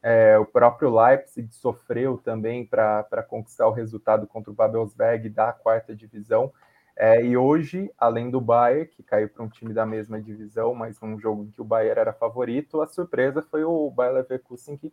é, 0.08 0.38
o 0.38 0.46
próprio 0.46 0.94
Leipzig 0.94 1.52
sofreu 1.52 2.16
também 2.16 2.64
para 2.64 3.24
conquistar 3.28 3.66
o 3.66 3.72
resultado 3.72 4.24
contra 4.24 4.52
o 4.52 4.54
Babelsberg 4.54 5.28
da 5.28 5.52
quarta 5.52 5.96
divisão. 5.96 6.52
É, 6.96 7.24
e 7.24 7.36
hoje, 7.36 7.90
além 7.98 8.30
do 8.30 8.40
Bayern, 8.40 8.86
que 8.86 9.02
caiu 9.02 9.28
para 9.28 9.42
um 9.42 9.48
time 9.48 9.74
da 9.74 9.84
mesma 9.84 10.22
divisão, 10.22 10.76
mas 10.76 10.96
um 11.02 11.18
jogo 11.18 11.42
em 11.42 11.50
que 11.50 11.60
o 11.60 11.64
Bayern 11.64 11.98
era 11.98 12.12
favorito, 12.12 12.80
a 12.80 12.86
surpresa 12.86 13.42
foi 13.42 13.64
o 13.64 13.90
Bayer 13.90 14.14
Leverkusen, 14.14 14.76
que 14.76 14.92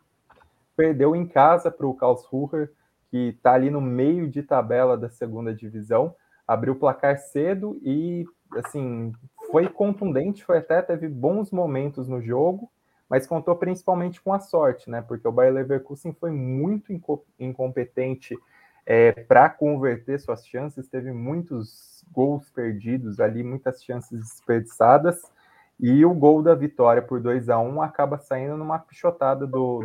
perdeu 0.76 1.16
em 1.16 1.28
casa 1.28 1.70
para 1.70 1.86
o 1.86 1.94
Karlsruher, 1.94 2.72
que 3.12 3.30
está 3.30 3.54
ali 3.54 3.70
no 3.70 3.80
meio 3.80 4.28
de 4.28 4.42
tabela 4.42 4.98
da 4.98 5.10
segunda 5.10 5.54
divisão, 5.54 6.16
abriu 6.48 6.74
o 6.74 6.80
placar 6.80 7.20
cedo 7.20 7.80
e 7.84 8.26
assim 8.58 9.12
foi 9.52 9.68
contundente, 9.68 10.44
foi 10.44 10.58
até 10.58 10.82
teve 10.82 11.08
bons 11.08 11.52
momentos 11.52 12.08
no 12.08 12.22
jogo, 12.22 12.72
mas 13.10 13.28
contou 13.28 13.56
principalmente 13.56 14.22
com 14.22 14.34
a 14.34 14.40
sorte, 14.40 14.90
né? 14.90 15.02
Porque 15.02 15.28
o 15.28 15.32
Bayer 15.32 15.54
Leverkusen 15.54 16.14
foi 16.14 16.32
muito 16.32 16.92
incompetente 17.40 18.36
é, 18.86 19.12
para 19.12 19.50
converter 19.50 20.20
suas 20.20 20.46
chances, 20.46 20.88
teve 20.88 21.12
muitos 21.12 22.04
gols 22.12 22.50
perdidos 22.50 23.20
ali, 23.20 23.44
muitas 23.44 23.84
chances 23.84 24.20
desperdiçadas. 24.20 25.22
E 25.80 26.06
o 26.06 26.14
gol 26.14 26.42
da 26.42 26.54
vitória 26.54 27.02
por 27.02 27.20
2 27.20 27.50
a 27.50 27.60
1 27.60 27.82
acaba 27.82 28.18
saindo 28.18 28.56
numa 28.58 28.80
pichotada 28.80 29.46
do, 29.48 29.84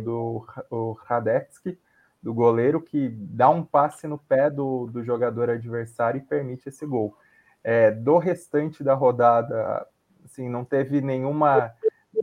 do 0.69 0.97
Radetsky, 1.05 1.77
do 2.21 2.33
goleiro, 2.33 2.81
que 2.81 3.09
dá 3.09 3.49
um 3.49 3.63
passe 3.63 4.07
no 4.07 4.17
pé 4.17 4.49
do, 4.49 4.87
do 4.87 5.03
jogador 5.03 5.49
adversário 5.49 6.19
e 6.19 6.23
permite 6.23 6.69
esse 6.69 6.85
gol. 6.85 7.15
É, 7.63 7.91
do 7.91 8.17
restante 8.17 8.83
da 8.83 8.93
rodada, 8.93 9.85
assim, 10.23 10.47
não 10.47 10.63
teve 10.63 11.01
nenhuma 11.01 11.73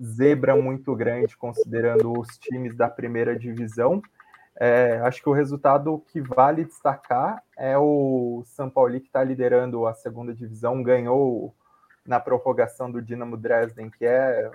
zebra 0.03 0.57
muito 0.57 0.95
grande, 0.95 1.37
considerando 1.37 2.19
os 2.19 2.39
times 2.39 2.75
da 2.77 2.89
primeira 2.89 3.39
divisão. 3.39 4.03
É, 4.59 4.99
acho 5.05 5.23
que 5.23 5.29
o 5.29 5.35
resultado 5.35 6.03
que 6.09 6.21
vale 6.21 6.65
destacar 6.65 7.43
é 7.57 7.77
o 7.77 8.43
São 8.47 8.71
Paulo, 8.71 8.99
que 8.99 9.07
está 9.07 9.23
liderando 9.23 9.87
a 9.87 9.93
segunda 9.93 10.35
divisão, 10.35 10.83
ganhou 10.83 11.55
na 12.07 12.21
prorrogação 12.21 12.91
do 12.91 13.03
Dinamo 13.03 13.37
Dresden, 13.37 13.91
que 13.91 14.07
é 14.07 14.51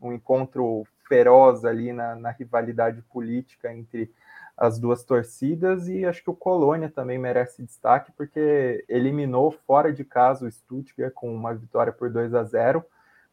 um 0.00 0.12
encontro 0.12 0.84
feroz 1.08 1.64
ali 1.64 1.92
na, 1.92 2.14
na, 2.16 2.30
rivalidade 2.30 3.00
política 3.02 3.72
entre 3.72 4.12
as 4.56 4.78
duas 4.78 5.04
torcidas, 5.04 5.86
e 5.88 6.06
acho 6.06 6.22
que 6.22 6.30
o 6.30 6.34
Colônia 6.34 6.88
também 6.88 7.18
merece 7.18 7.62
destaque, 7.62 8.10
porque 8.12 8.84
eliminou 8.88 9.50
fora 9.50 9.92
de 9.92 10.02
casa 10.02 10.46
o 10.46 10.50
Stuttgart 10.50 11.12
com 11.12 11.34
uma 11.34 11.54
vitória 11.54 11.92
por 11.92 12.10
2 12.10 12.34
a 12.34 12.42
0 12.42 12.84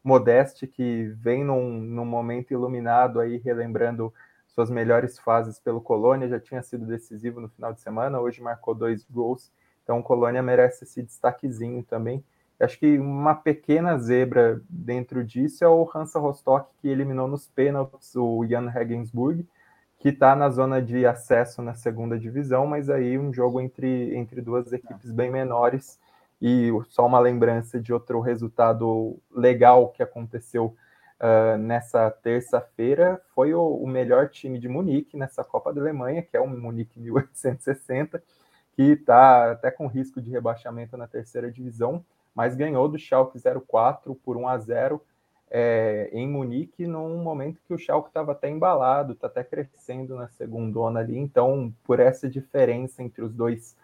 Modeste, 0.02 0.66
que 0.66 1.04
vem 1.16 1.42
num, 1.42 1.80
num 1.80 2.04
momento 2.04 2.50
iluminado 2.50 3.20
aí, 3.20 3.38
relembrando 3.38 4.12
suas 4.48 4.68
melhores 4.68 5.18
fases 5.18 5.58
pelo 5.58 5.80
Colônia, 5.80 6.28
já 6.28 6.38
tinha 6.38 6.62
sido 6.62 6.84
decisivo 6.84 7.40
no 7.40 7.48
final 7.48 7.72
de 7.72 7.80
semana, 7.80 8.20
hoje 8.20 8.42
marcou 8.42 8.74
dois 8.74 9.02
gols, 9.10 9.50
então 9.82 9.98
o 9.98 10.02
Colônia 10.02 10.42
merece 10.42 10.84
esse 10.84 11.02
destaquezinho 11.02 11.82
também. 11.82 12.22
Acho 12.60 12.78
que 12.78 12.98
uma 12.98 13.34
pequena 13.34 13.98
zebra 13.98 14.60
dentro 14.68 15.24
disso 15.24 15.64
é 15.64 15.68
o 15.68 15.90
Hansa 15.92 16.18
Rostock, 16.20 16.70
que 16.80 16.88
eliminou 16.88 17.26
nos 17.26 17.48
pênaltis 17.48 18.14
o 18.14 18.44
Jan 18.46 18.68
Regensburg, 18.68 19.46
que 20.04 20.10
está 20.10 20.36
na 20.36 20.50
zona 20.50 20.82
de 20.82 21.06
acesso 21.06 21.62
na 21.62 21.72
segunda 21.72 22.18
divisão, 22.18 22.66
mas 22.66 22.90
aí 22.90 23.18
um 23.18 23.32
jogo 23.32 23.58
entre, 23.58 24.14
entre 24.14 24.42
duas 24.42 24.70
equipes 24.70 25.10
bem 25.10 25.30
menores. 25.30 25.98
E 26.42 26.68
só 26.90 27.06
uma 27.06 27.18
lembrança 27.18 27.80
de 27.80 27.90
outro 27.90 28.20
resultado 28.20 29.18
legal 29.34 29.88
que 29.88 30.02
aconteceu 30.02 30.76
uh, 31.18 31.56
nessa 31.56 32.10
terça-feira 32.10 33.18
foi 33.34 33.54
o, 33.54 33.62
o, 33.62 33.86
melhor 33.86 34.28
time 34.28 34.58
de 34.58 34.68
Munique 34.68 35.16
nessa 35.16 35.42
Copa 35.42 35.72
da 35.72 35.80
Alemanha, 35.80 36.20
que 36.20 36.36
é 36.36 36.40
o 36.40 36.46
Munique 36.46 37.00
1860, 37.00 38.22
que 38.74 38.82
está 38.82 39.52
até 39.52 39.70
com 39.70 39.86
risco 39.86 40.20
de 40.20 40.30
rebaixamento 40.30 40.98
na 40.98 41.06
terceira 41.06 41.50
divisão 41.50 42.04
mas 42.34 42.56
ganhou 42.56 42.88
do 42.88 42.98
Schalke 42.98 43.38
04 43.40 44.14
por 44.16 44.36
1 44.36 44.48
a 44.48 44.58
0 44.58 45.00
é, 45.56 46.10
em 46.12 46.28
Munique, 46.28 46.84
num 46.84 47.22
momento 47.22 47.60
que 47.64 47.72
o 47.72 47.78
Schalke 47.78 48.08
estava 48.08 48.32
até 48.32 48.50
embalado, 48.50 49.12
está 49.12 49.28
até 49.28 49.44
crescendo 49.44 50.16
na 50.16 50.26
segunda 50.26 50.80
ali. 50.98 51.16
Então, 51.16 51.72
por 51.84 52.00
essa 52.00 52.28
diferença 52.28 53.04
entre 53.04 53.22
os 53.22 53.32
dois 53.32 53.76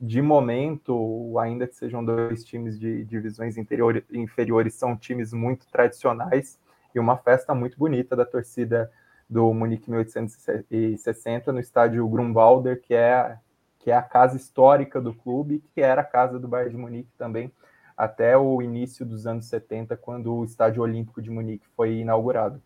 de 0.00 0.22
momento, 0.22 1.38
ainda 1.38 1.66
que 1.66 1.74
sejam 1.74 2.02
dois 2.02 2.42
times 2.44 2.80
de 2.80 3.04
divisões 3.04 3.56
inferiores, 3.58 4.74
são 4.74 4.96
times 4.96 5.34
muito 5.34 5.66
tradicionais 5.70 6.58
e 6.94 6.98
uma 6.98 7.18
festa 7.18 7.54
muito 7.54 7.78
bonita 7.78 8.16
da 8.16 8.24
torcida 8.24 8.90
do 9.28 9.52
Munique 9.52 9.90
1860 9.90 11.52
no 11.52 11.60
estádio 11.60 12.08
Grunwalder, 12.08 12.80
que 12.80 12.94
é, 12.94 13.36
que 13.78 13.90
é 13.90 13.94
a 13.94 14.00
casa 14.00 14.38
histórica 14.38 14.98
do 14.98 15.12
clube, 15.12 15.62
que 15.74 15.82
era 15.82 16.00
a 16.00 16.04
casa 16.04 16.38
do 16.38 16.48
Bayern 16.48 16.70
de 16.70 16.76
Munique 16.78 17.10
também 17.18 17.52
até 17.98 18.38
o 18.38 18.62
início 18.62 19.04
dos 19.04 19.26
anos 19.26 19.46
70, 19.46 19.96
quando 19.96 20.32
o 20.32 20.44
Estádio 20.44 20.84
Olímpico 20.84 21.20
de 21.20 21.28
Munique 21.28 21.66
foi 21.76 21.98
inaugurado. 21.98 22.62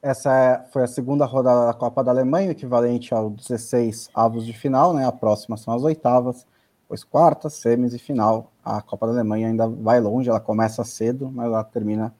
Essa 0.00 0.34
é, 0.34 0.64
foi 0.72 0.84
a 0.84 0.86
segunda 0.86 1.26
rodada 1.26 1.66
da 1.66 1.74
Copa 1.74 2.02
da 2.02 2.10
Alemanha, 2.10 2.52
equivalente 2.52 3.12
aos 3.12 3.34
16 3.34 4.08
avos 4.14 4.46
de 4.46 4.54
final, 4.54 4.94
né? 4.94 5.04
A 5.04 5.12
próxima 5.12 5.58
são 5.58 5.74
as 5.74 5.82
oitavas, 5.82 6.46
depois 6.82 7.04
quartas, 7.04 7.54
semis 7.54 7.92
e 7.92 7.98
final. 7.98 8.50
A 8.64 8.80
Copa 8.80 9.06
da 9.06 9.12
Alemanha 9.12 9.48
ainda 9.48 9.68
vai 9.68 10.00
longe, 10.00 10.30
ela 10.30 10.40
começa 10.40 10.82
cedo, 10.84 11.30
mas 11.30 11.44
ela 11.44 11.62
termina 11.62 12.14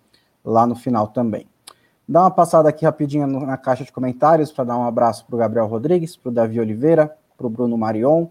lá 0.45 0.67
no 0.67 0.77
final 0.77 1.09
também. 1.09 1.47
Dá 2.07 2.21
uma 2.21 2.31
passada 2.31 2.69
aqui 2.69 2.85
rapidinho 2.85 3.27
na 3.27 3.57
caixa 3.57 3.85
de 3.85 3.93
comentários 3.93 4.53
para 4.53 4.65
dar 4.65 4.77
um 4.77 4.85
abraço 4.85 5.25
para 5.25 5.37
o 5.37 5.39
Gabriel 5.39 5.67
Rodrigues, 5.67 6.17
para 6.17 6.29
o 6.29 6.33
Davi 6.33 6.61
Oliveira, 6.61 7.17
para 7.37 7.47
o 7.47 7.51
Bruno 7.51 7.79
Marion, 7.79 8.27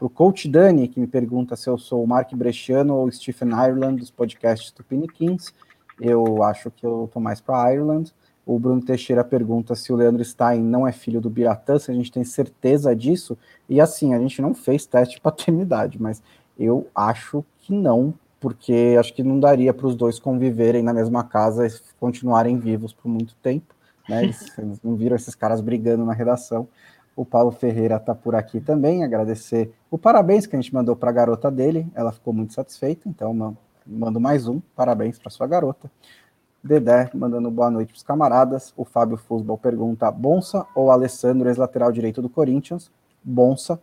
para 0.00 0.06
o 0.06 0.10
coach 0.10 0.48
Dani, 0.48 0.88
que 0.88 0.98
me 0.98 1.06
pergunta 1.06 1.54
se 1.54 1.68
eu 1.68 1.76
sou 1.76 2.02
o 2.02 2.06
Mark 2.06 2.32
Bresciano 2.32 2.94
ou 2.94 3.12
Stephen 3.12 3.50
Ireland 3.50 4.00
dos 4.00 4.10
podcasts 4.10 4.72
Kings. 5.12 5.52
Eu 6.00 6.42
acho 6.42 6.70
que 6.70 6.86
eu 6.86 7.04
estou 7.04 7.20
mais 7.20 7.38
para 7.38 7.70
Ireland. 7.70 8.10
O 8.46 8.58
Bruno 8.58 8.80
Teixeira 8.80 9.22
pergunta 9.22 9.74
se 9.74 9.92
o 9.92 9.96
Leandro 9.96 10.24
Stein 10.24 10.62
não 10.62 10.88
é 10.88 10.92
filho 10.92 11.20
do 11.20 11.28
Biratã, 11.28 11.78
se 11.78 11.90
a 11.90 11.94
gente 11.94 12.10
tem 12.10 12.24
certeza 12.24 12.96
disso. 12.96 13.36
E 13.68 13.78
assim, 13.78 14.14
a 14.14 14.18
gente 14.18 14.40
não 14.40 14.54
fez 14.54 14.86
teste 14.86 15.16
de 15.16 15.20
paternidade, 15.20 16.00
mas 16.00 16.22
eu 16.58 16.88
acho 16.94 17.44
que 17.58 17.74
não, 17.74 18.14
porque 18.40 18.96
acho 18.98 19.12
que 19.12 19.22
não 19.22 19.38
daria 19.38 19.74
para 19.74 19.86
os 19.86 19.94
dois 19.94 20.18
conviverem 20.18 20.82
na 20.82 20.94
mesma 20.94 21.24
casa 21.24 21.66
e 21.66 21.70
continuarem 22.00 22.58
vivos 22.58 22.94
por 22.94 23.10
muito 23.10 23.36
tempo. 23.42 23.74
Né? 24.08 24.24
Eles, 24.24 24.58
eles 24.58 24.80
não 24.82 24.96
viram 24.96 25.14
esses 25.14 25.34
caras 25.34 25.60
brigando 25.60 26.06
na 26.06 26.14
redação. 26.14 26.66
O 27.20 27.24
Paulo 27.26 27.50
Ferreira 27.50 27.96
está 27.96 28.14
por 28.14 28.34
aqui 28.34 28.62
também, 28.62 29.04
agradecer 29.04 29.70
o 29.90 29.98
parabéns 29.98 30.46
que 30.46 30.56
a 30.56 30.58
gente 30.58 30.72
mandou 30.72 30.96
para 30.96 31.10
a 31.10 31.12
garota 31.12 31.50
dele, 31.50 31.86
ela 31.94 32.12
ficou 32.12 32.32
muito 32.32 32.54
satisfeita, 32.54 33.10
então 33.10 33.54
mando 33.86 34.18
mais 34.18 34.48
um, 34.48 34.58
parabéns 34.74 35.18
para 35.18 35.28
sua 35.28 35.46
garota. 35.46 35.90
Dedé 36.64 37.10
mandando 37.12 37.50
boa 37.50 37.70
noite 37.70 37.88
para 37.92 37.98
os 37.98 38.02
camaradas. 38.02 38.72
O 38.74 38.86
Fábio 38.86 39.18
Fusbal 39.18 39.58
pergunta: 39.58 40.10
Bonsa 40.10 40.64
ou 40.74 40.90
Alessandro, 40.90 41.50
ex-lateral 41.50 41.92
direito 41.92 42.22
do 42.22 42.28
Corinthians? 42.30 42.90
Bonsa. 43.22 43.78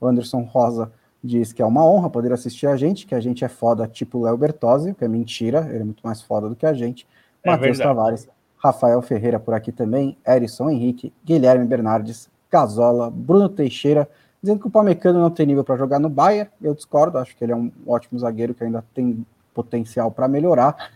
O 0.00 0.08
Anderson 0.08 0.40
Rosa 0.40 0.90
diz 1.22 1.52
que 1.52 1.62
é 1.62 1.64
uma 1.64 1.86
honra 1.86 2.10
poder 2.10 2.32
assistir 2.32 2.66
a 2.66 2.74
gente, 2.76 3.06
que 3.06 3.14
a 3.14 3.20
gente 3.20 3.44
é 3.44 3.48
foda 3.48 3.86
tipo 3.86 4.20
Léo 4.24 4.36
Bertozzi, 4.36 4.94
que 4.94 5.04
é 5.04 5.08
mentira, 5.08 5.64
ele 5.70 5.82
é 5.82 5.84
muito 5.84 6.02
mais 6.02 6.22
foda 6.22 6.48
do 6.48 6.56
que 6.56 6.66
a 6.66 6.72
gente. 6.72 7.06
É 7.44 7.52
Matheus 7.52 7.78
Tavares, 7.78 8.28
Rafael 8.56 9.00
Ferreira 9.00 9.38
por 9.38 9.54
aqui 9.54 9.70
também, 9.70 10.18
Erison 10.26 10.68
Henrique, 10.68 11.12
Guilherme 11.24 11.64
Bernardes, 11.64 12.28
Casola, 12.50 13.10
Bruno 13.10 13.48
Teixeira, 13.48 14.08
dizendo 14.42 14.60
que 14.60 14.66
o 14.66 14.70
Pamecano 14.70 15.20
não 15.20 15.30
tem 15.30 15.46
nível 15.46 15.62
para 15.62 15.76
jogar 15.76 15.98
no 15.98 16.08
Bayern. 16.08 16.50
Eu 16.60 16.74
discordo, 16.74 17.16
acho 17.18 17.36
que 17.36 17.44
ele 17.44 17.52
é 17.52 17.56
um 17.56 17.70
ótimo 17.86 18.18
zagueiro 18.18 18.54
que 18.54 18.64
ainda 18.64 18.84
tem 18.92 19.24
potencial 19.54 20.10
para 20.10 20.26
melhorar. 20.26 20.90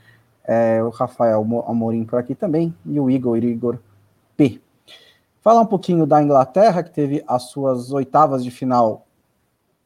É, 0.47 0.83
o 0.83 0.91
Rafael 0.91 1.47
Amorim 1.67 2.05
por 2.05 2.19
aqui 2.19 2.35
também, 2.35 2.75
e 2.85 3.01
o 3.01 3.11
Igor 3.11 3.39
Igor 3.39 3.79
P. 4.37 4.61
Falar 5.41 5.61
um 5.61 5.67
pouquinho 5.67 6.07
da 6.07 6.23
Inglaterra, 6.23 6.83
que 6.83 6.91
teve 6.91 7.23
as 7.27 7.45
suas 7.45 7.93
oitavas 7.93 8.43
de 8.43 8.51
final 8.51 9.07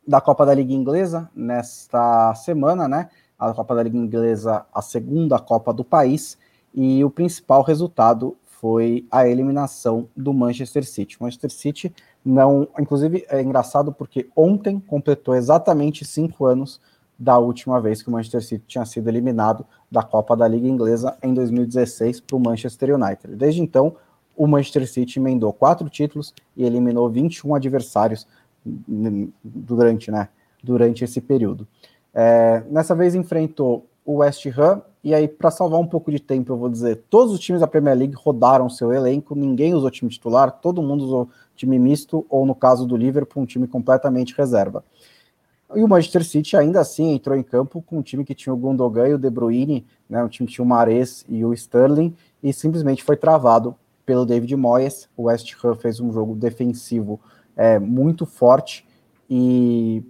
da 0.07 0.21
Copa 0.21 0.47
da 0.47 0.55
Liga 0.55 0.73
Inglesa 0.73 1.29
nesta 1.35 2.35
semana, 2.35 2.89
né? 2.89 3.11
A 3.39 3.53
Copa 3.53 3.75
da 3.75 3.83
Liga 3.83 3.97
Inglesa, 3.97 4.65
a 4.73 4.81
segunda 4.81 5.39
Copa 5.39 5.73
do 5.73 5.85
país, 5.85 6.39
e 6.75 7.05
o 7.05 7.11
principal 7.11 7.63
resultado 7.63 8.37
foi 8.61 9.07
a 9.11 9.27
eliminação 9.27 10.09
do 10.17 10.33
Manchester 10.33 10.85
City. 10.85 11.17
O 11.19 11.23
Manchester 11.23 11.51
City 11.51 11.95
não, 12.25 12.69
inclusive 12.79 13.25
é 13.29 13.41
engraçado 13.41 13.93
porque 13.93 14.29
ontem 14.35 14.81
completou 14.81 15.35
exatamente 15.35 16.05
cinco 16.05 16.45
anos 16.45 16.81
da 17.19 17.39
última 17.39 17.81
vez 17.81 18.03
que 18.03 18.09
o 18.09 18.13
Manchester 18.13 18.43
City 18.43 18.65
tinha 18.67 18.85
sido 18.85 19.09
eliminado 19.09 19.65
da 19.91 20.03
Copa 20.03 20.37
da 20.37 20.47
Liga 20.47 20.67
Inglesa 20.69 21.17
em 21.23 21.33
2016 21.35 22.21
para 22.21 22.37
o 22.37 22.41
Manchester 22.41 22.95
United. 22.95 23.37
Desde 23.37 23.63
então, 23.63 23.97
o 24.37 24.47
Manchester 24.47 24.89
City 24.89 25.19
emendou 25.19 25.53
quatro 25.53 25.89
títulos 25.89 26.35
e 26.57 26.65
eliminou 26.65 27.09
21 27.09 27.55
adversários 27.55 28.27
durante, 29.45 30.11
né, 30.11 30.29
durante 30.63 31.05
esse 31.05 31.21
período. 31.21 31.67
É, 32.13 32.63
nessa 32.71 32.95
vez 32.95 33.15
enfrentou 33.15 33.87
o 34.05 34.17
West 34.17 34.47
Ham 34.47 34.83
e 35.03 35.15
aí, 35.15 35.29
para 35.29 35.51
salvar 35.51 35.79
um 35.79 35.87
pouco 35.87 36.11
de 36.11 36.19
tempo, 36.19 36.53
eu 36.53 36.57
vou 36.57 36.69
dizer: 36.69 37.05
todos 37.09 37.33
os 37.33 37.41
times 37.41 37.61
da 37.61 37.67
Premier 37.67 37.97
League 37.97 38.15
rodaram 38.15 38.69
seu 38.69 38.93
elenco, 38.93 39.35
ninguém 39.35 39.75
usou 39.75 39.91
time 39.91 40.11
titular, 40.11 40.51
todo 40.51 40.83
mundo 40.83 41.05
usou 41.05 41.29
time 41.55 41.79
misto, 41.79 42.27
ou 42.29 42.45
no 42.45 42.55
caso 42.55 42.87
do 42.87 42.97
Liverpool, 42.97 43.43
um 43.43 43.47
time 43.47 43.67
completamente 43.67 44.35
reserva. 44.37 44.85
E 45.75 45.83
o 45.83 45.89
Manchester 45.89 46.25
City 46.25 46.57
ainda 46.57 46.81
assim 46.81 47.13
entrou 47.13 47.37
em 47.37 47.43
campo 47.43 47.83
com 47.83 47.99
um 47.99 48.03
time 48.03 48.25
que 48.25 48.35
tinha 48.35 48.53
o 48.53 48.57
Gundogan 48.57 49.09
e 49.09 49.15
o 49.15 49.19
De 49.19 49.29
Bruyne, 49.29 49.85
né, 50.09 50.25
um 50.25 50.29
time 50.29 50.47
que 50.47 50.55
tinha 50.55 50.65
o 50.65 50.69
Mares 50.69 51.25
e 51.29 51.45
o 51.45 51.53
Sterling, 51.53 52.15
e 52.43 52.53
simplesmente 52.53 53.05
foi 53.05 53.17
travado 53.17 53.77
pelo 54.07 54.25
David 54.25 54.57
Moyes. 54.57 55.09
O 55.15 55.25
West 55.25 55.55
Ham 55.63 55.75
fez 55.75 56.01
um 56.01 56.11
jogo 56.11 56.35
defensivo 56.35 57.21
é, 57.55 57.79
muito 57.79 58.25
forte 58.25 58.87
e 59.29 60.03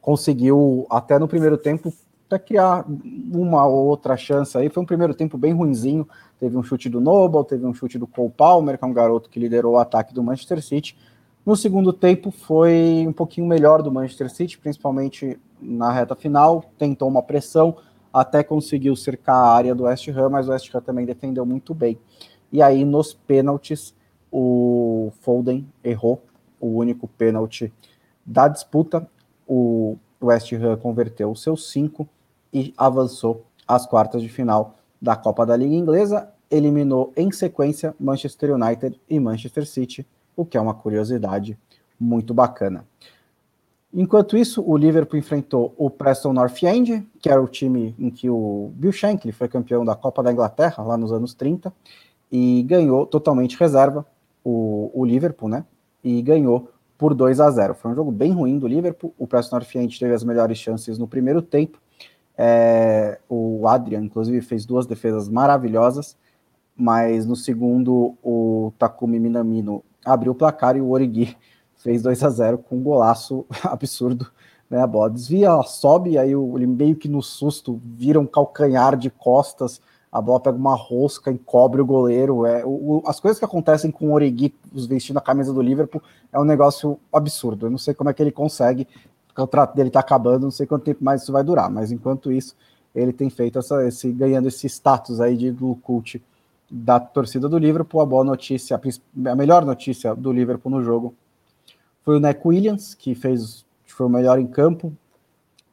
conseguiu, 0.00 0.86
até 0.88 1.18
no 1.18 1.28
primeiro 1.28 1.58
tempo, 1.58 1.92
até 2.28 2.38
criar 2.38 2.84
uma 3.32 3.66
ou 3.66 3.86
outra 3.86 4.16
chance 4.16 4.56
aí. 4.56 4.68
Foi 4.68 4.82
um 4.82 4.86
primeiro 4.86 5.14
tempo 5.14 5.38
bem 5.38 5.54
ruinzinho. 5.54 6.06
Teve 6.38 6.56
um 6.56 6.62
chute 6.62 6.88
do 6.88 7.00
Noble, 7.00 7.44
teve 7.44 7.64
um 7.64 7.72
chute 7.72 7.98
do 7.98 8.06
Cole 8.06 8.30
Palmer, 8.30 8.78
que 8.78 8.84
é 8.84 8.86
um 8.86 8.92
garoto 8.92 9.30
que 9.30 9.40
liderou 9.40 9.74
o 9.74 9.78
ataque 9.78 10.12
do 10.12 10.22
Manchester 10.22 10.62
City. 10.62 10.96
No 11.44 11.56
segundo 11.56 11.92
tempo 11.92 12.30
foi 12.30 13.06
um 13.08 13.12
pouquinho 13.12 13.46
melhor 13.46 13.82
do 13.82 13.90
Manchester 13.90 14.28
City, 14.28 14.58
principalmente 14.58 15.40
na 15.60 15.90
reta 15.90 16.14
final, 16.14 16.62
tentou 16.76 17.08
uma 17.08 17.22
pressão, 17.22 17.74
até 18.12 18.42
conseguiu 18.42 18.94
cercar 18.94 19.36
a 19.36 19.52
área 19.54 19.74
do 19.74 19.84
West 19.84 20.06
Ham, 20.08 20.28
mas 20.28 20.46
o 20.46 20.52
West 20.52 20.72
Ham 20.74 20.82
também 20.82 21.06
defendeu 21.06 21.46
muito 21.46 21.74
bem. 21.74 21.98
E 22.52 22.60
aí 22.60 22.84
nos 22.84 23.14
pênaltis 23.14 23.94
o 24.30 25.10
Foden 25.22 25.66
errou 25.82 26.22
o 26.60 26.66
único 26.76 27.08
pênalti 27.08 27.72
da 28.24 28.46
disputa. 28.46 29.08
O 29.46 29.96
West 30.22 30.52
Ham 30.52 30.76
converteu 30.76 31.30
os 31.30 31.42
seus 31.42 31.70
cinco 31.70 32.06
e 32.52 32.72
avançou 32.76 33.44
às 33.66 33.86
quartas 33.86 34.22
de 34.22 34.28
final 34.28 34.76
da 35.00 35.16
Copa 35.16 35.44
da 35.44 35.56
Liga 35.56 35.74
Inglesa. 35.74 36.28
Eliminou 36.50 37.12
em 37.16 37.30
sequência 37.30 37.94
Manchester 38.00 38.54
United 38.54 39.00
e 39.08 39.20
Manchester 39.20 39.66
City 39.66 40.06
o 40.36 40.44
que 40.44 40.56
é 40.56 40.60
uma 40.60 40.74
curiosidade 40.74 41.58
muito 41.98 42.32
bacana. 42.32 42.86
Enquanto 43.92 44.36
isso, 44.36 44.62
o 44.64 44.76
Liverpool 44.76 45.18
enfrentou 45.18 45.74
o 45.76 45.90
Preston 45.90 46.32
North 46.32 46.62
End, 46.62 47.06
que 47.20 47.28
era 47.28 47.42
o 47.42 47.48
time 47.48 47.94
em 47.98 48.10
que 48.10 48.28
o 48.28 48.70
Bill 48.74 48.92
Shankly 48.92 49.32
foi 49.32 49.48
campeão 49.48 49.84
da 49.84 49.96
Copa 49.96 50.22
da 50.22 50.30
Inglaterra, 50.30 50.82
lá 50.84 50.96
nos 50.96 51.10
anos 51.10 51.34
30, 51.34 51.72
e 52.30 52.62
ganhou 52.64 53.06
totalmente 53.06 53.58
reserva 53.58 54.06
o, 54.44 54.90
o 54.94 55.04
Liverpool, 55.04 55.48
né? 55.48 55.64
E 56.04 56.20
ganhou 56.20 56.70
por 56.98 57.14
2 57.14 57.40
a 57.40 57.50
0. 57.50 57.74
Foi 57.74 57.90
um 57.90 57.94
jogo 57.94 58.12
bem 58.12 58.32
ruim 58.32 58.58
do 58.58 58.68
Liverpool. 58.68 59.14
O 59.18 59.26
Preston 59.26 59.56
North 59.56 59.74
End 59.74 59.98
teve 59.98 60.12
as 60.12 60.22
melhores 60.22 60.58
chances 60.58 60.98
no 60.98 61.08
primeiro 61.08 61.40
tempo. 61.40 61.80
É, 62.40 63.18
o 63.28 63.66
Adrian, 63.66 64.04
inclusive, 64.04 64.40
fez 64.40 64.64
duas 64.64 64.86
defesas 64.86 65.28
maravilhosas, 65.28 66.16
mas 66.76 67.26
no 67.26 67.34
segundo, 67.34 68.16
o 68.22 68.72
Takumi 68.78 69.18
Minamino 69.18 69.82
abriu 70.04 70.30
o 70.30 70.34
placar 70.36 70.76
e 70.76 70.80
o 70.80 70.90
Origi 70.90 71.36
fez 71.76 72.02
2 72.02 72.22
a 72.22 72.30
0 72.30 72.58
com 72.58 72.76
um 72.76 72.82
golaço 72.82 73.44
absurdo. 73.64 74.30
Né, 74.70 74.80
a 74.82 74.86
bola 74.86 75.08
desvia, 75.08 75.50
sobe, 75.62 76.10
e 76.10 76.18
aí 76.18 76.32
ele 76.32 76.66
meio 76.66 76.94
que 76.94 77.08
no 77.08 77.22
susto 77.22 77.80
vira 77.82 78.20
um 78.20 78.26
calcanhar 78.26 78.98
de 78.98 79.08
costas, 79.08 79.80
a 80.12 80.20
bola 80.20 80.40
pega 80.40 80.58
uma 80.58 80.74
rosca, 80.74 81.30
encobre 81.30 81.80
o 81.80 81.86
goleiro. 81.86 82.44
É, 82.44 82.62
o, 82.66 83.02
as 83.06 83.18
coisas 83.18 83.38
que 83.38 83.44
acontecem 83.46 83.90
com 83.90 84.08
o 84.08 84.12
Origi 84.12 84.54
vestindo 84.72 85.16
a 85.16 85.22
camisa 85.22 85.54
do 85.54 85.62
Liverpool 85.62 86.02
é 86.30 86.38
um 86.38 86.44
negócio 86.44 86.98
absurdo. 87.10 87.66
Eu 87.66 87.70
não 87.70 87.78
sei 87.78 87.94
como 87.94 88.10
é 88.10 88.12
que 88.12 88.22
ele 88.22 88.30
consegue, 88.30 88.86
o 89.38 89.42
contrato 89.42 89.74
dele 89.74 89.88
está 89.88 90.00
acabando, 90.00 90.42
não 90.42 90.50
sei 90.50 90.66
quanto 90.66 90.82
tempo 90.82 91.04
mais 91.04 91.22
isso 91.22 91.30
vai 91.30 91.44
durar, 91.44 91.70
mas 91.70 91.92
enquanto 91.92 92.32
isso, 92.32 92.56
ele 92.92 93.12
tem 93.12 93.30
feito 93.30 93.58
essa, 93.58 93.86
esse, 93.86 94.10
ganhando 94.10 94.48
esse 94.48 94.66
status 94.66 95.20
aí 95.20 95.36
de 95.36 95.52
do 95.52 95.76
cult 95.76 96.20
da 96.68 96.98
torcida 96.98 97.48
do 97.48 97.56
Liverpool. 97.56 98.00
A 98.00 98.06
boa 98.06 98.24
notícia, 98.24 98.80
a 99.26 99.34
melhor 99.36 99.64
notícia 99.64 100.14
do 100.14 100.32
Liverpool 100.32 100.72
no 100.72 100.82
jogo 100.82 101.14
foi 102.02 102.16
o 102.16 102.20
Neck 102.20 102.40
Williams, 102.44 102.94
que 102.94 103.14
fez 103.14 103.64
foi 103.86 104.06
o 104.06 104.10
melhor 104.10 104.38
em 104.38 104.46
campo, 104.46 104.92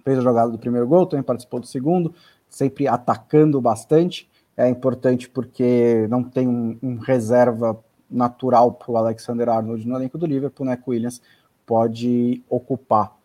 fez 0.04 0.18
a 0.20 0.22
jogada 0.22 0.52
do 0.52 0.60
primeiro 0.60 0.88
gol, 0.88 1.06
também 1.06 1.24
participou 1.24 1.60
do 1.60 1.66
segundo, 1.66 2.14
sempre 2.48 2.88
atacando 2.88 3.60
bastante. 3.60 4.30
É 4.56 4.70
importante 4.70 5.30
porque 5.30 6.08
não 6.08 6.24
tem 6.24 6.48
um, 6.48 6.78
um 6.82 6.98
reserva 6.98 7.78
natural 8.10 8.72
para 8.72 8.92
o 8.92 8.98
Alexander 8.98 9.50
Arnold 9.50 9.88
no 9.88 9.96
elenco 9.96 10.18
do 10.18 10.26
Liverpool, 10.26 10.66
Neck 10.66 10.84
Williams 10.88 11.22
pode 11.66 12.44
ocupar 12.48 13.16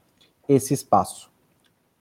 esse 0.50 0.74
espaço. 0.74 1.30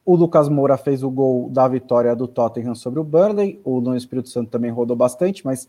O 0.04 0.16
Lucas 0.16 0.50
Moura 0.50 0.76
fez 0.76 1.04
o 1.04 1.12
gol 1.12 1.52
da 1.52 1.68
vitória 1.68 2.16
do 2.16 2.28
Tottenham 2.28 2.74
sobre 2.74 3.00
o 3.00 3.04
Burnley. 3.04 3.62
O 3.64 3.80
Nuno 3.80 3.96
Espírito 3.96 4.30
Santo 4.30 4.50
também 4.50 4.72
rodou 4.72 4.98
bastante, 4.98 5.46
mas 5.46 5.68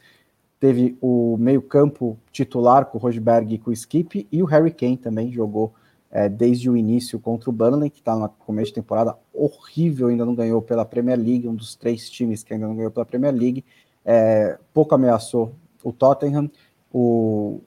teve 0.58 0.96
o 0.98 1.36
meio-campo 1.38 2.18
titular 2.32 2.86
com 2.86 2.96
o 2.96 3.00
Rosberg 3.00 3.54
e 3.54 3.58
com 3.58 3.68
o 3.68 3.72
Skip. 3.72 4.26
E 4.32 4.42
o 4.42 4.46
Harry 4.46 4.70
Kane 4.70 4.96
também 4.96 5.30
jogou 5.30 5.74
é, 6.10 6.26
desde 6.26 6.70
o 6.70 6.76
início 6.76 7.20
contra 7.20 7.50
o 7.50 7.52
Burnley, 7.52 7.90
que 7.90 7.98
está 7.98 8.16
no 8.16 8.30
começo 8.30 8.68
de 8.68 8.76
temporada 8.76 9.14
horrível, 9.34 10.08
ainda 10.08 10.24
não 10.24 10.34
ganhou 10.34 10.62
pela 10.62 10.86
Premier 10.86 11.18
League, 11.18 11.46
um 11.46 11.54
dos 11.54 11.76
três 11.76 12.08
times 12.08 12.42
que 12.42 12.54
ainda 12.54 12.66
não 12.66 12.74
ganhou 12.74 12.90
pela 12.90 13.04
Premier 13.04 13.34
League. 13.34 13.62
É, 14.02 14.58
pouco 14.72 14.94
ameaçou 14.94 15.52
o 15.84 15.92
Tottenham. 15.92 16.50
O, 16.90 17.60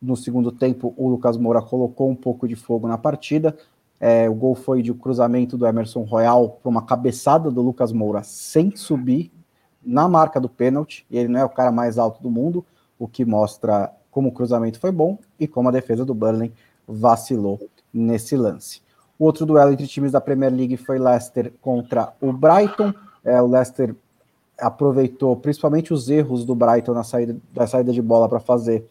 no 0.00 0.14
segundo 0.14 0.52
tempo, 0.52 0.92
o 0.96 1.08
Lucas 1.08 1.38
Moura 1.38 1.62
colocou 1.62 2.10
um 2.10 2.14
pouco 2.14 2.46
de 2.46 2.54
fogo 2.54 2.86
na 2.86 2.98
partida. 2.98 3.56
É, 4.04 4.28
o 4.28 4.34
gol 4.34 4.56
foi 4.56 4.82
de 4.82 4.92
cruzamento 4.92 5.56
do 5.56 5.64
Emerson 5.64 6.02
Royal 6.02 6.58
para 6.60 6.68
uma 6.68 6.82
cabeçada 6.82 7.52
do 7.52 7.62
Lucas 7.62 7.92
Moura 7.92 8.24
sem 8.24 8.74
subir 8.74 9.30
na 9.80 10.08
marca 10.08 10.40
do 10.40 10.48
pênalti. 10.48 11.06
E 11.08 11.16
ele 11.16 11.28
não 11.28 11.38
é 11.38 11.44
o 11.44 11.48
cara 11.48 11.70
mais 11.70 11.98
alto 11.98 12.20
do 12.20 12.28
mundo, 12.28 12.66
o 12.98 13.06
que 13.06 13.24
mostra 13.24 13.92
como 14.10 14.30
o 14.30 14.32
cruzamento 14.32 14.80
foi 14.80 14.90
bom 14.90 15.18
e 15.38 15.46
como 15.46 15.68
a 15.68 15.72
defesa 15.72 16.04
do 16.04 16.14
Burnley 16.14 16.52
vacilou 16.86 17.60
nesse 17.94 18.36
lance. 18.36 18.82
O 19.16 19.24
outro 19.24 19.46
duelo 19.46 19.70
entre 19.70 19.86
times 19.86 20.10
da 20.10 20.20
Premier 20.20 20.52
League 20.52 20.76
foi 20.76 20.98
Leicester 20.98 21.52
contra 21.62 22.12
o 22.20 22.32
Brighton. 22.32 22.92
É, 23.24 23.40
o 23.40 23.46
Leicester 23.46 23.94
aproveitou 24.58 25.36
principalmente 25.36 25.94
os 25.94 26.10
erros 26.10 26.44
do 26.44 26.56
Brighton 26.56 26.92
na 26.92 27.04
saída, 27.04 27.36
da 27.54 27.68
saída 27.68 27.92
de 27.92 28.02
bola 28.02 28.28
para 28.28 28.40
fazer 28.40 28.84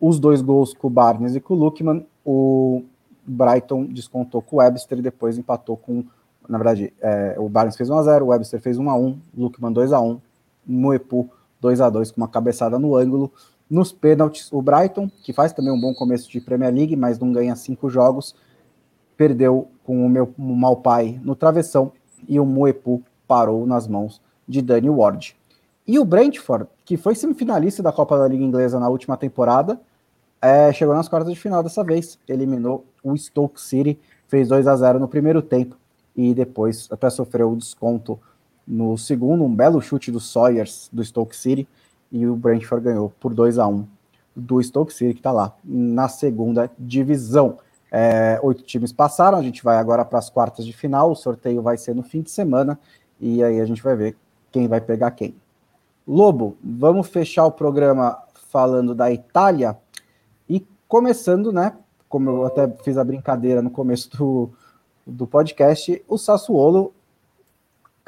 os 0.00 0.18
dois 0.18 0.40
gols 0.40 0.72
com 0.72 0.86
o 0.86 0.90
Barnes 0.90 1.34
e 1.34 1.40
com 1.40 1.52
o 1.52 1.56
Lukman. 1.58 2.06
O 2.24 2.82
Brighton 3.26 3.84
descontou 3.84 4.42
com 4.42 4.56
o 4.56 4.58
Webster 4.58 4.98
e 4.98 5.02
depois 5.02 5.38
empatou 5.38 5.76
com. 5.76 6.04
Na 6.48 6.58
verdade, 6.58 6.92
é, 7.00 7.36
o 7.38 7.48
Barnes 7.48 7.76
fez 7.76 7.88
1x0, 7.88 8.22
o 8.22 8.26
Webster 8.26 8.60
fez 8.60 8.78
1x1, 8.78 9.16
o 9.36 9.40
Lukman 9.42 9.72
2x1, 9.72 10.20
Moepu 10.66 11.30
2x2 11.62 12.12
com 12.12 12.20
uma 12.20 12.28
cabeçada 12.28 12.78
no 12.78 12.96
ângulo. 12.96 13.32
Nos 13.68 13.92
pênaltis, 13.92 14.52
o 14.52 14.60
Brighton, 14.60 15.10
que 15.22 15.32
faz 15.32 15.52
também 15.52 15.72
um 15.72 15.80
bom 15.80 15.94
começo 15.94 16.30
de 16.30 16.40
Premier 16.40 16.72
League, 16.72 16.96
mas 16.96 17.18
não 17.18 17.32
ganha 17.32 17.56
cinco 17.56 17.88
jogos, 17.88 18.34
perdeu 19.16 19.68
com 19.84 20.04
o 20.04 20.08
meu 20.08 20.34
o 20.36 20.56
Malpai 20.56 21.18
no 21.22 21.34
travessão 21.34 21.92
e 22.28 22.38
o 22.38 22.44
Moepu 22.44 23.02
parou 23.26 23.66
nas 23.66 23.88
mãos 23.88 24.20
de 24.46 24.60
Danny 24.60 24.90
Ward. 24.90 25.34
E 25.86 25.98
o 25.98 26.04
Brentford, 26.04 26.66
que 26.84 26.96
foi 26.96 27.14
semifinalista 27.14 27.82
da 27.82 27.92
Copa 27.92 28.18
da 28.18 28.28
Liga 28.28 28.44
Inglesa 28.44 28.78
na 28.78 28.88
última 28.88 29.16
temporada, 29.16 29.80
é, 30.44 30.70
chegou 30.74 30.94
nas 30.94 31.08
quartas 31.08 31.32
de 31.32 31.40
final 31.40 31.62
dessa 31.62 31.82
vez, 31.82 32.18
eliminou 32.28 32.84
o 33.02 33.16
Stoke 33.16 33.58
City, 33.58 33.98
fez 34.28 34.48
2 34.48 34.66
a 34.66 34.76
0 34.76 34.98
no 34.98 35.08
primeiro 35.08 35.40
tempo. 35.40 35.74
E 36.14 36.34
depois 36.34 36.86
até 36.92 37.08
sofreu 37.08 37.50
o 37.50 37.56
desconto 37.56 38.20
no 38.66 38.98
segundo, 38.98 39.42
um 39.42 39.54
belo 39.54 39.80
chute 39.80 40.12
do 40.12 40.20
Sawyers 40.20 40.90
do 40.92 41.02
Stoke 41.02 41.34
City. 41.34 41.66
E 42.12 42.26
o 42.26 42.36
Brentford 42.36 42.84
ganhou 42.84 43.10
por 43.18 43.32
2 43.32 43.58
a 43.58 43.66
1 43.66 43.86
do 44.36 44.62
Stoke 44.62 44.92
City 44.92 45.14
que 45.14 45.20
está 45.20 45.32
lá 45.32 45.56
na 45.64 46.08
segunda 46.08 46.70
divisão. 46.78 47.56
É, 47.90 48.38
oito 48.42 48.64
times 48.64 48.92
passaram, 48.92 49.38
a 49.38 49.42
gente 49.42 49.64
vai 49.64 49.78
agora 49.78 50.04
para 50.04 50.18
as 50.18 50.28
quartas 50.28 50.66
de 50.66 50.74
final, 50.74 51.12
o 51.12 51.16
sorteio 51.16 51.62
vai 51.62 51.78
ser 51.78 51.94
no 51.94 52.02
fim 52.02 52.20
de 52.20 52.30
semana. 52.30 52.78
E 53.18 53.42
aí 53.42 53.60
a 53.60 53.64
gente 53.64 53.82
vai 53.82 53.96
ver 53.96 54.14
quem 54.52 54.68
vai 54.68 54.80
pegar 54.82 55.10
quem. 55.12 55.34
Lobo, 56.06 56.54
vamos 56.62 57.08
fechar 57.08 57.46
o 57.46 57.50
programa 57.50 58.18
falando 58.50 58.94
da 58.94 59.10
Itália 59.10 59.74
Começando, 60.88 61.52
né? 61.52 61.76
Como 62.08 62.30
eu 62.30 62.46
até 62.46 62.68
fiz 62.82 62.98
a 62.98 63.04
brincadeira 63.04 63.62
no 63.62 63.70
começo 63.70 64.10
do, 64.16 64.50
do 65.06 65.26
podcast, 65.26 66.04
o 66.06 66.18
Sassuolo 66.18 66.92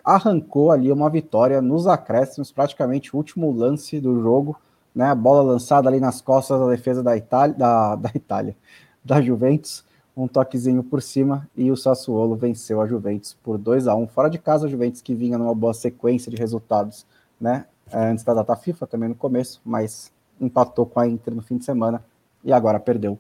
arrancou 0.05 0.71
ali 0.71 0.93
uma 0.93 1.11
vitória 1.11 1.61
nos 1.61 1.87
acréscimos, 1.87 2.53
praticamente 2.53 3.13
o 3.13 3.17
último 3.17 3.51
lance 3.51 3.99
do 3.99 4.21
jogo, 4.21 4.57
né? 4.95 5.07
A 5.07 5.15
bola 5.15 5.43
lançada 5.43 5.89
ali 5.89 5.99
nas 5.99 6.21
costas 6.21 6.61
da 6.61 6.69
defesa 6.69 7.03
da 7.03 7.17
Itália, 7.17 7.57
da, 7.57 7.97
da 7.97 8.11
Itália, 8.15 8.57
da 9.05 9.21
Juventus, 9.21 9.85
um 10.17 10.29
toquezinho 10.29 10.83
por 10.83 11.03
cima 11.03 11.49
e 11.57 11.71
o 11.71 11.77
Sassuolo 11.77 12.37
venceu 12.37 12.81
a 12.81 12.87
Juventus 12.87 13.37
por 13.43 13.59
2 13.59 13.89
a 13.89 13.95
1 13.95 14.07
fora 14.09 14.31
de 14.31 14.39
casa, 14.39 14.67
a 14.67 14.71
Juventus 14.71 15.03
que 15.03 15.15
vinha 15.15 15.37
numa 15.37 15.55
boa 15.55 15.75
sequência 15.75 16.31
de 16.31 16.37
resultados, 16.37 17.05
né? 17.41 17.67
Antes 17.93 18.25
da 18.25 18.35
data 18.35 18.55
FIFA, 18.55 18.87
também 18.87 19.09
no 19.09 19.15
começo, 19.15 19.61
mas 19.65 20.13
empatou 20.41 20.87
com 20.87 21.01
a 21.01 21.07
Inter 21.07 21.35
no 21.35 21.43
fim 21.43 21.57
de 21.57 21.65
semana 21.65 22.03
e 22.45 22.53
agora 22.53 22.79
perdeu 22.79 23.19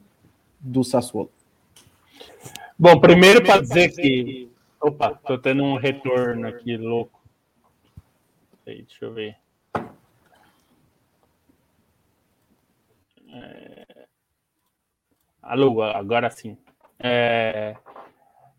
do 0.60 0.82
Sassuolo. 0.82 1.30
Bom, 2.78 3.00
primeiro 3.00 3.42
para 3.42 3.60
dizer 3.60 3.90
que. 3.90 4.50
Opa, 4.80 5.14
tô 5.26 5.38
tendo 5.38 5.62
um 5.62 5.76
retorno 5.76 6.46
aqui 6.46 6.76
louco. 6.76 7.20
Aí, 8.66 8.82
deixa 8.82 9.04
eu 9.04 9.14
ver. 9.14 9.36
É... 13.32 14.06
Alô, 15.42 15.82
agora 15.82 16.28
sim. 16.30 16.56
É... 16.98 17.76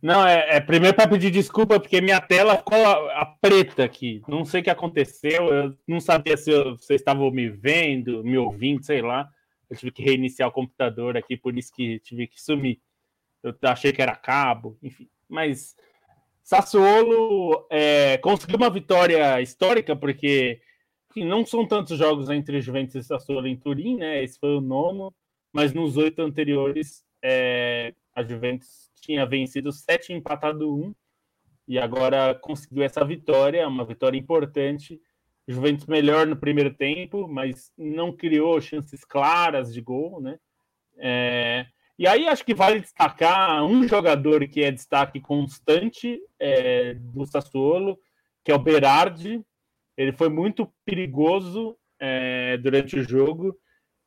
Não, 0.01 0.25
é, 0.25 0.57
é 0.57 0.59
primeiro 0.59 0.95
para 0.95 1.07
pedir 1.07 1.31
desculpa, 1.31 1.79
porque 1.79 2.01
minha 2.01 2.21
tela 2.21 2.57
ficou 2.57 2.85
a, 2.85 3.21
a, 3.21 3.25
preta 3.25 3.83
aqui. 3.83 4.21
Não 4.27 4.45
sei 4.45 4.61
o 4.61 4.63
que 4.63 4.69
aconteceu. 4.69 5.53
Eu 5.53 5.77
não 5.87 5.99
sabia 5.99 6.37
se 6.37 6.51
vocês 6.51 7.01
estavam 7.01 7.29
me 7.31 7.49
vendo, 7.49 8.23
me 8.23 8.37
ouvindo, 8.37 8.83
sei 8.83 9.01
lá 9.01 9.29
Eu 9.69 9.75
tive 9.75 9.91
que 9.91 10.01
reiniciar 10.01 10.49
o 10.49 10.51
computador 10.51 11.17
aqui, 11.17 11.35
por 11.35 11.57
isso 11.57 11.71
que 11.73 11.99
tive 11.99 12.27
que 12.27 12.41
sumir. 12.41 12.79
Eu 13.43 13.55
achei 13.63 13.91
que 13.91 14.01
era 14.01 14.15
cabo, 14.15 14.77
enfim. 14.81 15.09
Mas 15.27 15.75
Sassuolo 16.43 17.67
é, 17.69 18.17
conseguiu 18.19 18.57
uma 18.57 18.69
vitória 18.69 19.41
histórica, 19.41 19.95
porque 19.95 20.61
enfim, 21.11 21.25
não 21.25 21.45
são 21.45 21.67
tantos 21.67 21.97
jogos 21.97 22.29
entre 22.29 22.61
Juventus 22.61 22.95
e 22.95 23.03
Sassuolo 23.03 23.47
em 23.47 23.57
Turim, 23.57 23.97
né? 23.97 24.23
Esse 24.23 24.39
foi 24.39 24.55
o 24.55 24.61
nono, 24.61 25.13
mas 25.51 25.73
nos 25.73 25.97
oito 25.97 26.21
anteriores 26.21 27.03
é, 27.21 27.93
a 28.15 28.23
Juventus 28.23 28.89
tinha 29.01 29.25
vencido 29.25 29.71
sete 29.71 30.13
empatado 30.13 30.73
um, 30.73 30.93
e 31.67 31.77
agora 31.77 32.33
conseguiu 32.35 32.83
essa 32.83 33.03
vitória, 33.03 33.67
uma 33.67 33.83
vitória 33.83 34.17
importante. 34.17 35.01
Juventus 35.47 35.85
melhor 35.85 36.27
no 36.27 36.35
primeiro 36.35 36.73
tempo, 36.73 37.27
mas 37.27 37.71
não 37.77 38.11
criou 38.11 38.59
chances 38.59 39.05
claras 39.05 39.73
de 39.73 39.79
gol, 39.81 40.21
né? 40.21 40.37
É, 40.97 41.65
e 41.97 42.05
aí 42.05 42.27
acho 42.27 42.43
que 42.43 42.53
vale 42.53 42.81
destacar 42.81 43.63
um 43.63 43.87
jogador 43.87 44.47
que 44.47 44.63
é 44.63 44.71
destaque 44.71 45.21
constante 45.21 46.19
é, 46.39 46.95
do 46.95 47.25
Sassuolo, 47.25 47.97
que 48.43 48.51
é 48.51 48.55
o 48.55 48.59
Berardi. 48.59 49.41
Ele 49.95 50.11
foi 50.11 50.29
muito 50.29 50.71
perigoso 50.85 51.77
é, 51.99 52.57
durante 52.57 52.99
o 52.99 53.03
jogo, 53.03 53.57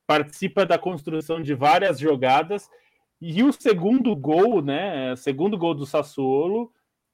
participa 0.07 0.67
da 0.67 0.79
construção 0.79 1.41
de 1.41 1.55
várias 1.55 1.99
jogadas. 1.99 2.69
E 3.21 3.43
o 3.43 3.53
segundo 3.53 4.15
gol, 4.15 4.63
né? 4.63 5.17
Segundo 5.17 5.59
gol 5.59 5.75
do 5.75 5.87
Sassuolo 5.87 6.73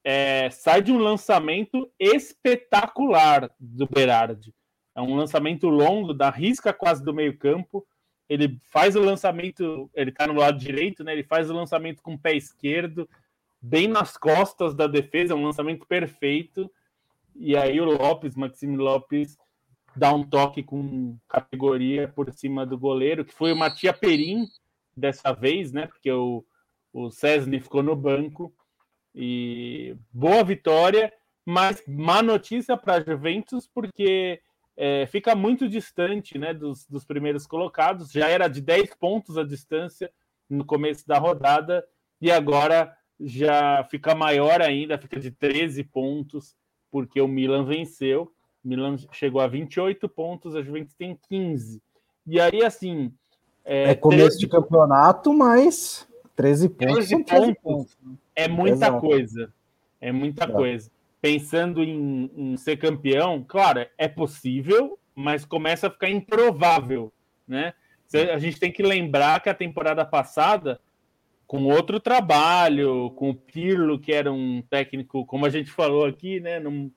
é, 0.09 0.48
sai 0.50 0.80
de 0.82 0.92
um 0.92 0.98
lançamento 0.98 1.90
espetacular 1.98 3.50
do 3.59 3.88
Berardi. 3.88 4.54
É 4.94 5.00
um 5.02 5.16
lançamento 5.16 5.68
longo, 5.68 6.14
da 6.14 6.30
risca 6.30 6.72
quase 6.72 7.04
do 7.04 7.12
meio-campo. 7.12 7.84
Ele 8.28 8.57
faz 8.70 8.94
o 8.94 9.00
lançamento, 9.00 9.90
ele 9.92 10.11
está 10.11 10.28
no 10.28 10.34
lado 10.34 10.59
direito, 10.59 11.02
né? 11.02 11.12
Ele 11.12 11.24
faz 11.24 11.50
o 11.50 11.54
lançamento 11.54 12.04
com 12.04 12.14
o 12.14 12.18
pé 12.18 12.36
esquerdo, 12.36 13.09
bem 13.61 13.88
nas 13.88 14.16
costas 14.16 14.76
da 14.76 14.86
defesa, 14.86 15.34
um 15.34 15.44
lançamento 15.44 15.84
perfeito. 15.88 16.70
E 17.34 17.57
aí 17.57 17.80
o 17.80 17.84
Lopes, 17.84 18.36
Maxime 18.36 18.76
Lopes, 18.76 19.36
dá 19.96 20.14
um 20.14 20.22
toque 20.22 20.62
com 20.62 21.18
categoria 21.26 22.07
por 22.07 22.32
cima 22.32 22.64
do 22.64 22.78
goleiro, 22.78 23.24
que 23.24 23.34
foi 23.34 23.52
o 23.52 23.57
Matia 23.57 23.92
Perim 23.92 24.46
dessa 24.96 25.32
vez, 25.32 25.72
né? 25.72 25.88
Porque 25.88 26.12
o, 26.12 26.44
o 26.92 27.11
Cesny 27.11 27.59
ficou 27.59 27.82
no 27.82 27.96
banco 27.96 28.54
e 29.16 29.96
boa 30.12 30.44
vitória, 30.44 31.10
mas 31.44 31.82
má 31.88 32.22
notícia 32.22 32.76
para 32.76 32.96
a 32.96 33.00
Juventus, 33.00 33.66
porque 33.66 34.42
é, 34.76 35.06
fica 35.06 35.34
muito 35.34 35.66
distante 35.66 36.36
né, 36.36 36.52
dos, 36.52 36.86
dos 36.86 37.04
primeiros 37.04 37.46
colocados. 37.46 38.12
Já 38.12 38.28
era 38.28 38.46
de 38.46 38.60
10 38.60 38.94
pontos 38.96 39.38
a 39.38 39.44
distância 39.44 40.12
no 40.50 40.64
começo 40.64 41.08
da 41.08 41.18
rodada, 41.18 41.82
e 42.20 42.30
agora 42.30 42.94
já 43.18 43.82
fica 43.90 44.14
maior 44.14 44.60
ainda, 44.60 44.98
fica 44.98 45.18
de 45.18 45.30
13 45.30 45.82
pontos, 45.84 46.54
porque 46.90 47.20
o 47.20 47.26
Milan 47.26 47.64
venceu. 47.64 48.30
O 48.62 48.68
Milan 48.68 48.96
chegou 49.12 49.40
a 49.40 49.46
28 49.46 50.08
pontos, 50.08 50.54
a 50.54 50.62
Juventus 50.62 50.94
tem 50.94 51.18
15. 51.28 51.82
E 52.26 52.38
aí, 52.38 52.62
assim. 52.62 53.12
É, 53.64 53.90
é 53.90 53.94
começo 53.94 54.38
13... 54.38 54.38
de 54.40 54.48
campeonato, 54.48 55.32
mas 55.32 56.06
13 56.34 56.68
pontos. 56.68 57.08
13 57.08 57.24
pontos. 57.24 57.56
pontos. 57.62 57.98
É 58.37 58.47
muita 58.47 58.87
Exato. 58.87 59.01
coisa. 59.01 59.53
É 60.01 60.12
muita 60.12 60.45
é. 60.45 60.49
coisa. 60.49 60.91
Pensando 61.20 61.82
em, 61.82 62.30
em, 62.37 62.57
ser 62.57 62.76
campeão, 62.76 63.45
claro, 63.47 63.87
é 63.97 64.07
possível, 64.07 64.99
mas 65.14 65.45
começa 65.45 65.87
a 65.87 65.91
ficar 65.91 66.11
improvável, 66.11 67.12
né? 67.49 67.72
A 68.32 68.39
gente 68.39 68.61
tem 68.61 68.70
que 68.70 68.82
lembrar 68.82 69.43
que 69.43 69.49
a 69.49 69.55
temporada 69.55 70.05
passada, 70.05 70.78
com 71.47 71.64
outro 71.64 71.99
trabalho, 71.99 73.11
com 73.16 73.30
o 73.30 73.34
Pirlo, 73.34 73.99
que 73.99 74.12
era 74.12 74.32
um 74.32 74.62
técnico, 74.70 75.26
como 75.26 75.45
a 75.45 75.51
gente 75.51 75.72
falou 75.72 76.05
aqui, 76.05 76.39
né? 76.39 76.61
Não, 76.61 76.91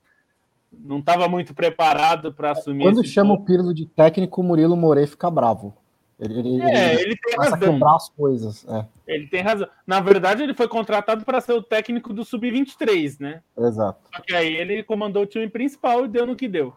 não 0.72 1.00
estava 1.00 1.28
muito 1.28 1.56
preparado 1.56 2.32
para 2.32 2.52
assumir. 2.52 2.84
Quando 2.84 3.04
chama 3.04 3.32
ponto. 3.32 3.42
o 3.42 3.46
Pirlo 3.46 3.74
de 3.74 3.88
técnico, 3.88 4.42
o 4.42 4.44
Murilo 4.44 4.78
Morei 4.78 5.08
fica 5.08 5.32
bravo. 5.32 5.76
Ele, 6.20 6.40
ele, 6.40 6.62
é, 6.64 6.94
ele, 6.96 7.02
ele 7.04 7.16
tem 7.16 7.36
razão. 7.38 7.74
quebrar 7.74 7.96
as 7.96 8.10
coisas. 8.10 8.68
É. 8.68 8.86
Ele 9.08 9.28
tem 9.28 9.42
razão. 9.42 9.68
Na 9.88 10.02
verdade, 10.02 10.44
ele 10.44 10.54
foi 10.54 10.68
contratado 10.68 11.24
para 11.24 11.40
ser 11.40 11.54
o 11.54 11.64
técnico 11.64 12.14
do 12.14 12.26
Sub-23, 12.26 13.20
né? 13.20 13.42
Exato. 13.58 14.00
Só 14.14 14.22
que 14.22 14.36
aí 14.36 14.54
ele 14.54 14.84
comandou 14.84 15.24
o 15.24 15.28
time 15.28 15.48
principal 15.50 16.04
e 16.06 16.10
deu 16.10 16.26
no 16.26 16.36
que 16.36 16.48
deu. 16.48 16.74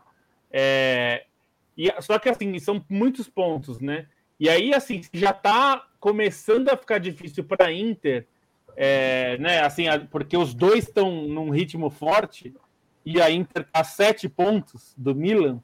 É... 0.50 1.24
E, 1.76 1.92
só 2.00 2.18
que 2.18 2.28
assim, 2.28 2.56
são 2.60 2.84
muitos 2.88 3.28
pontos, 3.28 3.80
né? 3.80 4.06
E 4.38 4.48
aí, 4.48 4.72
assim, 4.72 5.00
já 5.12 5.30
está 5.30 5.86
começando 5.98 6.68
a 6.68 6.76
ficar 6.76 6.98
difícil 6.98 7.44
para 7.44 7.66
a 7.66 7.72
Inter, 7.72 8.26
é, 8.76 9.36
né? 9.38 9.60
Assim, 9.60 9.84
porque 10.10 10.36
os 10.36 10.54
dois 10.54 10.84
estão 10.84 11.10
num 11.28 11.50
ritmo 11.50 11.90
forte 11.90 12.54
e 13.04 13.20
a 13.20 13.30
Inter 13.30 13.62
está 13.62 13.80
a 13.80 13.84
sete 13.84 14.28
pontos 14.28 14.94
do 14.96 15.14
Milan. 15.14 15.60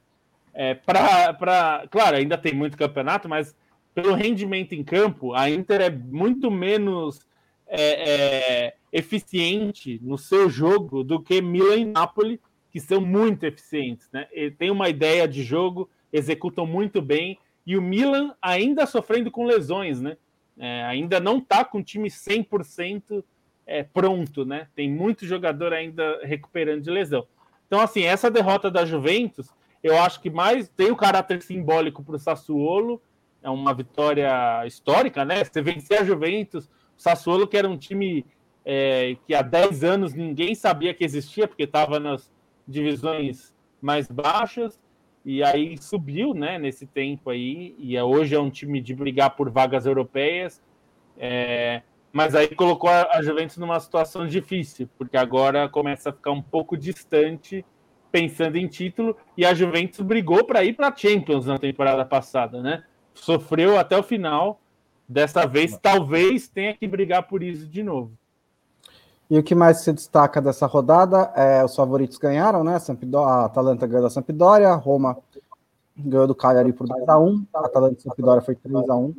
É, 0.53 0.73
para, 0.73 1.87
claro, 1.89 2.17
ainda 2.17 2.37
tem 2.37 2.53
muito 2.53 2.77
campeonato, 2.77 3.29
mas 3.29 3.55
pelo 3.93 4.13
rendimento 4.13 4.73
em 4.73 4.83
campo, 4.83 5.33
a 5.33 5.49
Inter 5.49 5.81
é 5.81 5.89
muito 5.89 6.49
menos 6.49 7.19
é, 7.67 8.09
é, 8.09 8.75
eficiente 8.91 9.99
no 10.01 10.17
seu 10.17 10.49
jogo 10.49 11.03
do 11.03 11.21
que 11.21 11.41
Milan 11.41 11.77
e 11.77 11.85
Napoli, 11.85 12.39
que 12.71 12.79
são 12.79 13.01
muito 13.01 13.43
eficientes. 13.45 14.07
Né? 14.11 14.27
Tem 14.57 14.71
uma 14.71 14.89
ideia 14.89 15.27
de 15.27 15.43
jogo, 15.43 15.89
executam 16.11 16.65
muito 16.65 17.01
bem, 17.01 17.37
e 17.65 17.77
o 17.77 17.81
Milan 17.81 18.33
ainda 18.41 18.85
sofrendo 18.85 19.29
com 19.29 19.45
lesões, 19.45 20.01
né? 20.01 20.17
É, 20.57 20.83
ainda 20.83 21.19
não 21.19 21.37
está 21.37 21.63
com 21.63 21.77
o 21.77 21.83
time 21.83 22.09
100% 22.09 23.23
é, 23.65 23.83
pronto, 23.83 24.43
né? 24.43 24.67
Tem 24.75 24.89
muito 24.91 25.25
jogador 25.25 25.71
ainda 25.71 26.19
recuperando 26.23 26.81
de 26.81 26.89
lesão. 26.89 27.27
Então, 27.67 27.79
assim, 27.79 28.03
essa 28.03 28.31
derrota 28.31 28.71
da 28.71 28.83
Juventus, 28.85 29.49
eu 29.83 29.97
acho 30.01 30.19
que 30.19 30.29
mais 30.29 30.67
tem 30.67 30.89
o 30.89 30.95
caráter 30.95 31.43
simbólico 31.43 32.03
para 32.03 32.15
o 32.15 32.19
Sassuolo, 32.19 32.99
é 33.41 33.49
uma 33.49 33.73
vitória 33.73 34.65
histórica, 34.65 35.23
né? 35.23 35.43
Você 35.43 35.61
vencer 35.61 36.01
a 36.01 36.03
Juventus, 36.03 36.65
o 36.65 37.01
Sassuolo, 37.01 37.47
que 37.47 37.57
era 37.57 37.69
um 37.69 37.77
time 37.77 38.25
é, 38.65 39.17
que 39.25 39.33
há 39.33 39.41
10 39.41 39.83
anos 39.83 40.13
ninguém 40.13 40.53
sabia 40.53 40.93
que 40.93 41.03
existia, 41.03 41.47
porque 41.47 41.63
estava 41.63 41.99
nas 41.99 42.31
divisões 42.67 43.53
mais 43.81 44.07
baixas, 44.07 44.79
e 45.25 45.43
aí 45.43 45.77
subiu, 45.77 46.33
né, 46.33 46.57
nesse 46.57 46.85
tempo 46.85 47.29
aí, 47.29 47.75
e 47.77 47.95
é, 47.95 48.03
hoje 48.03 48.35
é 48.35 48.39
um 48.39 48.49
time 48.49 48.79
de 48.79 48.93
brigar 48.93 49.31
por 49.31 49.49
vagas 49.49 49.85
europeias, 49.85 50.61
é, 51.17 51.81
mas 52.11 52.35
aí 52.35 52.47
colocou 52.49 52.89
a 52.89 53.21
Juventus 53.21 53.57
numa 53.57 53.79
situação 53.79 54.27
difícil, 54.27 54.89
porque 54.97 55.17
agora 55.17 55.67
começa 55.67 56.09
a 56.09 56.13
ficar 56.13 56.31
um 56.31 56.41
pouco 56.41 56.77
distante 56.77 57.65
pensando 58.11 58.55
em 58.55 58.67
título, 58.67 59.15
e 59.37 59.45
a 59.45 59.53
Juventus 59.53 60.01
brigou 60.01 60.43
para 60.43 60.63
ir 60.63 60.73
para 60.73 60.87
a 60.87 60.95
Champions 60.95 61.45
na 61.45 61.57
temporada 61.57 62.03
passada, 62.03 62.61
né? 62.61 62.83
Sofreu 63.21 63.77
até 63.77 63.97
o 63.97 64.03
final. 64.03 64.59
Dessa 65.07 65.47
vez, 65.47 65.77
talvez 65.81 66.47
tenha 66.47 66.73
que 66.75 66.87
brigar 66.87 67.27
por 67.27 67.41
isso 67.41 67.67
de 67.67 67.81
novo. 67.81 68.11
E 69.29 69.37
o 69.37 69.43
que 69.43 69.53
mais 69.53 69.81
se 69.81 69.93
destaca 69.93 70.41
dessa 70.41 70.65
rodada 70.65 71.31
é 71.35 71.63
os 71.63 71.75
favoritos 71.75 72.17
ganharam, 72.17 72.63
né? 72.63 72.77
A 73.15 73.45
Atalanta 73.45 73.85
ganhou 73.85 74.03
da 74.03 74.09
Sampdoria, 74.09 74.73
Roma 74.73 75.17
ganhou 75.95 76.27
do 76.27 76.33
Cagliari 76.33 76.73
por 76.73 76.87
2x1, 76.87 77.45
a 77.53 77.65
Atalanta 77.65 77.99
e 77.99 78.01
Sampdoria 78.01 78.41
foi 78.41 78.55
3x1. 78.55 79.13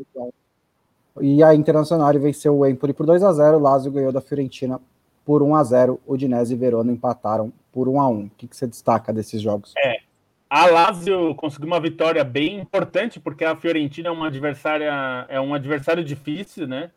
E 1.20 1.42
a 1.42 1.54
Internacional 1.54 2.12
venceu 2.18 2.58
o 2.58 2.66
Empoli 2.66 2.92
por 2.92 3.06
2x0, 3.06 3.56
o 3.56 3.58
Lazio 3.58 3.92
ganhou 3.92 4.12
da 4.12 4.20
Fiorentina 4.20 4.80
por 5.24 5.42
1x0, 5.42 5.98
o 6.06 6.16
Dinese 6.16 6.54
e 6.54 6.56
Verona 6.56 6.90
empataram 6.90 7.52
por 7.72 7.86
1x1. 7.86 8.26
O 8.26 8.30
que, 8.36 8.48
que 8.48 8.56
você 8.56 8.66
destaca 8.66 9.12
desses 9.12 9.40
jogos? 9.40 9.74
É, 9.76 10.00
a 10.50 10.66
Lazio 10.66 11.32
conseguiu 11.36 11.68
uma 11.68 11.78
vitória 11.78 12.24
bem 12.24 12.58
importante, 12.58 13.20
porque 13.20 13.44
a 13.44 13.54
Fiorentina 13.54 14.08
é 14.08 14.10
uma 14.10 14.26
adversária, 14.26 14.92
é 15.28 15.40
um 15.40 15.54
adversário 15.54 16.02
difícil, 16.02 16.66
né? 16.66 16.90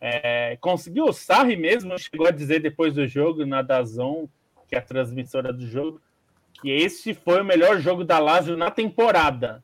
É, 0.00 0.56
conseguiu 0.60 1.06
o 1.06 1.12
Sarri 1.12 1.56
mesmo, 1.56 1.98
chegou 1.98 2.28
a 2.28 2.30
dizer 2.30 2.60
depois 2.60 2.94
do 2.94 3.06
jogo, 3.08 3.44
na 3.44 3.62
Dazon, 3.62 4.28
que 4.68 4.76
é 4.76 4.78
a 4.78 4.82
transmissora 4.82 5.52
do 5.52 5.66
jogo, 5.66 6.00
que 6.62 6.70
esse 6.70 7.12
foi 7.12 7.40
o 7.40 7.44
melhor 7.44 7.80
jogo 7.80 8.04
da 8.04 8.20
Lazio 8.20 8.56
na 8.56 8.70
temporada. 8.70 9.62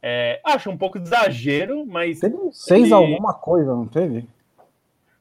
É, 0.00 0.40
acho 0.44 0.70
um 0.70 0.78
pouco 0.78 1.00
de 1.00 1.08
exagero, 1.08 1.84
mas. 1.84 2.20
Teve 2.20 2.36
6 2.52 2.84
ele... 2.84 2.92
alguma 2.94 3.34
coisa, 3.34 3.74
não 3.74 3.88
teve? 3.88 4.28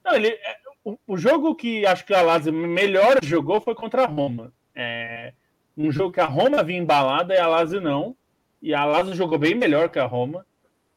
Não, 0.04 0.14
ele, 0.14 0.28
é, 0.28 0.58
o, 0.84 0.96
o, 1.08 1.18
jogo 1.18 1.56
que 1.56 1.84
acho 1.84 2.06
que 2.06 2.14
a 2.14 2.22
Lazio 2.22 2.54
melhor 2.54 3.18
jogou 3.24 3.60
foi 3.60 3.74
contra 3.74 4.04
a 4.04 4.06
Roma. 4.06 4.54
É, 4.76 5.34
um 5.78 5.92
jogo 5.92 6.12
que 6.12 6.22
a 6.22 6.26
Roma 6.26 6.64
vinha 6.64 6.80
embalada 6.80 7.34
e 7.34 7.38
a 7.38 7.48
Lazio 7.48 7.82
não. 7.82 8.16
E 8.62 8.74
a 8.74 8.86
Lazio 8.86 9.16
jogou 9.16 9.38
bem 9.38 9.56
melhor 9.56 9.90
que 9.90 10.00
a 10.00 10.06
Roma. 10.06 10.46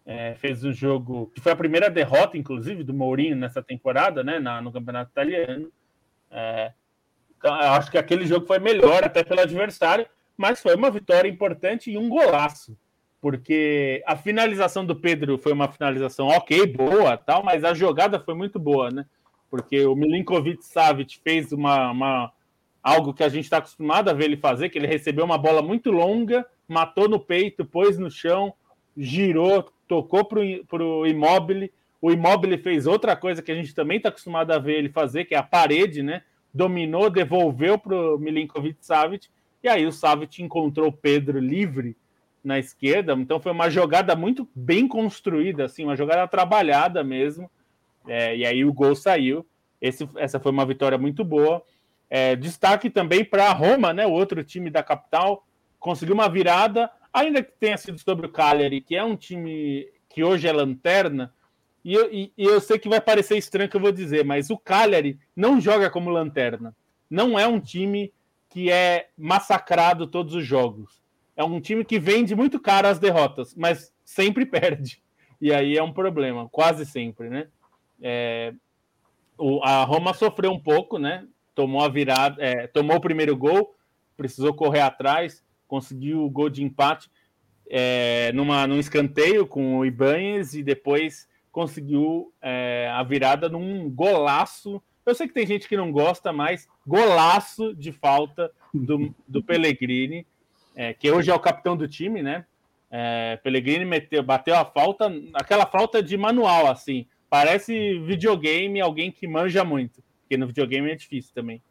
É, 0.07 0.35
fez 0.37 0.65
um 0.65 0.73
jogo 0.73 1.31
que 1.35 1.41
foi 1.41 1.53
a 1.53 1.57
primeira 1.57 1.91
derrota, 1.91 2.39
inclusive, 2.39 2.83
do 2.83 2.95
Mourinho 2.95 3.37
nessa 3.37 3.63
temporada, 3.63 4.25
né, 4.25 4.39
na, 4.39 4.63
no 4.63 4.73
Campeonato 4.73 5.11
Italiano. 5.11 5.71
É, 6.31 6.73
então, 7.39 7.55
eu 7.55 7.73
acho 7.73 7.91
que 7.91 7.99
aquele 7.99 8.27
jogo 8.27 8.47
foi 8.47 8.59
melhor 8.59 9.05
até 9.05 9.23
pelo 9.23 9.41
adversário, 9.41 10.07
mas 10.35 10.63
foi 10.63 10.75
uma 10.75 10.91
vitória 10.91 11.29
importante 11.29 11.91
e 11.91 11.99
um 11.99 12.09
golaço. 12.09 12.77
porque 13.21 14.03
a 14.07 14.17
finalização 14.17 14.87
do 14.87 14.95
Pedro 14.95 15.39
foi 15.39 15.53
uma 15.53 15.69
finalização 15.69 16.29
ok, 16.29 16.67
boa, 16.67 17.17
tal, 17.17 17.43
mas 17.43 17.65
a 17.65 17.75
jogada 17.75 18.21
foi 18.21 18.35
muito 18.35 18.59
boa, 18.59 18.91
né? 18.91 19.05
Porque 19.51 19.85
o 19.85 19.95
Milinkovic 19.95 20.65
Savic 20.65 21.19
fez 21.19 21.53
uma, 21.53 21.91
uma 21.91 22.33
algo 22.89 23.13
que 23.13 23.23
a 23.23 23.29
gente 23.29 23.45
está 23.45 23.59
acostumado 23.59 24.09
a 24.09 24.13
ver 24.13 24.25
ele 24.25 24.37
fazer, 24.37 24.71
que 24.71 24.79
ele 24.79 24.87
recebeu 24.87 25.25
uma 25.25 25.37
bola 25.37 25.61
muito 25.61 25.91
longa, 25.91 26.47
matou 26.67 27.09
no 27.09 27.21
peito, 27.21 27.65
pôs 27.65 27.99
no 27.99 28.11
chão, 28.11 28.55
girou, 28.97 29.71
tocou 29.87 30.25
para 30.25 30.41
o 30.85 31.07
Immobile. 31.07 31.71
O 32.01 32.11
Immobile 32.11 32.57
fez 32.59 32.87
outra 32.87 33.15
coisa 33.15 33.43
que 33.43 33.53
a 33.53 33.55
gente 33.55 33.75
também 33.75 33.99
está 33.99 34.09
acostumado 34.09 34.53
a 34.53 34.59
ver 34.59 34.79
ele 34.79 34.89
fazer, 34.89 35.25
que 35.25 35.35
é 35.35 35.39
a 35.39 35.43
parede, 35.43 36.03
né? 36.03 36.23
Dominou, 36.53 37.11
devolveu 37.11 37.79
para 37.79 37.95
o 37.95 38.19
Milinkovic 38.19 38.79
Savic, 38.81 39.29
e 39.63 39.69
aí 39.69 39.85
o 39.87 39.93
Savic 39.93 40.43
encontrou 40.43 40.89
o 40.89 40.93
Pedro 40.93 41.39
livre 41.39 41.97
na 42.43 42.59
esquerda. 42.59 43.13
Então 43.13 43.41
foi 43.41 43.53
uma 43.53 43.69
jogada 43.69 44.17
muito 44.17 44.49
bem 44.55 44.89
construída, 44.89 45.65
assim, 45.65 45.85
uma 45.85 45.97
jogada 45.97 46.27
trabalhada 46.27 47.05
mesmo. 47.05 47.51
É, 48.07 48.37
e 48.37 48.47
aí 48.47 48.65
o 48.65 48.73
gol 48.73 48.95
saiu. 48.95 49.45
Esse, 49.81 50.09
essa 50.17 50.41
foi 50.41 50.51
uma 50.53 50.65
vitória 50.65 50.97
muito 50.97 51.25
boa. 51.25 51.63
É, 52.11 52.35
destaque 52.37 52.89
também 52.89 53.25
para 53.25 53.53
Roma, 53.53 53.93
né? 53.93 54.07
O 54.07 54.13
outro 54.13 54.43
time 54.43 54.71
da 54.71 54.83
capital 54.83 55.47
conseguiu 55.79 56.15
uma 56.15 56.29
virada, 56.29 56.91
ainda 57.13 57.43
que 57.43 57.53
tenha 57.53 57.77
sido 57.77 57.99
sobre 57.99 58.27
o 58.27 58.31
Cagliari, 58.31 58.81
que 58.81 58.97
é 58.97 59.05
um 59.05 59.17
time 59.17 59.87
que 60.09 60.25
hoje 60.25 60.49
é 60.49 60.53
lanterna. 60.53 61.33
E 61.85 61.95
eu, 61.95 62.13
e, 62.13 62.33
e 62.37 62.45
eu 62.45 62.61
sei 62.61 62.79
que 62.79 62.89
vai 62.89 63.01
parecer 63.01 63.37
estranho 63.37 63.69
que 63.69 63.77
eu 63.77 63.81
vou 63.81 63.93
dizer, 63.93 64.25
mas 64.25 64.51
o 64.51 64.59
Cagliari 64.59 65.19
não 65.37 65.61
joga 65.61 65.91
como 65.91 66.11
lanterna. 66.11 66.75
Não 67.11 67.39
é 67.39 67.47
um 67.47 67.61
time 67.61 68.13
que 68.49 68.71
é 68.71 69.09
massacrado 69.17 70.07
todos 70.07 70.35
os 70.35 70.45
jogos. 70.45 71.01
É 71.37 71.45
um 71.45 71.61
time 71.61 71.85
que 71.85 71.99
vende 71.99 72.35
muito 72.35 72.59
caro 72.59 72.89
as 72.89 72.99
derrotas, 72.99 73.55
mas 73.55 73.93
sempre 74.05 74.45
perde. 74.47 75.01
E 75.41 75.53
aí 75.53 75.77
é 75.77 75.83
um 75.83 75.93
problema, 75.93 76.49
quase 76.49 76.85
sempre, 76.85 77.29
né? 77.29 77.47
É, 78.03 78.53
o, 79.37 79.63
a 79.63 79.85
Roma 79.85 80.13
sofreu 80.13 80.51
um 80.51 80.59
pouco, 80.59 80.99
né? 80.99 81.25
Tomou 81.59 81.83
a 81.83 81.89
virada, 81.89 82.41
é, 82.41 82.69
tomou 82.69 82.99
o 82.99 83.01
primeiro 83.01 83.37
gol, 83.37 83.75
precisou 84.17 84.55
correr 84.55 84.79
atrás, 84.79 85.43
conseguiu 85.67 86.25
o 86.25 86.31
gol 86.31 86.49
de 86.49 86.63
empate 86.63 87.11
é, 87.69 88.31
numa, 88.33 88.65
num 88.65 88.79
escanteio 88.79 89.45
com 89.45 89.77
o 89.77 89.85
Ibanez 89.85 90.55
e 90.55 90.63
depois 90.63 91.29
conseguiu 91.51 92.33
é, 92.41 92.89
a 92.95 93.03
virada 93.03 93.49
num 93.49 93.91
golaço. 93.91 94.81
Eu 95.05 95.17
sei 95.17 95.27
que 95.27 95.35
tem 95.35 95.45
gente 95.45 95.67
que 95.67 95.77
não 95.77 95.91
gosta, 95.91 96.33
mas 96.33 96.69
golaço 96.87 97.75
de 97.75 97.91
falta 97.91 98.53
do, 98.73 99.13
do 99.27 99.43
Pellegrini, 99.43 100.25
é, 100.77 100.95
que 100.95 101.11
hoje 101.11 101.29
é 101.29 101.35
o 101.35 101.41
capitão 101.41 101.77
do 101.77 101.89
time, 101.89 102.23
né? 102.23 102.47
É, 102.89 103.37
Pellegrini 103.43 103.85
meteu, 103.85 104.23
bateu 104.23 104.55
a 104.55 104.65
falta, 104.65 105.13
aquela 105.35 105.67
falta 105.67 106.01
de 106.01 106.17
manual, 106.17 106.69
assim. 106.69 107.05
Parece 107.29 107.99
videogame, 107.99 108.81
alguém 108.81 109.11
que 109.11 109.27
manja 109.27 109.65
muito 109.65 110.07
porque 110.29 110.37
no 110.37 110.47
videogame 110.47 110.91
é 110.91 110.95
difícil 110.95 111.33
também. 111.35 111.63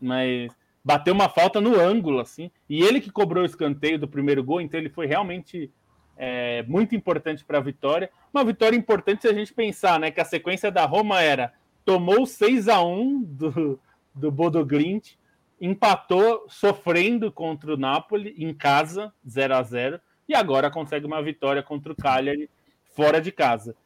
Mas 0.00 0.50
bateu 0.82 1.12
uma 1.12 1.28
falta 1.28 1.60
no 1.60 1.78
ângulo, 1.78 2.20
assim, 2.20 2.50
e 2.66 2.82
ele 2.82 3.02
que 3.02 3.10
cobrou 3.10 3.42
o 3.42 3.46
escanteio 3.46 3.98
do 3.98 4.08
primeiro 4.08 4.42
gol, 4.42 4.62
então 4.62 4.80
ele 4.80 4.88
foi 4.88 5.06
realmente 5.06 5.70
é, 6.16 6.62
muito 6.62 6.96
importante 6.96 7.44
para 7.44 7.58
a 7.58 7.60
vitória. 7.60 8.10
Uma 8.32 8.42
vitória 8.42 8.74
importante 8.74 9.22
se 9.22 9.28
a 9.28 9.34
gente 9.34 9.52
pensar, 9.52 10.00
né, 10.00 10.10
que 10.10 10.20
a 10.20 10.24
sequência 10.24 10.70
da 10.70 10.86
Roma 10.86 11.20
era 11.20 11.52
tomou 11.84 12.24
6 12.24 12.68
a 12.68 12.82
1 12.82 13.22
do, 13.22 13.80
do 14.14 14.30
Bodo 14.30 14.64
Glint, 14.64 15.16
empatou 15.60 16.46
sofrendo 16.48 17.30
contra 17.30 17.74
o 17.74 17.76
Napoli 17.76 18.34
em 18.38 18.54
casa, 18.54 19.12
0 19.28 19.54
a 19.54 19.62
0 19.62 20.00
e 20.26 20.34
agora 20.34 20.70
consegue 20.70 21.04
uma 21.04 21.22
vitória 21.22 21.62
contra 21.62 21.92
o 21.92 21.96
Cagliari 21.96 22.48
fora 22.94 23.20
de 23.20 23.32
casa. 23.32 23.76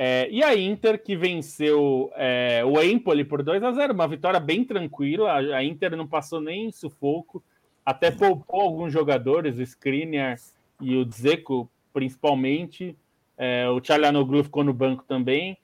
É, 0.00 0.28
e 0.30 0.44
a 0.44 0.56
Inter, 0.56 1.02
que 1.02 1.16
venceu 1.16 2.12
é, 2.14 2.62
o 2.64 2.80
Empoli 2.80 3.24
por 3.24 3.42
2 3.42 3.60
a 3.64 3.72
0 3.72 3.92
uma 3.92 4.06
vitória 4.06 4.38
bem 4.38 4.62
tranquila. 4.62 5.32
A, 5.32 5.64
Inter 5.64 5.96
não 5.96 6.06
passou 6.06 6.40
nem 6.40 6.70
sufoco, 6.70 7.42
até 7.84 8.08
poupou 8.08 8.60
alguns 8.60 8.92
jogadores, 8.92 9.58
o 9.58 9.62
Skriniar 9.62 10.38
e 10.80 10.94
o 10.94 11.04
Dzeko, 11.04 11.68
principalmente. 11.92 12.96
É, 13.36 13.68
o 13.68 13.80
Tchalanoglu 13.80 14.44
ficou 14.44 14.62
no 14.62 14.72
banco 14.72 15.02
também. 15.02 15.58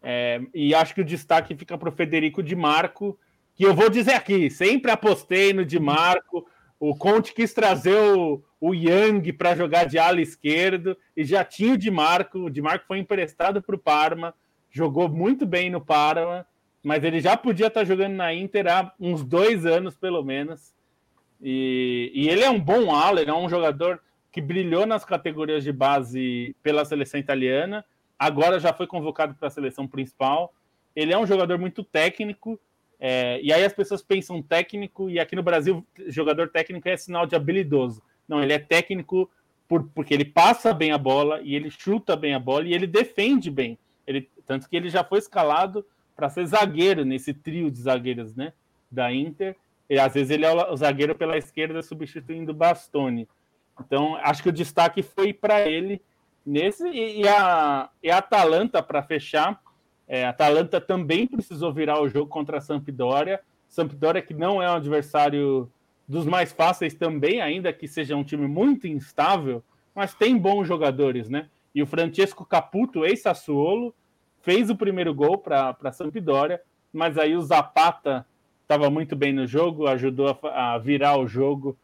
É, 0.00 0.40
e 0.54 0.72
acho 0.72 0.94
que 0.94 1.00
o 1.00 1.04
destaque 1.04 1.56
fica 1.56 1.76
para 1.76 1.88
o 1.88 1.92
Federico 1.92 2.44
Di 2.44 2.54
Marco, 2.54 3.18
que 3.56 3.64
eu 3.64 3.74
vou 3.74 3.90
dizer 3.90 4.12
aqui, 4.12 4.48
sempre 4.50 4.92
apostei 4.92 5.52
no 5.52 5.64
Di 5.64 5.80
Marco. 5.80 6.46
O 6.80 6.96
Conte 6.96 7.34
quis 7.34 7.52
trazer 7.52 7.94
o, 7.94 8.42
o 8.58 8.74
Yang 8.74 9.34
para 9.34 9.54
jogar 9.54 9.84
de 9.84 9.98
ala 9.98 10.22
esquerdo 10.22 10.96
e 11.14 11.22
já 11.22 11.44
tinha 11.44 11.74
o 11.74 11.76
Di 11.76 11.90
Marco. 11.90 12.38
O 12.38 12.50
Di 12.50 12.62
Marco 12.62 12.86
foi 12.86 12.98
emprestado 12.98 13.60
para 13.60 13.76
o 13.76 13.78
Parma, 13.78 14.34
jogou 14.70 15.06
muito 15.06 15.44
bem 15.44 15.68
no 15.68 15.78
Parma, 15.78 16.46
mas 16.82 17.04
ele 17.04 17.20
já 17.20 17.36
podia 17.36 17.66
estar 17.66 17.80
tá 17.80 17.84
jogando 17.84 18.14
na 18.14 18.32
Inter 18.32 18.66
há 18.66 18.94
uns 18.98 19.22
dois 19.22 19.66
anos, 19.66 19.94
pelo 19.94 20.24
menos. 20.24 20.74
E, 21.38 22.10
e 22.14 22.30
ele 22.30 22.44
é 22.44 22.48
um 22.48 22.58
bom 22.58 22.94
ala, 22.94 23.20
ele 23.20 23.30
é 23.30 23.34
um 23.34 23.48
jogador 23.48 24.00
que 24.32 24.40
brilhou 24.40 24.86
nas 24.86 25.04
categorias 25.04 25.62
de 25.62 25.72
base 25.72 26.56
pela 26.62 26.86
seleção 26.86 27.20
italiana, 27.20 27.84
agora 28.18 28.58
já 28.58 28.72
foi 28.72 28.86
convocado 28.86 29.34
para 29.34 29.48
a 29.48 29.50
seleção 29.50 29.86
principal. 29.86 30.54
Ele 30.96 31.12
é 31.12 31.18
um 31.18 31.26
jogador 31.26 31.58
muito 31.58 31.84
técnico, 31.84 32.58
é, 33.00 33.40
e 33.42 33.50
aí 33.50 33.64
as 33.64 33.72
pessoas 33.72 34.02
pensam 34.02 34.42
técnico, 34.42 35.08
e 35.08 35.18
aqui 35.18 35.34
no 35.34 35.42
Brasil, 35.42 35.84
jogador 36.08 36.50
técnico 36.50 36.86
é 36.86 36.96
sinal 36.98 37.26
de 37.26 37.34
habilidoso. 37.34 38.02
Não, 38.28 38.42
ele 38.42 38.52
é 38.52 38.58
técnico 38.58 39.30
por, 39.66 39.84
porque 39.94 40.12
ele 40.12 40.24
passa 40.24 40.74
bem 40.74 40.92
a 40.92 40.98
bola 40.98 41.40
e 41.42 41.54
ele 41.54 41.70
chuta 41.70 42.14
bem 42.14 42.34
a 42.34 42.38
bola 42.38 42.66
e 42.66 42.74
ele 42.74 42.86
defende 42.86 43.50
bem. 43.50 43.78
Ele, 44.06 44.28
tanto 44.46 44.68
que 44.68 44.76
ele 44.76 44.90
já 44.90 45.02
foi 45.02 45.18
escalado 45.18 45.84
para 46.14 46.28
ser 46.28 46.44
zagueiro 46.46 47.04
nesse 47.04 47.32
trio 47.32 47.70
de 47.70 47.80
zagueiros 47.80 48.36
né, 48.36 48.52
da 48.90 49.12
Inter. 49.12 49.56
E 49.88 49.98
às 49.98 50.12
vezes 50.12 50.30
ele 50.30 50.44
é 50.44 50.52
o 50.52 50.76
zagueiro 50.76 51.14
pela 51.14 51.38
esquerda 51.38 51.82
substituindo 51.82 52.52
Bastoni. 52.52 53.26
Então, 53.80 54.16
acho 54.16 54.42
que 54.42 54.48
o 54.50 54.52
destaque 54.52 55.02
foi 55.02 55.32
para 55.32 55.66
ele 55.66 56.02
nesse. 56.44 56.86
E, 56.86 57.22
e, 57.22 57.28
a, 57.28 57.88
e 58.02 58.10
a 58.10 58.18
Atalanta, 58.18 58.82
para 58.82 59.02
fechar, 59.02 59.60
é, 60.12 60.26
Atalanta 60.26 60.80
também 60.80 61.24
precisou 61.24 61.72
virar 61.72 62.02
o 62.02 62.08
jogo 62.08 62.26
contra 62.26 62.58
a 62.58 62.60
Sampdoria. 62.60 63.38
Sampdoria, 63.68 64.20
que 64.20 64.34
não 64.34 64.60
é 64.60 64.68
um 64.68 64.74
adversário 64.74 65.70
dos 66.08 66.26
mais 66.26 66.50
fáceis 66.50 66.94
também, 66.94 67.40
ainda 67.40 67.72
que 67.72 67.86
seja 67.86 68.16
um 68.16 68.24
time 68.24 68.48
muito 68.48 68.88
instável, 68.88 69.62
mas 69.94 70.12
tem 70.12 70.36
bons 70.36 70.66
jogadores, 70.66 71.30
né? 71.30 71.48
E 71.72 71.80
o 71.80 71.86
Francesco 71.86 72.44
Caputo, 72.44 73.04
ex-Sassuolo, 73.04 73.94
fez 74.42 74.68
o 74.68 74.74
primeiro 74.74 75.14
gol 75.14 75.38
para 75.38 75.76
a 75.80 75.92
Sampdoria, 75.92 76.60
mas 76.92 77.16
aí 77.16 77.36
o 77.36 77.42
Zapata 77.42 78.26
estava 78.62 78.90
muito 78.90 79.14
bem 79.14 79.32
no 79.32 79.46
jogo, 79.46 79.86
ajudou 79.86 80.36
a, 80.42 80.74
a 80.74 80.78
virar 80.78 81.18
o 81.18 81.28
jogo 81.28 81.78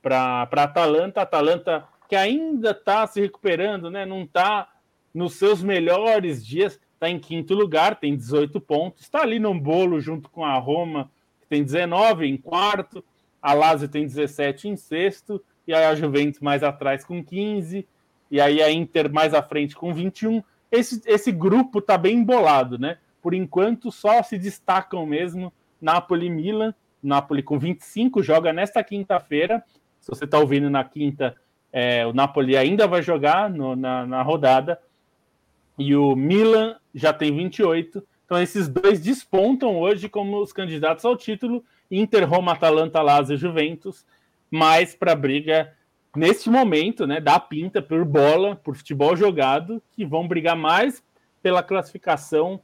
para 0.00 0.48
a 0.48 0.62
Atalanta. 0.62 1.22
Atalanta 1.22 1.84
que 2.08 2.14
ainda 2.14 2.70
está 2.70 3.04
se 3.08 3.20
recuperando, 3.20 3.90
né? 3.90 4.06
Não 4.06 4.22
está 4.22 4.68
nos 5.12 5.34
seus 5.34 5.64
melhores 5.64 6.46
dias, 6.46 6.78
está 7.02 7.10
em 7.10 7.18
quinto 7.18 7.52
lugar, 7.52 7.96
tem 7.96 8.16
18 8.16 8.60
pontos, 8.60 9.02
está 9.02 9.22
ali 9.22 9.40
no 9.40 9.52
bolo 9.58 10.00
junto 10.00 10.30
com 10.30 10.44
a 10.44 10.56
Roma, 10.56 11.10
que 11.40 11.48
tem 11.48 11.64
19 11.64 12.28
em 12.28 12.36
quarto, 12.36 13.04
a 13.40 13.52
Lazio 13.52 13.88
tem 13.88 14.06
17 14.06 14.68
em 14.68 14.76
sexto, 14.76 15.42
e 15.66 15.74
aí 15.74 15.84
a 15.84 15.96
Juventus 15.96 16.38
mais 16.38 16.62
atrás 16.62 17.04
com 17.04 17.22
15, 17.22 17.88
e 18.30 18.40
aí 18.40 18.62
a 18.62 18.70
Inter 18.70 19.12
mais 19.12 19.34
à 19.34 19.42
frente 19.42 19.74
com 19.74 19.92
21. 19.92 20.44
Esse, 20.70 21.02
esse 21.04 21.32
grupo 21.32 21.82
tá 21.82 21.98
bem 21.98 22.18
embolado, 22.18 22.78
né? 22.78 22.98
Por 23.20 23.34
enquanto 23.34 23.90
só 23.90 24.22
se 24.22 24.38
destacam 24.38 25.04
mesmo 25.04 25.52
Napoli 25.80 26.26
e 26.26 26.30
Milan. 26.30 26.72
Napoli 27.02 27.42
com 27.42 27.58
25 27.58 28.22
joga 28.22 28.52
nesta 28.52 28.82
quinta-feira. 28.82 29.62
Se 30.00 30.08
você 30.08 30.24
está 30.24 30.38
ouvindo 30.38 30.70
na 30.70 30.84
quinta, 30.84 31.36
é, 31.72 32.06
o 32.06 32.12
Napoli 32.12 32.56
ainda 32.56 32.86
vai 32.86 33.02
jogar 33.02 33.50
no, 33.50 33.74
na, 33.74 34.06
na 34.06 34.22
rodada. 34.22 34.80
E 35.78 35.94
o 35.94 36.16
Milan 36.16 36.76
já 36.94 37.12
tem 37.12 37.34
28. 37.34 38.02
Então 38.24 38.40
esses 38.40 38.68
dois 38.68 39.00
despontam 39.00 39.78
hoje 39.78 40.08
como 40.08 40.40
os 40.40 40.52
candidatos 40.52 41.04
ao 41.04 41.16
título 41.16 41.64
Inter, 41.90 42.28
Roma, 42.28 42.52
Atalanta, 42.52 43.02
Lazio, 43.02 43.36
Juventus, 43.36 44.06
mais 44.50 44.94
para 44.94 45.12
a 45.12 45.16
briga 45.16 45.72
neste 46.16 46.50
momento, 46.50 47.06
né, 47.06 47.20
da 47.20 47.38
pinta 47.40 47.80
por 47.80 48.04
bola, 48.04 48.56
por 48.56 48.76
futebol 48.76 49.16
jogado, 49.16 49.82
que 49.90 50.04
vão 50.04 50.28
brigar 50.28 50.56
mais 50.56 51.02
pela 51.42 51.62
classificação 51.62 52.60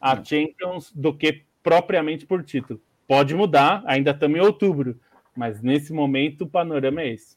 a 0.00 0.16
Champions 0.22 0.92
do 0.92 1.14
que 1.14 1.44
propriamente 1.62 2.26
por 2.26 2.42
título. 2.42 2.80
Pode 3.06 3.34
mudar, 3.34 3.82
ainda 3.86 4.10
estamos 4.10 4.38
em 4.38 4.40
outubro, 4.40 4.98
mas 5.36 5.60
nesse 5.60 5.92
momento 5.92 6.42
o 6.42 6.48
panorama 6.48 7.02
é 7.02 7.12
esse. 7.12 7.36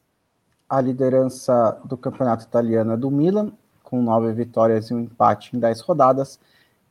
A 0.68 0.80
liderança 0.80 1.80
do 1.84 1.96
campeonato 1.96 2.44
italiano 2.44 2.92
é 2.92 2.96
do 2.96 3.10
Milan, 3.10 3.52
com 3.86 4.02
nove 4.02 4.32
vitórias 4.32 4.90
e 4.90 4.94
um 4.94 5.00
empate 5.00 5.56
em 5.56 5.60
dez 5.60 5.80
rodadas, 5.80 6.38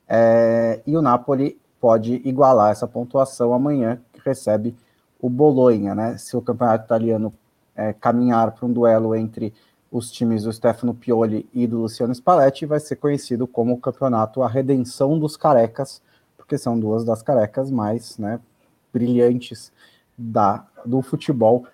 é, 0.08 0.82
e 0.88 0.96
o 0.96 1.02
Napoli 1.02 1.60
pode 1.80 2.22
igualar 2.26 2.72
essa 2.72 2.88
pontuação 2.88 3.54
amanhã, 3.54 4.00
recebe 4.24 4.76
o 5.20 5.30
Bolonha, 5.30 5.94
né? 5.94 6.18
Se 6.18 6.36
o 6.36 6.42
campeonato 6.42 6.86
italiano 6.86 7.34
é, 7.76 7.94
caminhar 7.94 8.52
para 8.52 8.66
um 8.66 8.72
duelo 8.72 9.14
entre 9.16 9.54
os 9.92 10.12
times 10.12 10.44
do 10.44 10.54
Stefano 10.54 10.94
Pioli 10.94 11.48
e 11.54 11.68
do 11.68 11.82
Luciano 11.82 12.14
Spalletti, 12.14 12.66
vai 12.66 12.80
ser 12.80 12.96
conhecido 12.96 13.46
como 13.46 13.74
o 13.74 13.80
campeonato 13.80 14.42
A 14.42 14.48
Redenção 14.48 15.20
dos 15.20 15.38
Carecas, 15.38 16.02
porque 16.38 16.58
são 16.58 16.80
duas 16.80 17.04
das 17.04 17.22
carecas 17.22 17.72
mais 17.72 18.18
né, 18.18 18.40
brilhantes 18.94 19.72
da, 20.18 20.66
do 20.86 21.02
futebol 21.02 21.66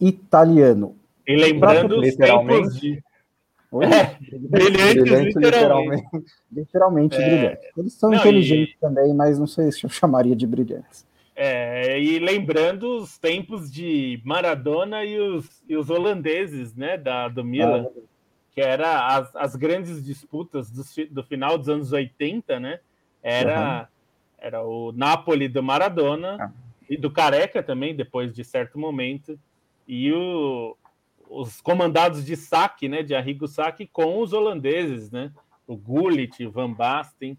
italiano. 0.00 0.96
E 1.26 1.36
lembrando 1.36 2.00
os 2.00 2.16
tempos 2.16 2.76
de... 2.80 3.02
É, 3.72 4.16
brilhantes, 4.48 5.02
brilhante, 5.02 5.38
literalmente. 5.38 6.08
Literalmente, 6.50 7.16
é... 7.16 7.24
brilhantes. 7.24 7.68
Eles 7.76 7.92
são 7.92 8.10
Não, 8.10 8.18
inteligentes 8.18 8.74
e... 8.74 8.80
também, 8.80 9.14
mas 9.14 9.38
não 9.38 9.46
sei 9.46 9.70
se 9.70 9.84
eu 9.84 9.90
chamaria 9.90 10.34
de 10.34 10.46
brilhantes. 10.46 11.06
É, 11.36 11.98
e 11.98 12.18
lembrando 12.18 12.98
os 12.98 13.16
tempos 13.16 13.70
de 13.70 14.20
Maradona 14.24 15.04
e 15.04 15.18
os, 15.18 15.62
e 15.66 15.76
os 15.76 15.88
holandeses, 15.88 16.74
né, 16.74 16.98
da, 16.98 17.28
do 17.28 17.42
Milan, 17.42 17.86
ah, 17.88 18.00
que 18.52 18.60
era 18.60 19.06
as, 19.06 19.34
as 19.34 19.56
grandes 19.56 20.04
disputas 20.04 20.70
do, 20.70 20.82
do 21.08 21.22
final 21.22 21.56
dos 21.56 21.68
anos 21.68 21.92
80, 21.92 22.60
né, 22.60 22.80
era, 23.22 23.80
uhum. 23.80 23.86
era 24.38 24.62
o 24.62 24.92
Napoli 24.92 25.48
do 25.48 25.62
Maradona 25.62 26.36
ah. 26.38 26.50
e 26.90 26.96
do 26.96 27.10
Careca 27.10 27.62
também, 27.62 27.96
depois 27.96 28.34
de 28.34 28.44
certo 28.44 28.78
momento, 28.78 29.38
e 29.88 30.12
o, 30.12 30.76
os 31.30 31.60
comandados 31.60 32.24
de 32.24 32.36
saque, 32.36 32.88
né, 32.88 33.02
de 33.04 33.14
Arrigo 33.14 33.46
Saque 33.46 33.86
com 33.86 34.20
os 34.20 34.32
holandeses, 34.32 35.10
né, 35.12 35.32
o 35.66 35.76
Gullit, 35.76 36.44
Van 36.48 36.72
Basten, 36.72 37.38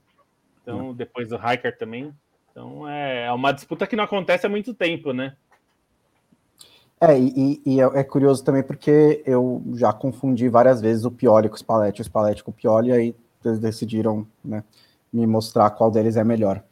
então 0.61 0.87
uhum. 0.87 0.93
depois 0.93 1.31
o 1.31 1.37
Rijkaard 1.37 1.77
também, 1.77 2.13
então 2.49 2.87
é, 2.87 3.25
é 3.25 3.31
uma 3.33 3.51
disputa 3.51 3.85
que 3.85 3.95
não 3.95 4.05
acontece 4.05 4.45
há 4.45 4.49
muito 4.49 4.73
tempo, 4.73 5.11
né? 5.11 5.35
É, 7.01 7.19
e, 7.19 7.61
e, 7.65 7.81
é, 7.81 7.83
é 7.83 8.03
curioso 8.03 8.43
também 8.43 8.61
porque 8.61 9.23
eu 9.25 9.63
já 9.73 9.91
confundi 9.91 10.47
várias 10.47 10.79
vezes 10.79 11.03
o 11.03 11.11
Pioli 11.11 11.49
com 11.49 11.55
o 11.55 11.57
Spalletti, 11.57 11.99
o 11.99 12.03
Spalletti 12.03 12.43
com 12.43 12.51
o 12.51 12.53
Pioli, 12.53 12.89
e 12.89 12.93
aí 12.93 13.15
eles 13.43 13.59
decidiram 13.59 14.25
né, 14.45 14.63
me 15.11 15.25
mostrar 15.25 15.71
qual 15.71 15.89
deles 15.89 16.15
é 16.15 16.23
melhor. 16.23 16.63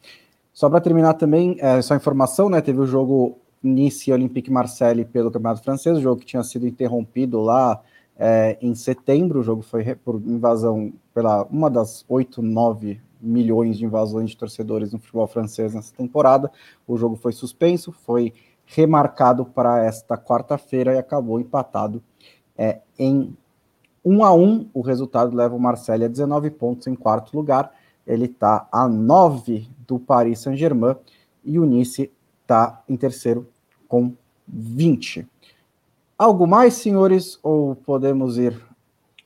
Só 0.52 0.70
para 0.70 0.80
terminar 0.80 1.14
também, 1.14 1.56
é, 1.58 1.82
só 1.82 1.96
informação, 1.96 2.48
né? 2.48 2.60
Teve 2.60 2.80
o 2.80 2.86
jogo 2.86 3.38
Nice 3.62 4.10
Olympique 4.12 4.50
Marseille 4.50 5.04
pelo 5.04 5.30
Campeonato 5.30 5.62
Francês, 5.62 5.98
o 5.98 6.00
jogo 6.00 6.20
que 6.20 6.26
tinha 6.26 6.42
sido 6.42 6.66
interrompido 6.66 7.40
lá 7.40 7.82
é, 8.16 8.58
em 8.60 8.74
setembro, 8.74 9.40
o 9.40 9.42
jogo 9.42 9.62
foi 9.62 9.94
por 9.94 10.16
invasão 10.16 10.92
pela 11.14 11.44
uma 11.44 11.70
das 11.70 12.04
oito, 12.08 12.42
nove 12.42 13.00
milhões 13.20 13.78
de 13.78 13.84
invasões 13.84 14.30
de 14.30 14.36
torcedores 14.36 14.92
no 14.92 14.98
futebol 14.98 15.26
francês 15.26 15.74
nessa 15.74 15.94
temporada. 15.94 16.50
O 16.86 16.96
jogo 16.96 17.16
foi 17.16 17.32
suspenso, 17.32 17.92
foi 17.92 18.32
remarcado 18.66 19.44
para 19.44 19.84
esta 19.84 20.16
quarta-feira 20.16 20.94
e 20.94 20.98
acabou 20.98 21.40
empatado 21.40 22.02
é, 22.56 22.80
em 22.98 23.36
1 24.04 24.24
a 24.24 24.34
1. 24.34 24.68
O 24.72 24.80
resultado 24.80 25.34
leva 25.34 25.54
o 25.54 25.60
Marseille 25.60 26.04
a 26.04 26.08
19 26.08 26.50
pontos 26.50 26.86
em 26.86 26.94
quarto 26.94 27.36
lugar. 27.36 27.72
Ele 28.06 28.26
está 28.26 28.68
a 28.70 28.88
9 28.88 29.68
do 29.86 29.98
Paris 29.98 30.40
Saint-Germain 30.40 30.96
e 31.44 31.58
o 31.58 31.64
Nice 31.64 32.10
está 32.50 32.82
em 32.88 32.96
terceiro 32.96 33.48
com 33.86 34.12
20. 34.48 35.26
Algo 36.18 36.46
mais, 36.46 36.74
senhores, 36.74 37.38
ou 37.42 37.76
podemos 37.76 38.36
ir 38.36 38.60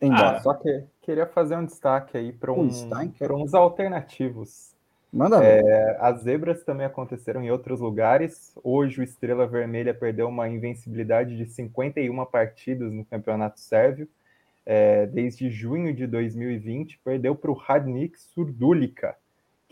embora? 0.01 0.37
Ah, 0.37 0.43
só 0.43 0.53
que 0.53 0.85
queria 1.01 1.27
fazer 1.27 1.57
um 1.57 1.65
destaque 1.65 2.19
aí 2.19 2.33
para 2.33 2.53
um, 2.53 2.69
uns 2.69 3.55
alternativos. 3.55 4.75
Manda 5.11 5.43
é, 5.43 5.97
As 6.01 6.23
zebras 6.23 6.65
também 6.65 6.85
aconteceram 6.85 7.43
em 7.43 7.51
outros 7.51 7.81
lugares. 7.81 8.53
Hoje 8.63 9.01
o 9.01 9.05
Estrela 9.05 9.47
Vermelha 9.47 9.95
perdeu 9.95 10.29
uma 10.29 10.49
invencibilidade 10.49 11.37
de 11.37 11.47
51 11.47 12.25
partidas 12.27 12.93
no 12.93 13.05
Campeonato 13.05 13.59
Sérvio. 13.59 14.09
É, 14.67 15.07
desde 15.07 15.51
junho 15.51 15.95
de 15.95 16.07
2020, 16.07 17.01
perdeu 17.05 17.35
para 17.35 17.51
o 17.51 17.55
Radnik 17.55 18.19
Surdulica, 18.19 19.15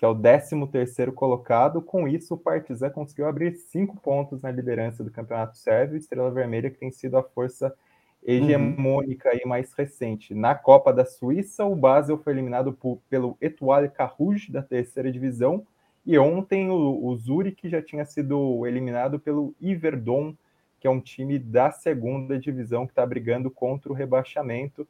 que 0.03 0.07
é 0.07 0.09
o 0.09 0.17
13º 0.17 1.13
colocado. 1.13 1.81
Com 1.81 2.09
isso, 2.09 2.35
o 2.35 2.37
Partizan 2.37 2.91
conseguiu 2.91 3.29
abrir 3.29 3.55
cinco 3.55 3.97
pontos 4.01 4.43
na 4.43 4.51
liderança 4.51 5.05
do 5.05 5.13
Campeonato 5.13 5.57
Sérvio. 5.57 5.97
Estrela 5.97 6.29
Vermelha, 6.29 6.69
que 6.69 6.77
tem 6.77 6.91
sido 6.91 7.17
a 7.17 7.23
força 7.23 7.73
hegemônica 8.21 9.31
uhum. 9.31 9.39
e 9.41 9.47
mais 9.47 9.73
recente. 9.73 10.35
Na 10.35 10.57
Copa 10.57 10.93
da 10.93 11.05
Suíça, 11.05 11.65
o 11.65 11.77
Basel 11.77 12.19
foi 12.19 12.33
eliminado 12.33 12.73
por, 12.73 12.99
pelo 13.09 13.39
Etoile 13.41 13.89
Carouge, 13.89 14.51
da 14.51 14.61
terceira 14.61 15.13
divisão, 15.13 15.65
e 16.05 16.19
ontem 16.19 16.69
o, 16.69 17.07
o 17.07 17.17
Zurich 17.17 17.69
já 17.69 17.81
tinha 17.81 18.05
sido 18.05 18.67
eliminado 18.67 19.21
pelo 19.21 19.55
Iverdon, 19.61 20.35
que 20.81 20.89
é 20.89 20.91
um 20.91 21.01
time 21.01 21.39
da 21.39 21.71
segunda 21.71 22.41
divisão 22.41 22.87
que 22.87 22.93
está 22.93 23.07
brigando 23.07 23.53
contra 23.53 23.93
o 23.93 23.95
rebaixamento. 23.95 24.85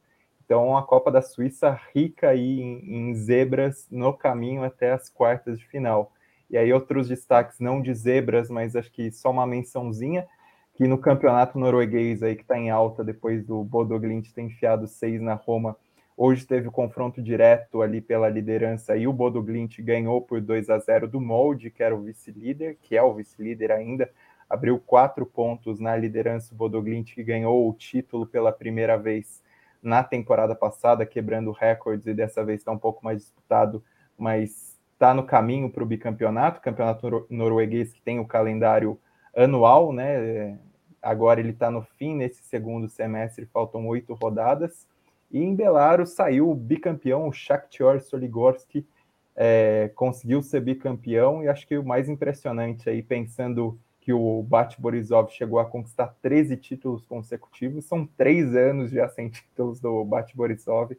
Então, 0.53 0.77
a 0.77 0.83
Copa 0.83 1.11
da 1.11 1.23
Suíça 1.23 1.81
rica 1.95 2.29
aí 2.29 2.61
em, 2.61 3.09
em 3.09 3.15
zebras 3.15 3.89
no 3.91 4.13
caminho 4.13 4.63
até 4.63 4.93
as 4.93 5.09
quartas 5.09 5.59
de 5.59 5.67
final. 5.67 6.13
E 6.51 6.59
aí, 6.59 6.71
outros 6.71 7.09
destaques, 7.09 7.59
não 7.59 7.81
de 7.81 7.95
zebras, 7.95 8.51
mas 8.51 8.77
acho 8.77 8.93
que 8.93 9.11
só 9.11 9.31
uma 9.31 9.47
mençãozinha 9.47 10.29
que 10.75 10.87
no 10.87 10.99
campeonato 10.99 11.59
norueguês 11.59 12.23
aí 12.23 12.37
que 12.37 12.43
está 12.43 12.59
em 12.59 12.69
alta 12.69 13.03
depois 13.03 13.43
do 13.47 13.65
Bodo 13.65 13.99
Glimt 13.99 14.31
ter 14.35 14.43
enfiado 14.43 14.87
seis 14.87 15.23
na 15.23 15.33
Roma, 15.33 15.75
hoje 16.15 16.47
teve 16.47 16.69
o 16.69 16.71
confronto 16.71 17.23
direto 17.23 17.81
ali 17.81 18.03
pela 18.03 18.29
liderança 18.29 18.95
e 18.95 19.09
o 19.09 19.13
Bodo 19.13 19.43
Glimt 19.43 19.81
ganhou 19.81 20.21
por 20.21 20.39
2 20.43 20.69
a 20.69 20.79
0 20.79 21.09
do 21.09 21.19
Molde, 21.19 21.71
que 21.71 21.83
era 21.83 21.97
o 21.97 22.03
vice-líder, 22.03 22.77
que 22.83 22.95
é 22.95 23.03
o 23.03 23.15
vice-líder 23.15 23.73
ainda, 23.73 24.11
abriu 24.51 24.79
quatro 24.79 25.25
pontos 25.25 25.81
na 25.81 25.97
liderança 25.97 26.53
o 26.53 26.57
Bodo 26.59 26.83
Glimt, 26.83 27.15
que 27.15 27.25
ganhou 27.25 27.67
o 27.67 27.73
título 27.73 28.27
pela 28.27 28.53
primeira 28.53 28.99
vez 28.99 29.41
na 29.83 30.05
temporada 30.05 30.55
passada, 30.55 31.05
quebrando 31.05 31.51
recordes 31.51 32.07
e 32.07 32.15
dessa 32.15 32.45
vez 32.45 32.61
está 32.61 32.71
um 32.71 32.79
pouco 32.79 33.05
mais 33.05 33.19
disputado, 33.19 33.83
mas 34.17 34.79
está 34.93 35.13
no 35.13 35.25
caminho 35.25 35.69
para 35.69 35.83
o 35.83 35.87
bicampeonato, 35.87 36.61
campeonato 36.61 37.27
norueguês 37.29 37.93
que 37.93 38.01
tem 38.01 38.21
o 38.21 38.27
calendário 38.27 38.99
anual, 39.37 39.93
né? 39.93 40.57
Agora 41.03 41.41
ele 41.41 41.51
está 41.51 41.71
no 41.71 41.83
fim 41.83 42.15
nesse 42.15 42.43
segundo 42.45 42.89
semestre, 42.89 43.45
faltam 43.47 43.89
oito 43.89 44.15
rodadas. 44.15 44.87
E 45.33 45.43
em 45.43 45.57
Belarus 45.57 46.11
saiu 46.11 46.49
o 46.49 46.55
bicampeão, 46.55 47.27
o 47.27 47.33
Shakhtar 47.33 48.01
Soligorski, 48.01 48.87
é, 49.35 49.91
conseguiu 49.97 50.43
ser 50.43 50.61
bicampeão. 50.61 51.43
E 51.43 51.49
acho 51.49 51.67
que 51.67 51.77
o 51.77 51.85
mais 51.85 52.09
impressionante 52.09 52.89
aí, 52.89 53.03
pensando 53.03 53.77
que 54.03 54.13
o 54.13 54.43
Bat 54.43 54.81
Borisov 54.81 55.31
chegou 55.31 55.61
a 55.61 55.65
conquistar 55.65 56.17
13 56.21 56.57
títulos 56.57 57.07
consecutivos, 57.07 57.85
são 57.85 58.05
três 58.05 58.55
anos 58.57 58.91
já 58.91 59.09
sem 59.09 59.29
títulos 59.31 59.81
do 59.81 60.05
Bat 60.05 60.37
Borisov. 60.37 60.93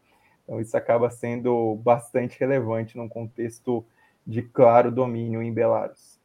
Então 0.44 0.60
isso 0.60 0.76
acaba 0.76 1.10
sendo 1.10 1.76
bastante 1.84 2.40
relevante 2.40 2.98
num 2.98 3.10
contexto 3.10 3.86
de 4.26 4.42
claro 4.42 4.90
domínio 4.90 5.44
em 5.44 5.54
Belarus. 5.54 6.18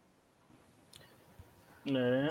É. 1.87 2.29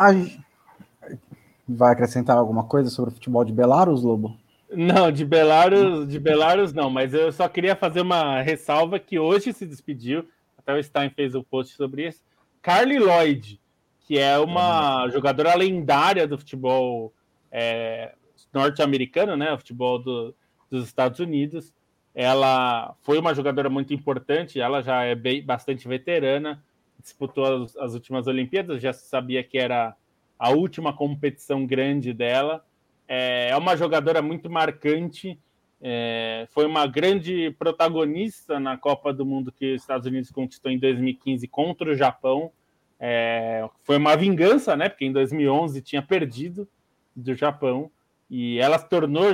Vai 1.68 1.92
acrescentar 1.92 2.38
alguma 2.38 2.64
coisa 2.64 2.90
sobre 2.90 3.12
o 3.12 3.14
futebol 3.14 3.44
de 3.44 3.52
Belarus, 3.52 4.02
Lobo? 4.02 4.38
Não, 4.72 5.12
de 5.12 5.26
Belarus, 5.26 6.08
de 6.08 6.20
Belarus 6.20 6.72
não, 6.72 6.90
mas 6.90 7.14
eu 7.14 7.32
só 7.34 7.50
queria 7.50 7.76
fazer 7.76 8.02
uma 8.02 8.42
ressalva 8.42 8.98
que 8.98 9.20
hoje 9.20 9.52
se 9.52 9.66
despediu, 9.66 10.26
até 10.58 10.74
o 10.74 10.82
Stein 10.82 11.10
fez 11.10 11.36
o 11.36 11.40
um 11.40 11.44
post 11.44 11.76
sobre 11.76 12.08
isso, 12.08 12.22
Carly 12.62 13.00
Lloyd, 13.00 13.60
que 14.08 14.18
é 14.18 14.40
uma 14.40 15.04
uhum. 15.04 15.12
jogadora 15.12 15.54
lendária 15.54 16.26
do 16.26 16.38
futebol 16.38 17.14
é, 17.52 18.14
norte-americano, 18.54 19.36
né, 19.36 19.52
o 19.52 19.58
futebol 19.58 20.00
do, 20.00 20.34
dos 20.72 20.86
Estados 20.86 21.20
Unidos. 21.20 21.74
Ela 22.16 22.96
foi 23.02 23.20
uma 23.20 23.36
jogadora 23.36 23.70
muito 23.70 23.94
importante, 23.94 24.62
ela 24.62 24.82
já 24.82 25.04
é 25.04 25.14
bem, 25.14 25.44
bastante 25.44 25.88
veterana, 25.88 26.64
disputou 27.02 27.64
as, 27.64 27.76
as 27.76 27.94
últimas 27.94 28.28
Olimpíadas, 28.28 28.82
já 28.82 28.94
sabia 28.94 29.44
que 29.44 29.58
era 29.58 29.94
a 30.40 30.50
última 30.52 30.94
competição 30.94 31.66
grande 31.66 32.14
dela. 32.14 32.66
É, 33.10 33.50
é 33.50 33.58
uma 33.58 33.76
jogadora 33.76 34.22
muito 34.22 34.50
marcante, 34.50 35.38
é, 35.82 36.48
foi 36.52 36.66
uma 36.66 36.88
grande 36.88 37.52
protagonista 37.60 38.58
na 38.58 38.78
Copa 38.78 39.14
do 39.14 39.26
Mundo 39.26 39.52
que 39.52 39.76
os 39.76 39.82
Estados 39.82 40.08
Unidos 40.08 40.32
conquistou 40.32 40.72
em 40.72 40.80
2015 40.80 41.46
contra 41.50 41.92
o 41.92 41.96
Japão. 41.96 42.52
É, 43.00 43.68
foi 43.84 43.98
uma 43.98 44.16
vingança, 44.16 44.76
né? 44.76 44.90
Porque 44.90 45.06
em 45.06 45.12
2011 45.12 45.82
tinha 45.82 46.02
perdido 46.02 46.68
do 47.16 47.34
Japão 47.34 47.92
e 48.30 48.60
ela 48.60 48.78
se 48.78 48.90
tornou 48.90 49.26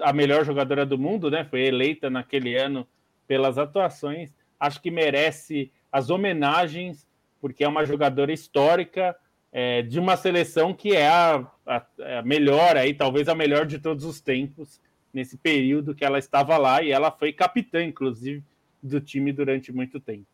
a 0.00 0.12
melhor 0.12 0.44
jogadora 0.44 0.84
do 0.84 0.98
mundo, 0.98 1.30
né? 1.30 1.44
Foi 1.44 1.62
eleita 1.62 2.10
naquele 2.10 2.56
ano 2.56 2.86
pelas 3.26 3.58
atuações. 3.58 4.34
Acho 4.58 4.80
que 4.80 4.90
merece 4.90 5.70
as 5.90 6.10
homenagens 6.10 7.06
porque 7.40 7.64
é 7.64 7.68
uma 7.68 7.84
jogadora 7.84 8.32
histórica 8.32 9.16
é, 9.50 9.82
de 9.82 9.98
uma 9.98 10.16
seleção 10.16 10.72
que 10.72 10.94
é 10.94 11.08
a, 11.08 11.44
a, 11.66 11.86
a, 12.18 12.22
melhor, 12.22 12.76
aí, 12.76 12.94
talvez 12.94 13.28
a 13.28 13.34
melhor 13.34 13.66
de 13.66 13.80
todos 13.80 14.04
os 14.04 14.20
tempos, 14.20 14.80
nesse 15.12 15.36
período 15.36 15.94
que 15.94 16.04
ela 16.04 16.18
estava 16.18 16.56
lá, 16.56 16.82
e 16.82 16.92
ela 16.92 17.10
foi 17.10 17.32
capitã, 17.32 17.82
inclusive, 17.82 18.42
do 18.80 19.00
time 19.00 19.32
durante 19.32 19.72
muito 19.72 20.00
tempo. 20.00 20.24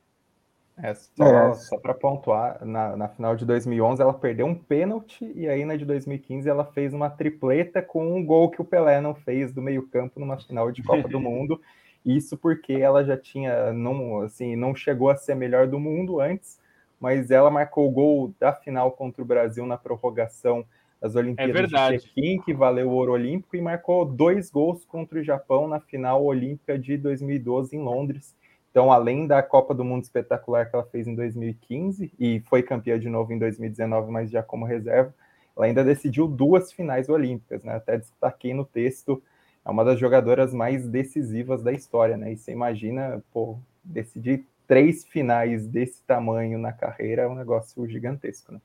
É, 0.83 0.95
só, 0.95 1.25
é. 1.25 1.55
só 1.55 1.79
para 1.79 1.93
pontuar, 1.93 2.65
na, 2.65 2.97
na 2.97 3.09
final 3.09 3.35
de 3.35 3.45
2011 3.45 4.01
ela 4.01 4.15
perdeu 4.15 4.47
um 4.47 4.55
pênalti 4.55 5.31
e 5.35 5.49
aí 5.49 5.65
na 5.65 5.77
de 5.77 5.85
2015 5.85 6.49
ela 6.49 6.65
fez 6.65 6.95
uma 6.95 7.11
tripleta 7.11 7.83
com 7.83 8.17
um 8.17 8.25
gol 8.25 8.51
que 8.51 8.61
o 8.63 8.65
Pelé 8.65 9.01
não 9.01 9.15
fez 9.15 9.53
do 9.53 9.61
meio 9.61 9.87
campo 9.89 10.21
numa 10.21 10.39
final 10.39 10.71
de 10.71 10.83
Copa 10.83 11.09
do 11.09 11.19
Mundo. 11.21 11.61
Isso 12.07 12.37
porque 12.37 12.75
ela 12.75 13.05
já 13.05 13.17
tinha, 13.17 13.73
não, 13.73 14.21
assim, 14.21 14.55
não 14.55 14.75
chegou 14.75 15.11
a 15.11 15.17
ser 15.17 15.33
a 15.33 15.37
melhor 15.37 15.67
do 15.67 15.81
mundo 15.81 16.21
antes, 16.21 16.61
mas 17.01 17.31
ela 17.31 17.51
marcou 17.51 17.89
o 17.89 17.91
gol 17.91 18.35
da 18.39 18.53
final 18.53 18.93
contra 18.93 19.21
o 19.21 19.27
Brasil 19.27 19.67
na 19.67 19.77
prorrogação 19.77 20.65
das 21.01 21.15
Olimpíadas 21.15 21.73
é 21.73 21.97
de 21.97 22.03
Pequim, 22.03 22.41
que 22.41 22.53
valeu 22.53 22.89
o 22.89 22.93
ouro 22.93 23.13
olímpico, 23.13 23.57
e 23.57 23.61
marcou 23.61 24.05
dois 24.05 24.51
gols 24.51 24.85
contra 24.85 25.21
o 25.21 25.23
Japão 25.23 25.69
na 25.69 25.81
final 25.81 26.25
olímpica 26.25 26.79
de 26.79 26.97
2012 26.97 27.77
em 27.77 27.81
Londres. 27.81 28.35
Então, 28.79 28.93
além 28.93 29.27
da 29.27 29.43
Copa 29.43 29.75
do 29.75 29.85
Mundo 29.85 30.05
espetacular 30.05 30.71
que 30.71 30.77
ela 30.77 30.85
fez 30.85 31.09
em 31.09 31.15
2015 31.17 32.13
e 32.17 32.39
foi 32.49 32.63
campeã 32.63 32.97
de 32.97 33.09
novo 33.09 33.33
em 33.33 33.39
2019, 33.39 34.09
mas 34.09 34.31
já 34.31 34.41
como 34.41 34.65
reserva, 34.65 35.13
ela 35.57 35.67
ainda 35.67 35.83
decidiu 35.83 36.29
duas 36.29 36.71
finais 36.71 37.09
olímpicas, 37.09 37.65
né? 37.65 37.75
Até 37.75 37.99
destaquei 37.99 38.55
no 38.55 38.65
texto, 38.65 39.21
é 39.65 39.69
uma 39.69 39.85
das 39.85 39.99
jogadoras 39.99 40.55
mais 40.55 40.87
decisivas 40.87 41.61
da 41.61 41.73
história, 41.73 42.17
né? 42.17 42.33
E 42.33 42.37
você 42.37 42.53
imagina, 42.53 43.21
pô, 43.33 43.59
decidir 43.83 44.47
três 44.65 45.05
finais 45.05 45.67
desse 45.67 46.01
tamanho 46.05 46.57
na 46.57 46.73
carreira 46.73 47.23
é 47.23 47.27
um 47.27 47.35
negócio 47.35 47.85
gigantesco, 47.89 48.53
né? 48.53 48.61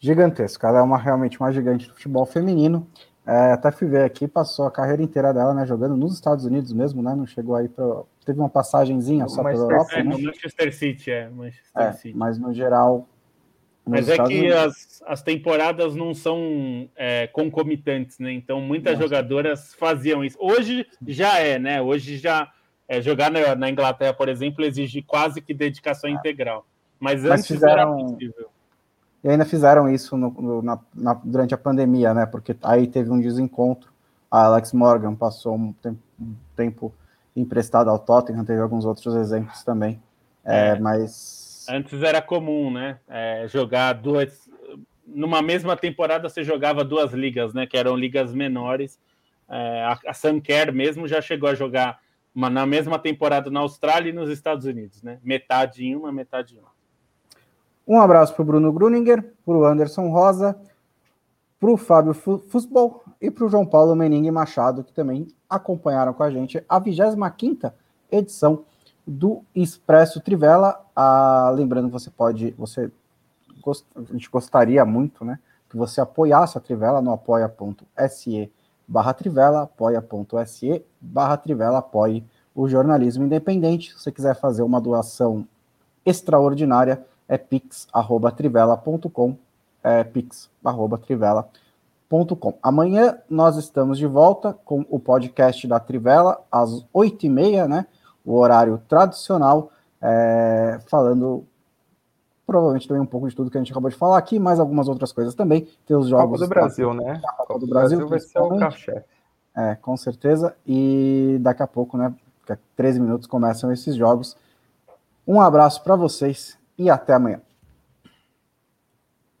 Gigantesco. 0.00 0.64
Ela 0.64 0.78
é 0.78 0.82
uma, 0.82 0.96
realmente 0.96 1.38
uma 1.38 1.52
gigante 1.52 1.88
do 1.88 1.92
futebol 1.92 2.24
feminino. 2.24 2.86
É, 3.26 3.52
até 3.52 3.70
fui 3.70 3.86
ver 3.86 4.04
aqui, 4.04 4.26
passou 4.26 4.64
a 4.64 4.70
carreira 4.70 5.02
inteira 5.02 5.34
dela, 5.34 5.52
né, 5.52 5.66
jogando 5.66 5.94
nos 5.94 6.14
Estados 6.14 6.46
Unidos 6.46 6.72
mesmo, 6.72 7.02
né, 7.02 7.14
não 7.14 7.26
chegou 7.26 7.54
aí 7.56 7.68
para 7.68 7.84
teve 8.26 8.40
uma 8.40 8.50
passagenzinha 8.50 9.28
só 9.28 9.42
pela 9.42 9.54
Europa, 9.54 9.94
é, 9.94 10.02
né? 10.02 10.16
Manchester 10.18 10.74
City, 10.74 11.10
é, 11.12 11.30
Manchester 11.30 11.82
é, 11.82 11.92
City. 11.92 12.16
mas 12.16 12.38
no 12.38 12.52
geral 12.52 13.08
mas 13.88 14.08
é 14.08 14.18
que 14.24 14.52
as, 14.52 15.00
as 15.06 15.22
temporadas 15.22 15.94
não 15.94 16.12
são 16.12 16.90
é, 16.96 17.28
concomitantes, 17.28 18.18
né? 18.18 18.32
Então 18.32 18.60
muitas 18.60 18.94
Nossa. 18.94 19.04
jogadoras 19.04 19.74
faziam 19.74 20.24
isso. 20.24 20.36
Hoje 20.40 20.84
já 21.06 21.38
é, 21.38 21.56
né? 21.56 21.80
Hoje 21.80 22.18
já 22.18 22.52
é, 22.88 23.00
jogar 23.00 23.30
na, 23.30 23.54
na, 23.54 23.70
Inglaterra, 23.70 24.12
por 24.12 24.28
exemplo, 24.28 24.64
exige 24.64 25.02
quase 25.02 25.40
que 25.40 25.54
dedicação 25.54 26.10
ah. 26.10 26.12
integral. 26.12 26.66
Mas, 26.98 27.22
mas 27.22 27.30
antes 27.30 27.46
fizeram... 27.46 27.96
era 27.96 28.08
possível. 28.08 28.48
E 29.22 29.28
ainda 29.28 29.44
fizeram 29.44 29.88
isso 29.88 30.16
no, 30.16 30.30
no, 30.30 30.62
na, 30.62 30.78
na, 30.92 31.14
durante 31.14 31.54
a 31.54 31.58
pandemia, 31.58 32.12
né? 32.12 32.26
Porque 32.26 32.56
aí 32.62 32.88
teve 32.88 33.08
um 33.10 33.20
desencontro. 33.20 33.90
A 34.28 34.46
Alex 34.46 34.72
Morgan 34.72 35.14
passou 35.14 35.54
um 35.54 35.72
tempo, 35.72 35.98
um 36.20 36.34
tempo 36.56 36.92
emprestado 37.36 37.90
ao 37.90 37.98
Tottenham, 37.98 38.44
teve 38.44 38.60
alguns 38.60 38.84
outros 38.84 39.14
exemplos 39.14 39.62
também. 39.62 40.02
É, 40.44 40.68
é, 40.68 40.78
mas. 40.78 41.66
Antes 41.68 42.02
era 42.02 42.22
comum, 42.22 42.70
né? 42.70 42.98
É, 43.08 43.46
jogar 43.48 43.92
duas. 43.92 44.48
Numa 45.06 45.42
mesma 45.42 45.76
temporada 45.76 46.28
você 46.28 46.42
jogava 46.42 46.82
duas 46.82 47.12
ligas, 47.12 47.52
né? 47.52 47.66
Que 47.66 47.76
eram 47.76 47.94
ligas 47.94 48.32
menores. 48.32 48.98
É, 49.48 49.82
a, 49.82 49.98
a 50.08 50.14
Sunker 50.14 50.72
mesmo 50.72 51.06
já 51.06 51.20
chegou 51.20 51.48
a 51.48 51.54
jogar 51.54 52.00
uma, 52.34 52.50
na 52.50 52.66
mesma 52.66 52.98
temporada 52.98 53.50
na 53.50 53.60
Austrália 53.60 54.10
e 54.10 54.12
nos 54.12 54.30
Estados 54.30 54.64
Unidos, 54.64 55.02
né? 55.02 55.18
Metade 55.22 55.84
em 55.84 55.94
uma, 55.94 56.10
metade 56.10 56.54
em 56.54 56.58
outra. 56.58 56.72
Um 57.86 58.00
abraço 58.00 58.34
para 58.34 58.42
o 58.42 58.44
Bruno 58.46 58.72
Gruninger, 58.72 59.22
para 59.44 59.54
o 59.54 59.64
Anderson 59.64 60.08
Rosa, 60.08 60.58
para 61.60 61.70
o 61.70 61.76
Fábio 61.76 62.12
Futebol 62.12 63.04
e 63.20 63.30
para 63.30 63.44
o 63.44 63.48
João 63.48 63.66
Paulo 63.66 63.94
Meningue 63.94 64.30
Machado, 64.30 64.84
que 64.84 64.92
também 64.92 65.28
acompanharam 65.48 66.12
com 66.12 66.22
a 66.22 66.30
gente 66.30 66.62
a 66.68 66.78
25 66.78 67.72
edição 68.10 68.64
do 69.06 69.42
Expresso 69.54 70.20
Trivela. 70.20 70.84
Ah, 70.94 71.50
lembrando, 71.54 71.88
você 71.88 72.10
pode, 72.10 72.50
você 72.52 72.90
a 73.96 74.02
gente 74.12 74.30
gostaria 74.30 74.84
muito, 74.84 75.24
né, 75.24 75.40
que 75.68 75.76
você 75.76 76.00
apoiasse 76.00 76.56
a 76.56 76.60
Trivela 76.60 77.02
no 77.02 77.12
apoia.se 77.12 78.52
barra 78.86 79.12
Trivela, 79.12 79.62
apoia.se 79.62 80.84
barra 81.00 81.36
Trivela, 81.36 81.78
apoie 81.78 82.24
o 82.54 82.68
jornalismo 82.68 83.24
independente. 83.24 83.90
Se 83.90 83.98
você 83.98 84.12
quiser 84.12 84.36
fazer 84.36 84.62
uma 84.62 84.80
doação 84.80 85.44
extraordinária, 86.04 87.04
é 87.28 87.36
pix.trivela.com, 87.36 89.36
é 89.82 90.04
pix.trivela.com. 90.04 91.65
Amanhã 92.62 93.18
nós 93.28 93.56
estamos 93.56 93.98
de 93.98 94.06
volta 94.06 94.52
com 94.64 94.84
o 94.88 94.98
podcast 94.98 95.66
da 95.66 95.80
Trivela, 95.80 96.40
às 96.50 96.86
oito 96.92 97.26
e 97.26 97.28
meia, 97.28 97.66
né, 97.66 97.86
o 98.24 98.34
horário 98.34 98.80
tradicional, 98.88 99.70
é, 100.00 100.78
falando 100.88 101.44
provavelmente 102.46 102.86
também 102.86 103.02
um 103.02 103.06
pouco 103.06 103.28
de 103.28 103.34
tudo 103.34 103.50
que 103.50 103.58
a 103.58 103.60
gente 103.60 103.72
acabou 103.72 103.90
de 103.90 103.96
falar 103.96 104.16
aqui, 104.18 104.38
mais 104.38 104.60
algumas 104.60 104.88
outras 104.88 105.10
coisas 105.10 105.34
também. 105.34 105.68
Tem 105.84 105.96
os 105.96 106.08
jogos. 106.08 106.38
Copa 106.40 106.44
do 106.44 106.48
Brasil, 106.48 106.88
da, 106.88 106.94
né? 106.94 107.20
Copa, 107.20 107.46
Copa 107.46 107.58
do 107.58 107.66
Brasil, 107.66 107.98
Brasil 107.98 108.08
vai 108.08 108.20
ser 108.20 108.38
o 108.38 108.58
cachê. 108.58 109.02
É, 109.56 109.74
com 109.74 109.96
certeza. 109.96 110.54
E 110.66 111.38
daqui 111.40 111.62
a 111.62 111.66
pouco, 111.66 111.96
né? 111.96 112.14
Daqui 112.46 112.52
a 112.52 112.58
13 112.76 113.00
minutos 113.00 113.26
começam 113.26 113.72
esses 113.72 113.96
jogos. 113.96 114.36
Um 115.26 115.40
abraço 115.40 115.82
para 115.82 115.96
vocês 115.96 116.56
e 116.78 116.88
até 116.88 117.14
amanhã. 117.14 117.40